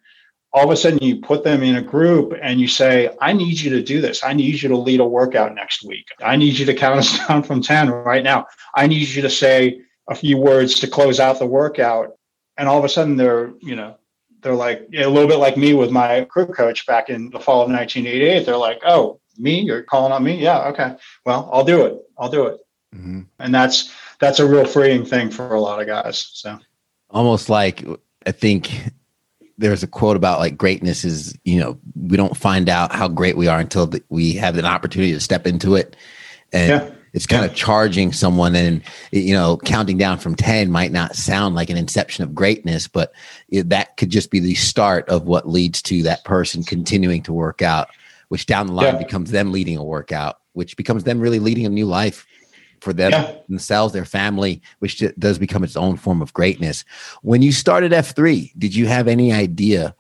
all 0.54 0.66
of 0.66 0.70
a 0.70 0.78
sudden 0.78 1.00
you 1.02 1.20
put 1.20 1.44
them 1.44 1.64
in 1.64 1.76
a 1.76 1.82
group 1.82 2.34
and 2.42 2.60
you 2.62 2.68
say, 2.68 3.10
I 3.20 3.34
need 3.34 3.60
you 3.60 3.72
to 3.72 3.82
do 3.82 4.02
this. 4.02 4.24
I 4.24 4.34
need 4.34 4.62
you 4.62 4.70
to 4.70 4.78
lead 4.78 5.00
a 5.00 5.06
workout 5.06 5.56
next 5.56 5.84
week. 5.84 6.06
I 6.24 6.36
need 6.36 6.58
you 6.60 6.66
to 6.66 6.74
count 6.74 7.00
us 7.00 7.18
down 7.28 7.44
from 7.44 7.62
10 7.62 7.90
right 7.90 8.24
now. 8.24 8.46
I 8.76 8.88
need 8.88 9.08
you 9.10 9.22
to 9.24 9.30
say 9.30 9.82
a 10.10 10.16
few 10.16 10.38
words 10.38 10.80
to 10.82 10.88
close 10.88 11.20
out 11.20 11.40
the 11.40 11.48
workout. 11.48 12.12
And 12.58 12.70
all 12.70 12.78
of 12.78 12.86
a 12.86 12.90
sudden 12.90 13.18
they're, 13.18 13.54
you 13.62 13.76
know, 13.76 13.98
they're 14.44 14.54
like 14.54 14.88
a 14.94 15.08
little 15.08 15.28
bit 15.28 15.38
like 15.38 15.58
me 15.58 15.74
with 15.74 15.90
my 15.90 16.26
crew 16.26 16.46
coach 16.46 16.86
back 16.86 17.10
in 17.10 17.30
the 17.32 17.40
fall 17.40 17.64
of 17.64 17.72
1988. 17.72 18.46
They're 18.46 18.58
like, 18.58 18.82
"Oh, 18.86 19.20
me? 19.38 19.62
You're 19.62 19.84
calling 19.84 20.12
on 20.12 20.22
me? 20.22 20.38
Yeah, 20.38 20.68
okay. 20.68 20.96
Well, 21.26 21.50
I'll 21.52 21.64
do 21.64 21.86
it. 21.86 21.98
I'll 22.18 22.30
do 22.30 22.48
it." 22.48 22.60
Mm-hmm. 22.94 23.22
And 23.40 23.56
that's 23.56 23.92
that's 24.20 24.40
a 24.40 24.46
real 24.46 24.66
freeing 24.66 25.06
thing 25.06 25.32
for 25.32 25.56
a 25.56 25.62
lot 25.62 25.82
of 25.82 25.88
guys. 25.88 26.30
So 26.34 26.60
almost 27.10 27.50
like 27.50 27.86
I 28.26 28.32
think 28.32 28.70
there's 29.58 29.84
a 29.84 29.88
quote 29.88 30.16
about 30.16 30.40
like 30.40 30.58
greatness 30.58 31.04
is 31.04 31.38
you 31.44 31.60
know 31.60 31.78
we 31.96 32.18
don't 32.18 32.38
find 32.38 32.70
out 32.70 32.94
how 32.94 33.08
great 33.08 33.38
we 33.38 33.48
are 33.48 33.60
until 33.60 33.88
the, 33.88 34.04
we 34.10 34.34
have 34.34 34.58
an 34.58 34.66
opportunity 34.66 35.14
to 35.14 35.20
step 35.20 35.46
into 35.46 35.76
it 35.76 35.96
and 36.52 36.70
yeah. 36.70 36.96
it's 37.14 37.28
kind 37.28 37.44
yeah. 37.44 37.50
of 37.50 37.56
charging 37.56 38.12
someone 38.12 38.56
and 38.56 38.82
you 39.12 39.34
know 39.34 39.58
counting 39.58 39.98
down 39.98 40.18
from 40.18 40.36
10 40.36 40.72
might 40.72 40.92
not 40.92 41.16
sound 41.16 41.56
like 41.56 41.70
an 41.70 41.78
inception 41.78 42.24
of 42.24 42.34
greatness 42.34 42.88
but 42.88 43.14
it, 43.50 43.70
that 43.70 43.96
could 43.98 44.10
just 44.10 44.32
be 44.32 44.40
the 44.40 44.56
start 44.56 45.08
of 45.10 45.24
what 45.24 45.48
leads 45.48 45.82
to 45.82 46.02
that 46.04 46.24
person 46.24 46.64
continuing 46.64 47.22
to 47.22 47.34
work 47.34 47.62
out 47.62 47.90
which 48.30 48.46
down 48.46 48.68
the 48.68 48.74
line 48.74 48.96
yeah. 48.96 48.98
becomes 48.98 49.32
them 49.32 49.52
leading 49.52 49.78
a 49.78 49.84
workout 49.84 50.40
which 50.54 50.78
becomes 50.78 51.04
them 51.04 51.20
really 51.20 51.40
leading 51.40 51.66
a 51.66 51.70
new 51.70 51.86
life 51.86 52.26
for 52.84 52.94
them 52.94 53.12
yeah. 53.12 53.36
themselves, 53.48 53.94
their 53.94 54.06
family, 54.06 54.62
which 54.80 55.02
does 55.18 55.40
become 55.40 55.64
its 55.64 55.76
own 55.76 55.96
form 55.98 56.22
of 56.22 56.34
greatness. 56.34 56.84
When 57.22 57.42
you 57.42 57.52
started 57.52 57.92
F3, 57.92 58.52
did 58.58 58.76
you 58.76 58.88
have 58.88 59.08
any 59.08 59.32
idea 59.32 59.96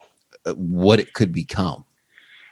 uh, 0.45 0.53
what 0.53 0.99
it 0.99 1.13
could 1.13 1.31
become? 1.31 1.85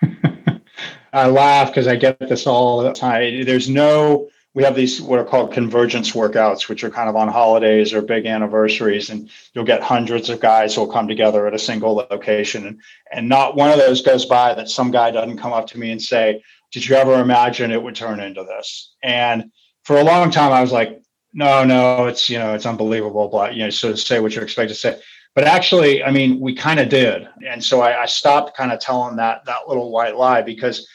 I 1.13 1.27
laugh 1.27 1.67
because 1.67 1.87
I 1.87 1.97
get 1.97 2.17
this 2.19 2.47
all 2.47 2.81
the 2.81 2.93
time. 2.93 3.43
There's 3.43 3.69
no, 3.69 4.29
we 4.53 4.63
have 4.63 4.75
these 4.75 5.01
what 5.01 5.19
are 5.19 5.25
called 5.25 5.51
convergence 5.51 6.11
workouts, 6.13 6.69
which 6.69 6.85
are 6.85 6.89
kind 6.89 7.09
of 7.09 7.17
on 7.17 7.27
holidays 7.27 7.93
or 7.93 8.01
big 8.01 8.25
anniversaries, 8.25 9.09
and 9.09 9.29
you'll 9.53 9.65
get 9.65 9.83
hundreds 9.83 10.29
of 10.29 10.39
guys 10.39 10.73
who 10.73 10.81
will 10.81 10.93
come 10.93 11.09
together 11.09 11.45
at 11.45 11.53
a 11.53 11.59
single 11.59 11.95
location. 12.09 12.65
And, 12.65 12.79
and 13.11 13.27
not 13.27 13.57
one 13.57 13.71
of 13.71 13.77
those 13.77 14.01
goes 14.01 14.25
by 14.25 14.53
that 14.53 14.69
some 14.69 14.91
guy 14.91 15.11
doesn't 15.11 15.37
come 15.37 15.51
up 15.51 15.67
to 15.67 15.77
me 15.77 15.91
and 15.91 16.01
say, 16.01 16.41
Did 16.71 16.87
you 16.87 16.95
ever 16.95 17.19
imagine 17.19 17.71
it 17.71 17.83
would 17.83 17.95
turn 17.95 18.21
into 18.21 18.45
this? 18.45 18.93
And 19.03 19.51
for 19.83 19.97
a 19.97 20.03
long 20.03 20.31
time, 20.31 20.51
I 20.51 20.61
was 20.61 20.71
like, 20.71 21.01
no, 21.33 21.63
no, 21.63 22.05
it's, 22.07 22.29
you 22.29 22.37
know, 22.37 22.53
it's 22.53 22.65
unbelievable. 22.65 23.29
But, 23.29 23.55
you 23.55 23.63
know, 23.63 23.69
so 23.69 23.95
say 23.95 24.19
what 24.19 24.35
you 24.35 24.41
expect 24.41 24.69
to 24.69 24.75
say. 24.75 24.99
But 25.33 25.45
actually, 25.45 26.03
I 26.03 26.11
mean, 26.11 26.39
we 26.39 26.53
kind 26.53 26.79
of 26.79 26.89
did. 26.89 27.27
And 27.47 27.63
so 27.63 27.81
I, 27.81 28.01
I 28.01 28.05
stopped 28.05 28.57
kind 28.57 28.71
of 28.71 28.79
telling 28.79 29.15
that, 29.15 29.45
that 29.45 29.67
little 29.67 29.91
white 29.91 30.17
lie 30.17 30.41
because 30.41 30.87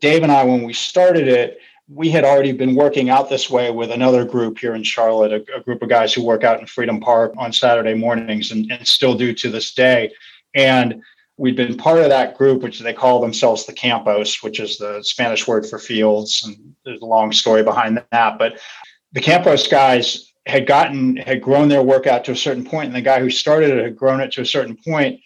Dave 0.00 0.22
and 0.22 0.32
I, 0.32 0.44
when 0.44 0.62
we 0.62 0.72
started 0.72 1.28
it, 1.28 1.58
we 1.92 2.08
had 2.08 2.24
already 2.24 2.52
been 2.52 2.74
working 2.74 3.10
out 3.10 3.28
this 3.28 3.50
way 3.50 3.70
with 3.70 3.90
another 3.90 4.24
group 4.24 4.58
here 4.58 4.74
in 4.74 4.82
Charlotte, 4.82 5.32
a, 5.32 5.56
a, 5.56 5.60
group 5.60 5.82
of 5.82 5.88
guys 5.88 6.14
who 6.14 6.24
work 6.24 6.44
out 6.44 6.60
in 6.60 6.66
Freedom 6.66 7.00
Park 7.00 7.34
on 7.36 7.52
Saturday 7.52 7.94
mornings 7.94 8.52
and, 8.52 8.70
and, 8.70 8.86
still 8.86 9.16
do 9.16 9.34
to 9.34 9.50
this 9.50 9.74
day. 9.74 10.12
And 10.54 11.02
we'd 11.40 11.56
been 11.56 11.74
part 11.74 11.98
of 11.98 12.10
that 12.10 12.36
group, 12.36 12.62
which 12.62 12.80
they 12.80 12.92
call 12.92 13.18
themselves 13.18 13.64
the 13.64 13.72
Campos, 13.72 14.42
which 14.42 14.60
is 14.60 14.76
the 14.76 15.02
Spanish 15.02 15.48
word 15.48 15.66
for 15.66 15.78
fields. 15.78 16.42
And 16.44 16.74
there's 16.84 17.00
a 17.00 17.06
long 17.06 17.32
story 17.32 17.62
behind 17.62 18.04
that. 18.12 18.38
But 18.38 18.60
the 19.12 19.22
Campos 19.22 19.66
guys 19.66 20.32
had 20.44 20.66
gotten, 20.66 21.16
had 21.16 21.40
grown 21.40 21.70
their 21.70 21.82
workout 21.82 22.26
to 22.26 22.32
a 22.32 22.36
certain 22.36 22.62
point, 22.62 22.88
and 22.88 22.94
the 22.94 23.00
guy 23.00 23.20
who 23.20 23.30
started 23.30 23.70
it 23.70 23.82
had 23.82 23.96
grown 23.96 24.20
it 24.20 24.32
to 24.32 24.42
a 24.42 24.46
certain 24.46 24.76
point. 24.86 25.18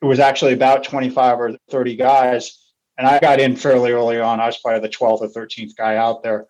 It 0.00 0.06
was 0.06 0.20
actually 0.20 0.52
about 0.52 0.84
25 0.84 1.40
or 1.40 1.56
30 1.70 1.96
guys. 1.96 2.56
And 2.96 3.04
I 3.04 3.18
got 3.18 3.40
in 3.40 3.56
fairly 3.56 3.90
early 3.90 4.20
on. 4.20 4.38
I 4.38 4.46
was 4.46 4.58
probably 4.58 4.80
the 4.80 4.94
12th 4.94 5.22
or 5.22 5.28
13th 5.28 5.74
guy 5.76 5.96
out 5.96 6.22
there. 6.22 6.46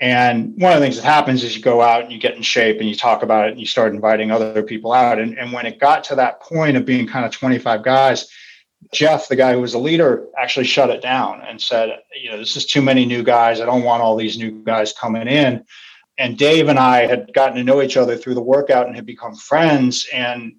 And 0.00 0.52
one 0.60 0.72
of 0.72 0.80
the 0.80 0.84
things 0.84 0.96
that 0.96 1.04
happens 1.04 1.42
is 1.44 1.56
you 1.56 1.62
go 1.62 1.80
out 1.80 2.02
and 2.02 2.12
you 2.12 2.18
get 2.18 2.34
in 2.34 2.42
shape 2.42 2.78
and 2.80 2.88
you 2.88 2.94
talk 2.94 3.22
about 3.22 3.48
it 3.48 3.52
and 3.52 3.60
you 3.60 3.66
start 3.66 3.94
inviting 3.94 4.30
other 4.30 4.62
people 4.62 4.92
out. 4.92 5.18
And, 5.18 5.38
and 5.38 5.50
when 5.50 5.64
it 5.64 5.78
got 5.78 6.04
to 6.04 6.14
that 6.16 6.42
point 6.42 6.76
of 6.76 6.84
being 6.84 7.06
kind 7.06 7.24
of 7.24 7.32
25 7.32 7.82
guys, 7.82 8.28
Jeff, 8.92 9.28
the 9.28 9.36
guy 9.36 9.52
who 9.52 9.60
was 9.60 9.72
the 9.72 9.78
leader, 9.78 10.26
actually 10.38 10.66
shut 10.66 10.90
it 10.90 11.02
down 11.02 11.42
and 11.42 11.60
said, 11.60 12.00
you 12.20 12.30
know, 12.30 12.38
this 12.38 12.56
is 12.56 12.66
too 12.66 12.82
many 12.82 13.04
new 13.04 13.22
guys. 13.22 13.60
I 13.60 13.66
don't 13.66 13.84
want 13.84 14.02
all 14.02 14.16
these 14.16 14.38
new 14.38 14.62
guys 14.64 14.92
coming 14.92 15.28
in. 15.28 15.64
And 16.18 16.36
Dave 16.36 16.68
and 16.68 16.78
I 16.78 17.06
had 17.06 17.32
gotten 17.32 17.56
to 17.56 17.64
know 17.64 17.82
each 17.82 17.96
other 17.96 18.16
through 18.16 18.34
the 18.34 18.42
workout 18.42 18.86
and 18.86 18.96
had 18.96 19.06
become 19.06 19.34
friends 19.34 20.06
and 20.12 20.54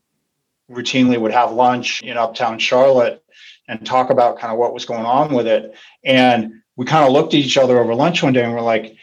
routinely 0.69 1.19
would 1.19 1.31
have 1.31 1.51
lunch 1.51 2.01
in 2.01 2.17
uptown 2.17 2.57
Charlotte 2.57 3.23
and 3.67 3.85
talk 3.85 4.09
about 4.09 4.39
kind 4.39 4.51
of 4.51 4.57
what 4.57 4.73
was 4.73 4.85
going 4.85 5.05
on 5.05 5.33
with 5.33 5.47
it. 5.47 5.75
And 6.03 6.53
we 6.75 6.85
kind 6.85 7.05
of 7.05 7.11
looked 7.11 7.33
at 7.33 7.39
each 7.39 7.57
other 7.57 7.79
over 7.79 7.93
lunch 7.93 8.23
one 8.23 8.33
day 8.33 8.43
and 8.43 8.53
we're 8.53 8.61
like, 8.61 8.95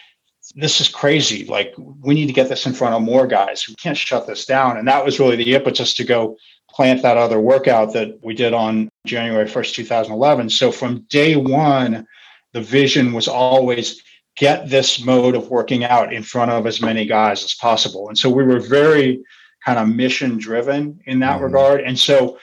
this 0.54 0.80
is 0.80 0.88
crazy. 0.88 1.44
Like, 1.44 1.74
we 1.76 2.14
need 2.14 2.26
to 2.26 2.32
get 2.32 2.48
this 2.48 2.66
in 2.66 2.72
front 2.72 2.94
of 2.94 3.02
more 3.02 3.26
guys. 3.26 3.66
We 3.68 3.74
can't 3.74 3.96
shut 3.96 4.26
this 4.26 4.46
down. 4.46 4.78
And 4.78 4.88
that 4.88 5.04
was 5.04 5.20
really 5.20 5.36
the 5.36 5.54
impetus 5.54 5.94
to 5.94 6.04
go 6.04 6.36
plant 6.78 7.02
that 7.02 7.16
other 7.16 7.40
workout 7.40 7.92
that 7.92 8.20
we 8.22 8.32
did 8.32 8.54
on 8.54 8.88
January 9.04 9.46
1st, 9.46 9.74
2011. 9.74 10.48
So 10.48 10.70
from 10.70 11.00
day 11.10 11.34
one, 11.34 12.06
the 12.52 12.60
vision 12.60 13.12
was 13.12 13.26
always 13.26 14.00
get 14.36 14.70
this 14.70 15.04
mode 15.04 15.34
of 15.34 15.50
working 15.50 15.82
out 15.82 16.12
in 16.12 16.22
front 16.22 16.52
of 16.52 16.68
as 16.68 16.80
many 16.80 17.04
guys 17.04 17.42
as 17.42 17.54
possible. 17.54 18.06
And 18.06 18.16
so 18.16 18.30
we 18.30 18.44
were 18.44 18.60
very 18.60 19.20
kind 19.66 19.76
of 19.76 19.92
mission 19.92 20.38
driven 20.38 21.00
in 21.06 21.18
that 21.18 21.34
mm-hmm. 21.34 21.46
regard. 21.46 21.80
And 21.80 21.98
so 21.98 22.38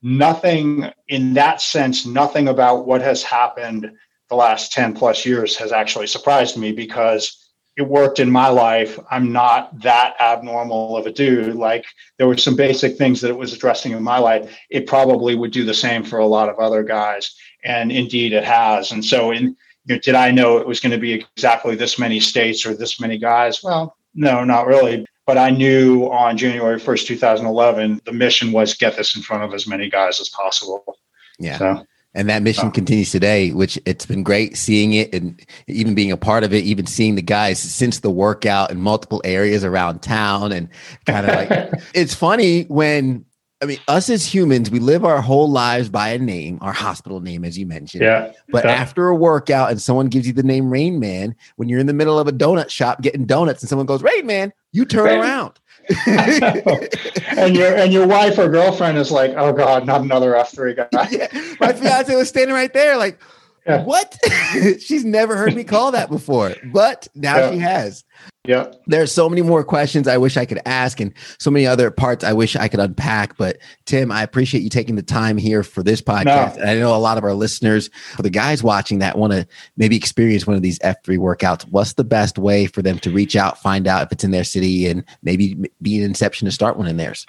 nothing 0.00 0.90
in 1.08 1.34
that 1.34 1.60
sense, 1.60 2.06
nothing 2.06 2.48
about 2.48 2.86
what 2.86 3.02
has 3.02 3.22
happened 3.22 3.92
the 4.30 4.34
last 4.34 4.72
10 4.72 4.94
plus 4.94 5.26
years 5.26 5.56
has 5.58 5.72
actually 5.72 6.06
surprised 6.06 6.56
me 6.56 6.72
because 6.72 7.43
it 7.76 7.82
worked 7.82 8.20
in 8.20 8.30
my 8.30 8.48
life. 8.48 8.98
I'm 9.10 9.32
not 9.32 9.80
that 9.80 10.14
abnormal 10.20 10.96
of 10.96 11.06
a 11.06 11.12
dude. 11.12 11.56
Like 11.56 11.84
there 12.18 12.26
were 12.26 12.36
some 12.36 12.54
basic 12.54 12.96
things 12.96 13.20
that 13.20 13.30
it 13.30 13.38
was 13.38 13.52
addressing 13.52 13.92
in 13.92 14.02
my 14.02 14.18
life. 14.18 14.56
It 14.70 14.86
probably 14.86 15.34
would 15.34 15.50
do 15.50 15.64
the 15.64 15.74
same 15.74 16.04
for 16.04 16.18
a 16.18 16.26
lot 16.26 16.48
of 16.48 16.58
other 16.58 16.84
guys. 16.84 17.34
And 17.64 17.90
indeed 17.90 18.32
it 18.32 18.44
has. 18.44 18.92
And 18.92 19.04
so 19.04 19.32
in 19.32 19.56
you 19.86 19.96
know, 19.96 19.98
did 19.98 20.14
I 20.14 20.30
know 20.30 20.58
it 20.58 20.66
was 20.66 20.80
going 20.80 20.92
to 20.92 20.98
be 20.98 21.12
exactly 21.12 21.74
this 21.74 21.98
many 21.98 22.20
states 22.20 22.64
or 22.64 22.74
this 22.74 23.00
many 23.00 23.18
guys? 23.18 23.62
Well, 23.62 23.96
no, 24.14 24.44
not 24.44 24.66
really. 24.66 25.04
But 25.26 25.38
I 25.38 25.50
knew 25.50 26.06
on 26.06 26.36
January 26.36 26.78
1st, 26.78 27.06
2011, 27.06 28.02
the 28.04 28.12
mission 28.12 28.52
was 28.52 28.74
get 28.74 28.96
this 28.96 29.16
in 29.16 29.22
front 29.22 29.42
of 29.42 29.52
as 29.52 29.66
many 29.66 29.90
guys 29.90 30.20
as 30.20 30.28
possible. 30.28 30.98
Yeah. 31.38 31.58
So 31.58 31.86
and 32.14 32.28
that 32.28 32.42
mission 32.42 32.70
continues 32.70 33.10
today 33.10 33.50
which 33.50 33.78
it's 33.86 34.06
been 34.06 34.22
great 34.22 34.56
seeing 34.56 34.92
it 34.92 35.14
and 35.14 35.40
even 35.66 35.94
being 35.94 36.12
a 36.12 36.16
part 36.16 36.44
of 36.44 36.52
it 36.52 36.64
even 36.64 36.86
seeing 36.86 37.14
the 37.14 37.22
guys 37.22 37.58
since 37.58 38.00
the 38.00 38.10
workout 38.10 38.70
in 38.70 38.80
multiple 38.80 39.20
areas 39.24 39.64
around 39.64 40.00
town 40.00 40.52
and 40.52 40.68
kind 41.06 41.26
of 41.26 41.34
like 41.34 41.82
it's 41.94 42.14
funny 42.14 42.64
when 42.64 43.24
I 43.64 43.66
mean, 43.66 43.78
us 43.88 44.10
as 44.10 44.26
humans, 44.26 44.70
we 44.70 44.78
live 44.78 45.06
our 45.06 45.22
whole 45.22 45.50
lives 45.50 45.88
by 45.88 46.10
a 46.10 46.18
name, 46.18 46.58
our 46.60 46.74
hospital 46.74 47.20
name, 47.20 47.46
as 47.46 47.56
you 47.56 47.64
mentioned. 47.64 48.02
Yeah. 48.02 48.32
But 48.50 48.64
yeah. 48.64 48.72
after 48.72 49.08
a 49.08 49.16
workout 49.16 49.70
and 49.70 49.80
someone 49.80 50.08
gives 50.08 50.26
you 50.26 50.34
the 50.34 50.42
name 50.42 50.68
Rain 50.68 51.00
Man, 51.00 51.34
when 51.56 51.70
you're 51.70 51.78
in 51.78 51.86
the 51.86 51.94
middle 51.94 52.18
of 52.18 52.28
a 52.28 52.32
donut 52.32 52.68
shop 52.68 53.00
getting 53.00 53.24
donuts 53.24 53.62
and 53.62 53.70
someone 53.70 53.86
goes, 53.86 54.02
Rain 54.02 54.26
Man, 54.26 54.52
you 54.72 54.84
turn 54.84 55.04
Rain. 55.04 55.20
around. 55.20 55.58
and 56.06 57.56
your 57.56 57.74
and 57.74 57.92
your 57.92 58.06
wife 58.06 58.38
or 58.38 58.48
girlfriend 58.48 58.98
is 58.98 59.10
like, 59.10 59.32
oh 59.36 59.52
god, 59.52 59.86
not 59.86 60.02
another 60.02 60.36
F 60.36 60.52
three 60.52 60.74
guy. 60.74 60.88
yeah. 61.10 61.28
My 61.60 61.72
fiance 61.72 62.14
was 62.14 62.28
standing 62.28 62.54
right 62.54 62.72
there, 62.72 62.96
like, 62.96 63.20
yeah. 63.66 63.84
what? 63.84 64.16
She's 64.80 65.04
never 65.04 65.36
heard 65.36 65.54
me 65.54 65.64
call 65.64 65.92
that 65.92 66.10
before, 66.10 66.54
but 66.72 67.08
now 67.14 67.36
yeah. 67.36 67.50
she 67.50 67.58
has. 67.58 68.04
Yeah. 68.46 68.70
There's 68.86 69.10
so 69.10 69.30
many 69.30 69.40
more 69.40 69.64
questions 69.64 70.06
I 70.06 70.18
wish 70.18 70.36
I 70.36 70.44
could 70.44 70.60
ask 70.66 71.00
and 71.00 71.14
so 71.38 71.50
many 71.50 71.66
other 71.66 71.90
parts 71.90 72.22
I 72.22 72.34
wish 72.34 72.56
I 72.56 72.68
could 72.68 72.78
unpack. 72.78 73.38
But 73.38 73.56
Tim, 73.86 74.12
I 74.12 74.22
appreciate 74.22 74.62
you 74.62 74.68
taking 74.68 74.96
the 74.96 75.02
time 75.02 75.38
here 75.38 75.62
for 75.62 75.82
this 75.82 76.02
podcast. 76.02 76.58
No. 76.58 76.64
I 76.64 76.74
know 76.74 76.94
a 76.94 76.98
lot 76.98 77.16
of 77.16 77.24
our 77.24 77.32
listeners, 77.32 77.88
for 78.14 78.22
the 78.22 78.28
guys 78.28 78.62
watching 78.62 78.98
that 78.98 79.16
want 79.16 79.32
to 79.32 79.46
maybe 79.78 79.96
experience 79.96 80.46
one 80.46 80.56
of 80.56 80.62
these 80.62 80.78
F3 80.80 81.16
workouts, 81.16 81.62
what's 81.70 81.94
the 81.94 82.04
best 82.04 82.38
way 82.38 82.66
for 82.66 82.82
them 82.82 82.98
to 82.98 83.10
reach 83.10 83.34
out, 83.34 83.62
find 83.62 83.86
out 83.86 84.02
if 84.02 84.12
it's 84.12 84.24
in 84.24 84.30
their 84.30 84.44
city 84.44 84.88
and 84.88 85.06
maybe 85.22 85.56
be 85.80 85.96
an 85.96 86.04
inception 86.04 86.44
to 86.44 86.52
start 86.52 86.76
one 86.76 86.86
in 86.86 86.98
theirs? 86.98 87.24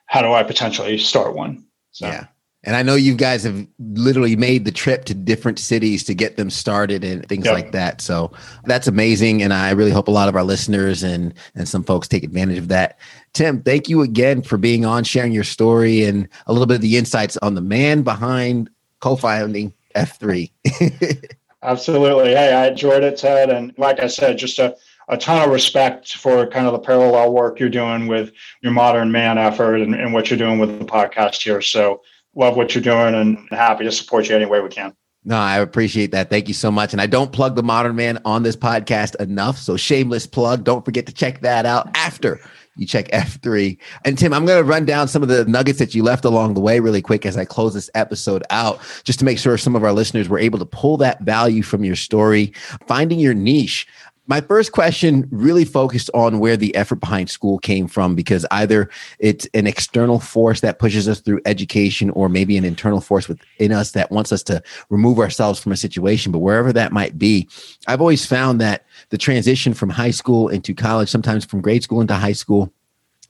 how 0.05 0.21
do 0.21 0.31
I 0.31 0.43
potentially 0.43 0.97
start 0.97 1.35
one. 1.35 1.65
So. 1.91 2.07
Yeah. 2.07 2.27
And 2.63 2.75
I 2.75 2.83
know 2.83 2.95
you 2.95 3.15
guys 3.15 3.43
have 3.43 3.67
literally 3.79 4.35
made 4.35 4.65
the 4.65 4.71
trip 4.71 5.05
to 5.05 5.13
different 5.13 5.59
cities 5.59 6.03
to 6.05 6.13
get 6.13 6.37
them 6.37 6.49
started 6.49 7.03
and 7.03 7.25
things 7.27 7.45
yep. 7.45 7.53
like 7.53 7.71
that. 7.71 8.01
So 8.01 8.31
that's 8.65 8.87
amazing. 8.87 9.41
And 9.41 9.53
I 9.53 9.71
really 9.71 9.91
hope 9.91 10.07
a 10.07 10.11
lot 10.11 10.27
of 10.27 10.35
our 10.35 10.43
listeners 10.43 11.03
and, 11.03 11.33
and 11.55 11.67
some 11.67 11.83
folks 11.83 12.07
take 12.07 12.23
advantage 12.23 12.57
of 12.57 12.67
that. 12.69 12.99
Tim, 13.33 13.61
thank 13.61 13.87
you 13.89 14.01
again 14.01 14.41
for 14.41 14.57
being 14.57 14.85
on, 14.85 15.03
sharing 15.03 15.31
your 15.31 15.43
story 15.43 16.03
and 16.03 16.27
a 16.47 16.51
little 16.51 16.65
bit 16.65 16.75
of 16.75 16.81
the 16.81 16.97
insights 16.97 17.37
on 17.37 17.55
the 17.55 17.61
man 17.61 18.01
behind 18.01 18.69
co 19.01 19.15
founding 19.15 19.73
F3. 19.95 20.51
Absolutely. 21.67 22.29
Hey, 22.29 22.53
I 22.53 22.67
enjoyed 22.67 23.03
it, 23.03 23.17
Ted. 23.17 23.49
And 23.49 23.73
like 23.77 23.99
I 23.99 24.07
said, 24.07 24.37
just 24.37 24.57
a, 24.57 24.77
a 25.09 25.17
ton 25.17 25.43
of 25.43 25.53
respect 25.53 26.15
for 26.15 26.47
kind 26.47 26.65
of 26.65 26.71
the 26.71 26.79
parallel 26.79 27.33
work 27.33 27.59
you're 27.59 27.67
doing 27.67 28.07
with 28.07 28.31
your 28.61 28.71
modern 28.71 29.11
man 29.11 29.37
effort 29.37 29.75
and, 29.75 29.93
and 29.93 30.13
what 30.13 30.29
you're 30.29 30.39
doing 30.39 30.59
with 30.59 30.79
the 30.79 30.85
podcast 30.85 31.43
here. 31.43 31.61
So 31.61 32.03
love 32.35 32.55
what 32.55 32.73
you're 32.73 32.81
doing 32.81 33.15
and 33.15 33.49
happy 33.51 33.83
to 33.83 33.91
support 33.91 34.29
you 34.29 34.35
any 34.37 34.45
way 34.45 34.61
we 34.61 34.69
can. 34.69 34.95
No, 35.25 35.35
I 35.35 35.59
appreciate 35.59 36.11
that. 36.11 36.29
Thank 36.29 36.47
you 36.47 36.53
so 36.53 36.71
much. 36.71 36.93
And 36.93 37.01
I 37.01 37.05
don't 37.05 37.33
plug 37.33 37.57
the 37.57 37.63
modern 37.63 37.97
man 37.97 38.19
on 38.23 38.43
this 38.43 38.55
podcast 38.55 39.15
enough. 39.15 39.57
So 39.57 39.75
shameless 39.75 40.25
plug. 40.25 40.63
Don't 40.63 40.85
forget 40.85 41.05
to 41.07 41.13
check 41.13 41.41
that 41.41 41.65
out 41.65 41.89
after 41.97 42.39
you 42.77 42.85
check 42.85 43.07
F3. 43.09 43.77
And 44.05 44.17
Tim, 44.17 44.33
I'm 44.33 44.45
going 44.45 44.63
to 44.63 44.63
run 44.63 44.85
down 44.85 45.07
some 45.07 45.23
of 45.23 45.29
the 45.29 45.45
nuggets 45.45 45.79
that 45.79 45.95
you 45.95 46.03
left 46.03 46.25
along 46.25 46.53
the 46.53 46.59
way 46.59 46.79
really 46.79 47.01
quick 47.01 47.25
as 47.25 47.37
I 47.37 47.45
close 47.45 47.73
this 47.73 47.89
episode 47.95 48.43
out, 48.49 48.79
just 49.03 49.19
to 49.19 49.25
make 49.25 49.39
sure 49.39 49.57
some 49.57 49.75
of 49.75 49.83
our 49.83 49.93
listeners 49.93 50.29
were 50.29 50.39
able 50.39 50.59
to 50.59 50.65
pull 50.65 50.97
that 50.97 51.21
value 51.21 51.63
from 51.63 51.83
your 51.83 51.95
story, 51.95 52.53
finding 52.87 53.19
your 53.19 53.33
niche 53.33 53.87
my 54.27 54.41
first 54.41 54.73
question 54.73 55.27
really 55.31 55.65
focused 55.65 56.09
on 56.13 56.39
where 56.39 56.57
the 56.57 56.75
effort 56.75 56.99
behind 56.99 57.29
school 57.29 57.57
came 57.59 57.87
from 57.87 58.13
because 58.13 58.45
either 58.51 58.89
it's 59.19 59.47
an 59.53 59.65
external 59.65 60.19
force 60.19 60.61
that 60.61 60.79
pushes 60.79 61.07
us 61.07 61.21
through 61.21 61.41
education 61.45 62.09
or 62.11 62.29
maybe 62.29 62.57
an 62.57 62.65
internal 62.65 63.01
force 63.01 63.27
within 63.27 63.71
us 63.71 63.91
that 63.91 64.11
wants 64.11 64.31
us 64.31 64.43
to 64.43 64.61
remove 64.89 65.19
ourselves 65.19 65.59
from 65.59 65.71
a 65.71 65.77
situation. 65.77 66.31
But 66.31 66.39
wherever 66.39 66.73
that 66.73 66.91
might 66.91 67.17
be 67.17 67.47
i've 67.87 68.01
always 68.01 68.25
found 68.25 68.59
that 68.59 68.85
the 69.09 69.17
transition 69.17 69.73
from 69.73 69.89
high 69.89 70.11
school 70.11 70.49
into 70.49 70.73
college 70.73 71.09
sometimes 71.09 71.45
from 71.45 71.61
grade 71.61 71.83
school 71.83 72.01
into 72.01 72.13
high 72.13 72.33
school 72.33 72.71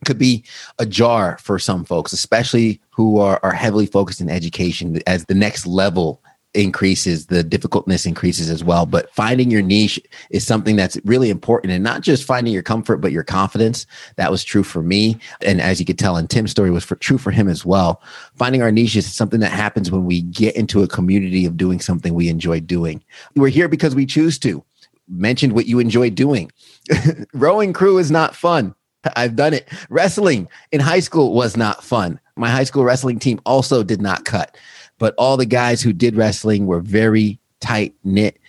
could 0.06 0.18
be 0.18 0.44
a 0.80 0.86
jar 0.86 1.38
for 1.40 1.58
some 1.58 1.84
folks, 1.84 2.14
especially 2.14 2.80
who 2.90 3.20
are, 3.20 3.40
are 3.44 3.54
heavily 3.54 3.86
focused 3.86 4.22
in 4.22 4.30
education 4.30 5.00
as 5.08 5.26
the 5.26 5.34
next 5.34 5.66
level 5.66 6.22
increases, 6.58 7.28
the 7.28 7.44
difficultness 7.44 8.06
increases 8.06 8.50
as 8.50 8.64
well. 8.64 8.86
But 8.86 9.14
finding 9.14 9.52
your 9.52 9.62
niche 9.62 10.00
is 10.30 10.46
something 10.46 10.76
that's 10.76 10.98
really 11.06 11.30
important 11.30 11.72
and 11.72 11.84
not 11.84 12.02
just 12.02 12.24
finding 12.24 12.54
your 12.54 12.64
comfort, 12.64 12.98
but 12.98 13.12
your 13.12 13.24
confidence. 13.24 13.86
That 14.16 14.32
was 14.32 14.44
true 14.44 14.64
for 14.64 14.82
me. 14.82 15.20
And 15.42 15.62
as 15.62 15.80
you 15.80 15.86
could 15.86 16.00
tell 16.00 16.18
in 16.18 16.28
Tim's 16.28 16.52
story 16.52 16.72
was 16.72 16.84
for, 16.84 16.96
true 16.96 17.18
for 17.18 17.32
him 17.32 17.48
as 17.48 17.66
well. 17.66 18.02
Finding 18.36 18.62
our 18.62 18.72
niche 18.72 18.96
is 18.96 19.12
something 19.12 19.40
that 19.42 19.52
happens 19.52 19.92
when 19.92 20.06
we 20.06 20.22
get 20.22 20.56
into 20.56 20.84
a 20.84 20.88
community 20.88 21.46
of 21.46 21.58
doing 21.58 21.80
something 21.80 22.14
we 22.14 22.30
enjoy 22.30 22.60
doing. 22.60 23.04
We're 23.36 23.50
here 23.50 23.68
because 23.68 23.96
we 23.96 24.06
choose 24.06 24.40
to. 24.40 24.64
Mentioned 25.08 25.54
what 25.54 25.68
you 25.68 25.80
enjoy 25.80 26.10
doing. 26.10 26.52
Rowing 27.34 27.72
crew 27.72 27.98
is 27.98 28.12
not 28.12 28.36
fun. 28.36 28.76
I've 29.16 29.36
done 29.36 29.54
it. 29.54 29.70
Wrestling 29.90 30.50
in 30.72 30.82
high 30.82 31.00
school 31.00 31.34
was 31.34 31.56
not 31.56 31.84
fun. 31.84 32.20
My 32.36 32.50
high 32.50 32.66
school 32.66 32.84
wrestling 32.84 33.20
team 33.20 33.40
also 33.46 33.84
did 33.84 34.02
not 34.02 34.26
cut 34.26 34.58
but 34.98 35.14
all 35.18 35.38
the 35.38 35.46
guys 35.46 35.82
who 35.82 35.94
did 35.94 36.16
wrestling 36.16 36.66
were 36.66 36.80
very 36.80 37.40
tight 37.60 37.96
knit 38.04 38.40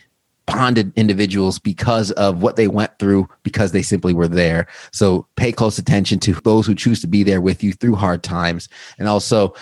bonded 0.46 0.92
individuals 0.96 1.58
because 1.58 2.10
of 2.12 2.42
what 2.42 2.56
they 2.56 2.68
went 2.68 2.98
through 2.98 3.28
because 3.42 3.72
they 3.72 3.82
simply 3.82 4.14
were 4.14 4.28
there. 4.28 4.66
So 4.92 5.26
pay 5.36 5.52
close 5.52 5.78
attention 5.78 6.20
to 6.20 6.32
those 6.32 6.66
who 6.66 6.74
choose 6.74 7.00
to 7.02 7.06
be 7.06 7.22
there 7.22 7.42
with 7.42 7.62
you 7.62 7.74
through 7.74 7.96
hard 7.96 8.22
times. 8.22 8.68
And 8.98 9.08
also 9.08 9.54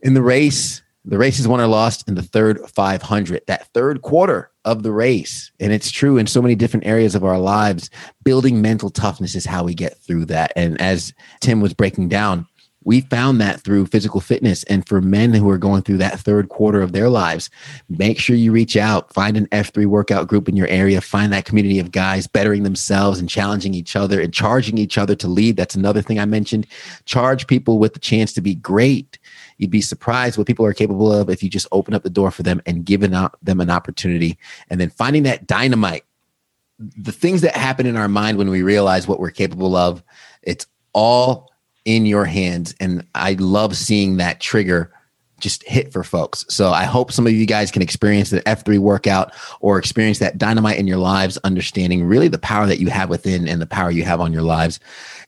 in 0.00 0.14
the 0.14 0.22
race 0.22 0.82
the 1.04 1.18
race 1.18 1.38
is 1.38 1.46
won 1.46 1.60
or 1.60 1.66
lost 1.66 2.08
in 2.08 2.14
the 2.14 2.22
third 2.22 2.58
500 2.70 3.42
that 3.46 3.66
third 3.74 4.00
quarter 4.02 4.50
of 4.64 4.82
the 4.82 4.92
race. 4.92 5.50
And 5.60 5.70
it's 5.72 5.90
true 5.90 6.16
in 6.16 6.26
so 6.26 6.40
many 6.40 6.54
different 6.54 6.86
areas 6.86 7.14
of 7.14 7.24
our 7.24 7.38
lives. 7.38 7.90
Building 8.24 8.62
mental 8.62 8.88
toughness 8.88 9.34
is 9.34 9.44
how 9.44 9.64
we 9.64 9.74
get 9.74 9.98
through 9.98 10.24
that. 10.26 10.52
And 10.56 10.80
as 10.80 11.12
tim 11.40 11.60
was 11.60 11.74
breaking 11.74 12.08
down 12.08 12.46
we 12.84 13.00
found 13.00 13.40
that 13.40 13.60
through 13.60 13.86
physical 13.86 14.20
fitness. 14.20 14.62
And 14.64 14.86
for 14.86 15.00
men 15.00 15.32
who 15.32 15.48
are 15.50 15.58
going 15.58 15.82
through 15.82 15.98
that 15.98 16.20
third 16.20 16.48
quarter 16.48 16.82
of 16.82 16.92
their 16.92 17.08
lives 17.08 17.50
make 17.88 18.18
sure 18.18 18.36
you 18.36 18.52
reach 18.52 18.76
out 18.76 19.12
find 19.12 19.36
an 19.36 19.46
f3 19.48 19.86
workout 19.86 20.28
group 20.28 20.48
in 20.48 20.56
your 20.56 20.66
area 20.68 21.00
find 21.00 21.32
that 21.32 21.44
community 21.44 21.78
of 21.78 21.90
guys 21.90 22.26
bettering 22.26 22.62
themselves 22.62 23.18
and 23.18 23.28
challenging 23.28 23.74
each 23.74 23.96
other 23.96 24.20
and 24.20 24.32
charging 24.32 24.78
each 24.78 24.98
other 24.98 25.14
to 25.14 25.28
lead. 25.28 25.56
That's 25.56 25.74
another 25.74 26.02
thing 26.02 26.18
i 26.18 26.24
mentioned. 26.24 26.66
Charge 27.04 27.46
people 27.46 27.78
with 27.78 27.94
the 27.94 28.00
chance 28.00 28.32
to 28.34 28.40
be 28.40 28.54
great. 28.54 29.18
You'd 29.58 29.70
be 29.70 29.80
surprised 29.80 30.36
what 30.36 30.46
people 30.46 30.66
are 30.66 30.74
capable 30.74 31.12
of 31.12 31.30
if 31.30 31.42
you 31.42 31.48
just 31.48 31.68
open 31.72 31.94
up 31.94 32.02
the 32.02 32.10
door 32.10 32.30
for 32.30 32.42
them 32.42 32.60
and 32.66 32.84
give 32.84 33.00
them 33.00 33.60
an 33.60 33.70
opportunity. 33.70 34.38
And 34.68 34.80
then 34.80 34.90
finding 34.90 35.22
that 35.24 35.46
dynamite. 35.46 36.04
The 36.78 37.12
things 37.12 37.40
that 37.42 37.56
happen 37.56 37.86
in 37.86 37.96
our 37.96 38.08
mind 38.08 38.36
when 38.36 38.50
we 38.50 38.62
realize 38.62 39.06
what 39.06 39.20
we're 39.20 39.30
capable 39.30 39.76
of 39.76 40.02
it's 40.42 40.66
all 40.92 41.53
in 41.84 42.06
your 42.06 42.24
hands. 42.24 42.74
And 42.80 43.06
I 43.14 43.34
love 43.34 43.76
seeing 43.76 44.16
that 44.16 44.40
trigger 44.40 44.92
just 45.40 45.62
hit 45.64 45.92
for 45.92 46.02
folks. 46.02 46.44
So 46.48 46.70
I 46.70 46.84
hope 46.84 47.12
some 47.12 47.26
of 47.26 47.32
you 47.32 47.46
guys 47.46 47.70
can 47.70 47.82
experience 47.82 48.30
the 48.30 48.40
F3 48.42 48.78
workout 48.78 49.32
or 49.60 49.78
experience 49.78 50.18
that 50.18 50.38
dynamite 50.38 50.78
in 50.78 50.86
your 50.86 50.98
lives, 50.98 51.38
understanding 51.44 52.04
really 52.04 52.28
the 52.28 52.38
power 52.38 52.66
that 52.66 52.80
you 52.80 52.88
have 52.88 53.08
within 53.08 53.48
and 53.48 53.60
the 53.60 53.66
power 53.66 53.90
you 53.90 54.04
have 54.04 54.20
on 54.20 54.32
your 54.32 54.42
lives. 54.42 54.80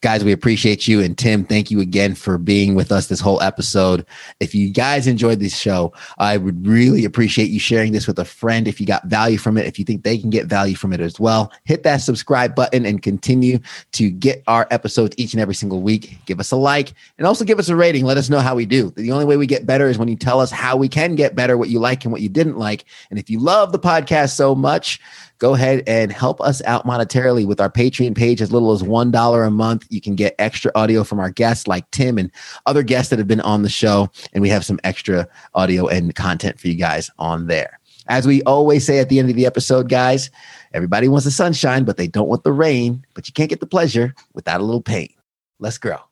Guys, 0.03 0.25
we 0.25 0.33
appreciate 0.33 0.87
you. 0.87 1.01
And 1.01 1.17
Tim, 1.17 1.45
thank 1.45 1.71
you 1.71 1.81
again 1.81 2.15
for 2.15 2.39
being 2.39 2.75
with 2.75 2.93
us 2.93 3.07
this 3.07 3.21
whole 3.21 3.41
episode. 3.43 4.05
If 4.41 4.55
you 4.55 4.71
guys 4.71 5.07
enjoyed 5.07 5.41
this 5.41 5.57
show, 5.57 5.93
I 6.19 6.37
would 6.37 6.67
really 6.67 7.05
appreciate 7.05 7.51
you 7.51 7.59
sharing 7.59 7.93
this 7.93 8.07
with 8.07 8.19
a 8.19 8.25
friend 8.25 8.69
if 8.69 8.81
you 8.81 8.87
got 8.87 9.07
value 9.07 9.39
from 9.39 9.57
it, 9.57 9.67
if 9.67 9.79
you 9.79 9.85
think 9.85 10.03
they 10.03 10.19
can 10.19 10.31
get 10.31 10.47
value 10.47 10.77
from 10.77 10.93
it 10.93 11.01
as 11.01 11.19
well. 11.19 11.51
Hit 11.65 11.83
that 11.85 11.99
subscribe 11.99 12.55
button 12.55 12.87
and 12.87 13.03
continue 13.03 13.59
to 13.93 14.11
get 14.11 14.43
our 14.47 14.67
episodes 14.71 15.15
each 15.19 15.33
and 15.33 15.41
every 15.41 15.55
single 15.55 15.81
week. 15.81 16.19
Give 16.27 16.41
us 16.41 16.53
a 16.53 16.57
like 16.57 16.93
and 17.19 17.27
also 17.27 17.45
give 17.45 17.59
us 17.59 17.69
a 17.69 17.77
rating. 17.77 18.05
Let 18.05 18.19
us 18.19 18.31
know 18.31 18.41
how 18.41 18.55
we 18.55 18.67
do. 18.67 18.91
The 18.97 19.13
only 19.13 19.25
way 19.25 19.37
we 19.37 19.47
get 19.47 19.67
better 19.67 19.89
is 19.89 19.96
when 19.99 20.09
you 20.09 20.17
tell 20.17 20.41
us 20.41 20.51
how 20.51 20.77
we 20.77 20.89
can 20.89 21.15
get 21.15 21.35
better, 21.35 21.57
what 21.57 21.69
you 21.69 21.79
like 21.79 22.05
and 22.05 22.13
what 22.13 22.21
you 22.21 22.29
didn't 22.29 22.59
like. 22.59 22.85
And 23.11 23.19
if 23.19 23.31
you 23.31 23.39
love 23.39 23.73
the 23.73 23.79
podcast 23.79 24.35
so 24.35 24.55
much, 24.55 25.01
go 25.39 25.55
ahead 25.55 25.83
and 25.87 26.13
help 26.13 26.41
us 26.41 26.63
out 26.63 26.87
monetarily 26.87 27.47
with 27.47 27.61
our 27.61 27.71
Patreon 27.71 28.17
page 28.17 28.41
as 28.41 28.53
little 28.53 28.73
as 28.73 28.83
$1 28.83 29.47
a 29.47 29.51
month. 29.51 29.87
You 29.91 30.01
can 30.01 30.15
get 30.15 30.35
extra 30.39 30.73
audio 30.75 31.05
from 31.05 31.21
our 31.21 31.31
guests 31.31 31.67
like 31.67 31.91
Tim 31.91 32.19
and 32.19 32.31
other 32.67 32.83
guests 32.83 33.11
that 33.11 33.19
have 33.19 33.29
been 33.29 33.41
on 33.41 33.63
the 33.63 33.69
show. 33.69 34.11
And 34.33 34.43
we 34.43 34.49
have 34.49 34.65
some 34.65 34.81
extra 34.85 35.29
audio 35.55 35.87
and 35.89 36.15
content 36.15 36.59
for 36.59 36.69
you 36.69 36.75
guys 36.75 37.11
on 37.19 37.47
there. 37.47 37.79
As 38.09 38.27
we 38.27 38.43
always 38.45 38.87
say 38.87 39.01
at 39.01 39.09
the 39.09 39.19
end 39.19 39.31
of 39.31 39.37
the 39.37 39.47
episode, 39.47 39.89
guys, 39.89 40.31
everybody 40.73 41.09
wants 41.09 41.25
the 41.25 41.33
sunshine, 41.33 41.85
but 41.85 41.97
they 41.97 42.07
don't 42.07 42.29
want 42.29 42.45
the 42.45 42.53
rain. 42.53 43.05
But 43.15 43.27
you 43.27 43.33
can't 43.33 43.51
get 43.51 43.61
the 43.61 43.67
pleasure 43.67 44.15
without 44.33 44.61
a 44.61 44.65
little 44.65 44.83
pain. 44.83 45.13
Let's 45.59 45.79
grow. 45.79 46.06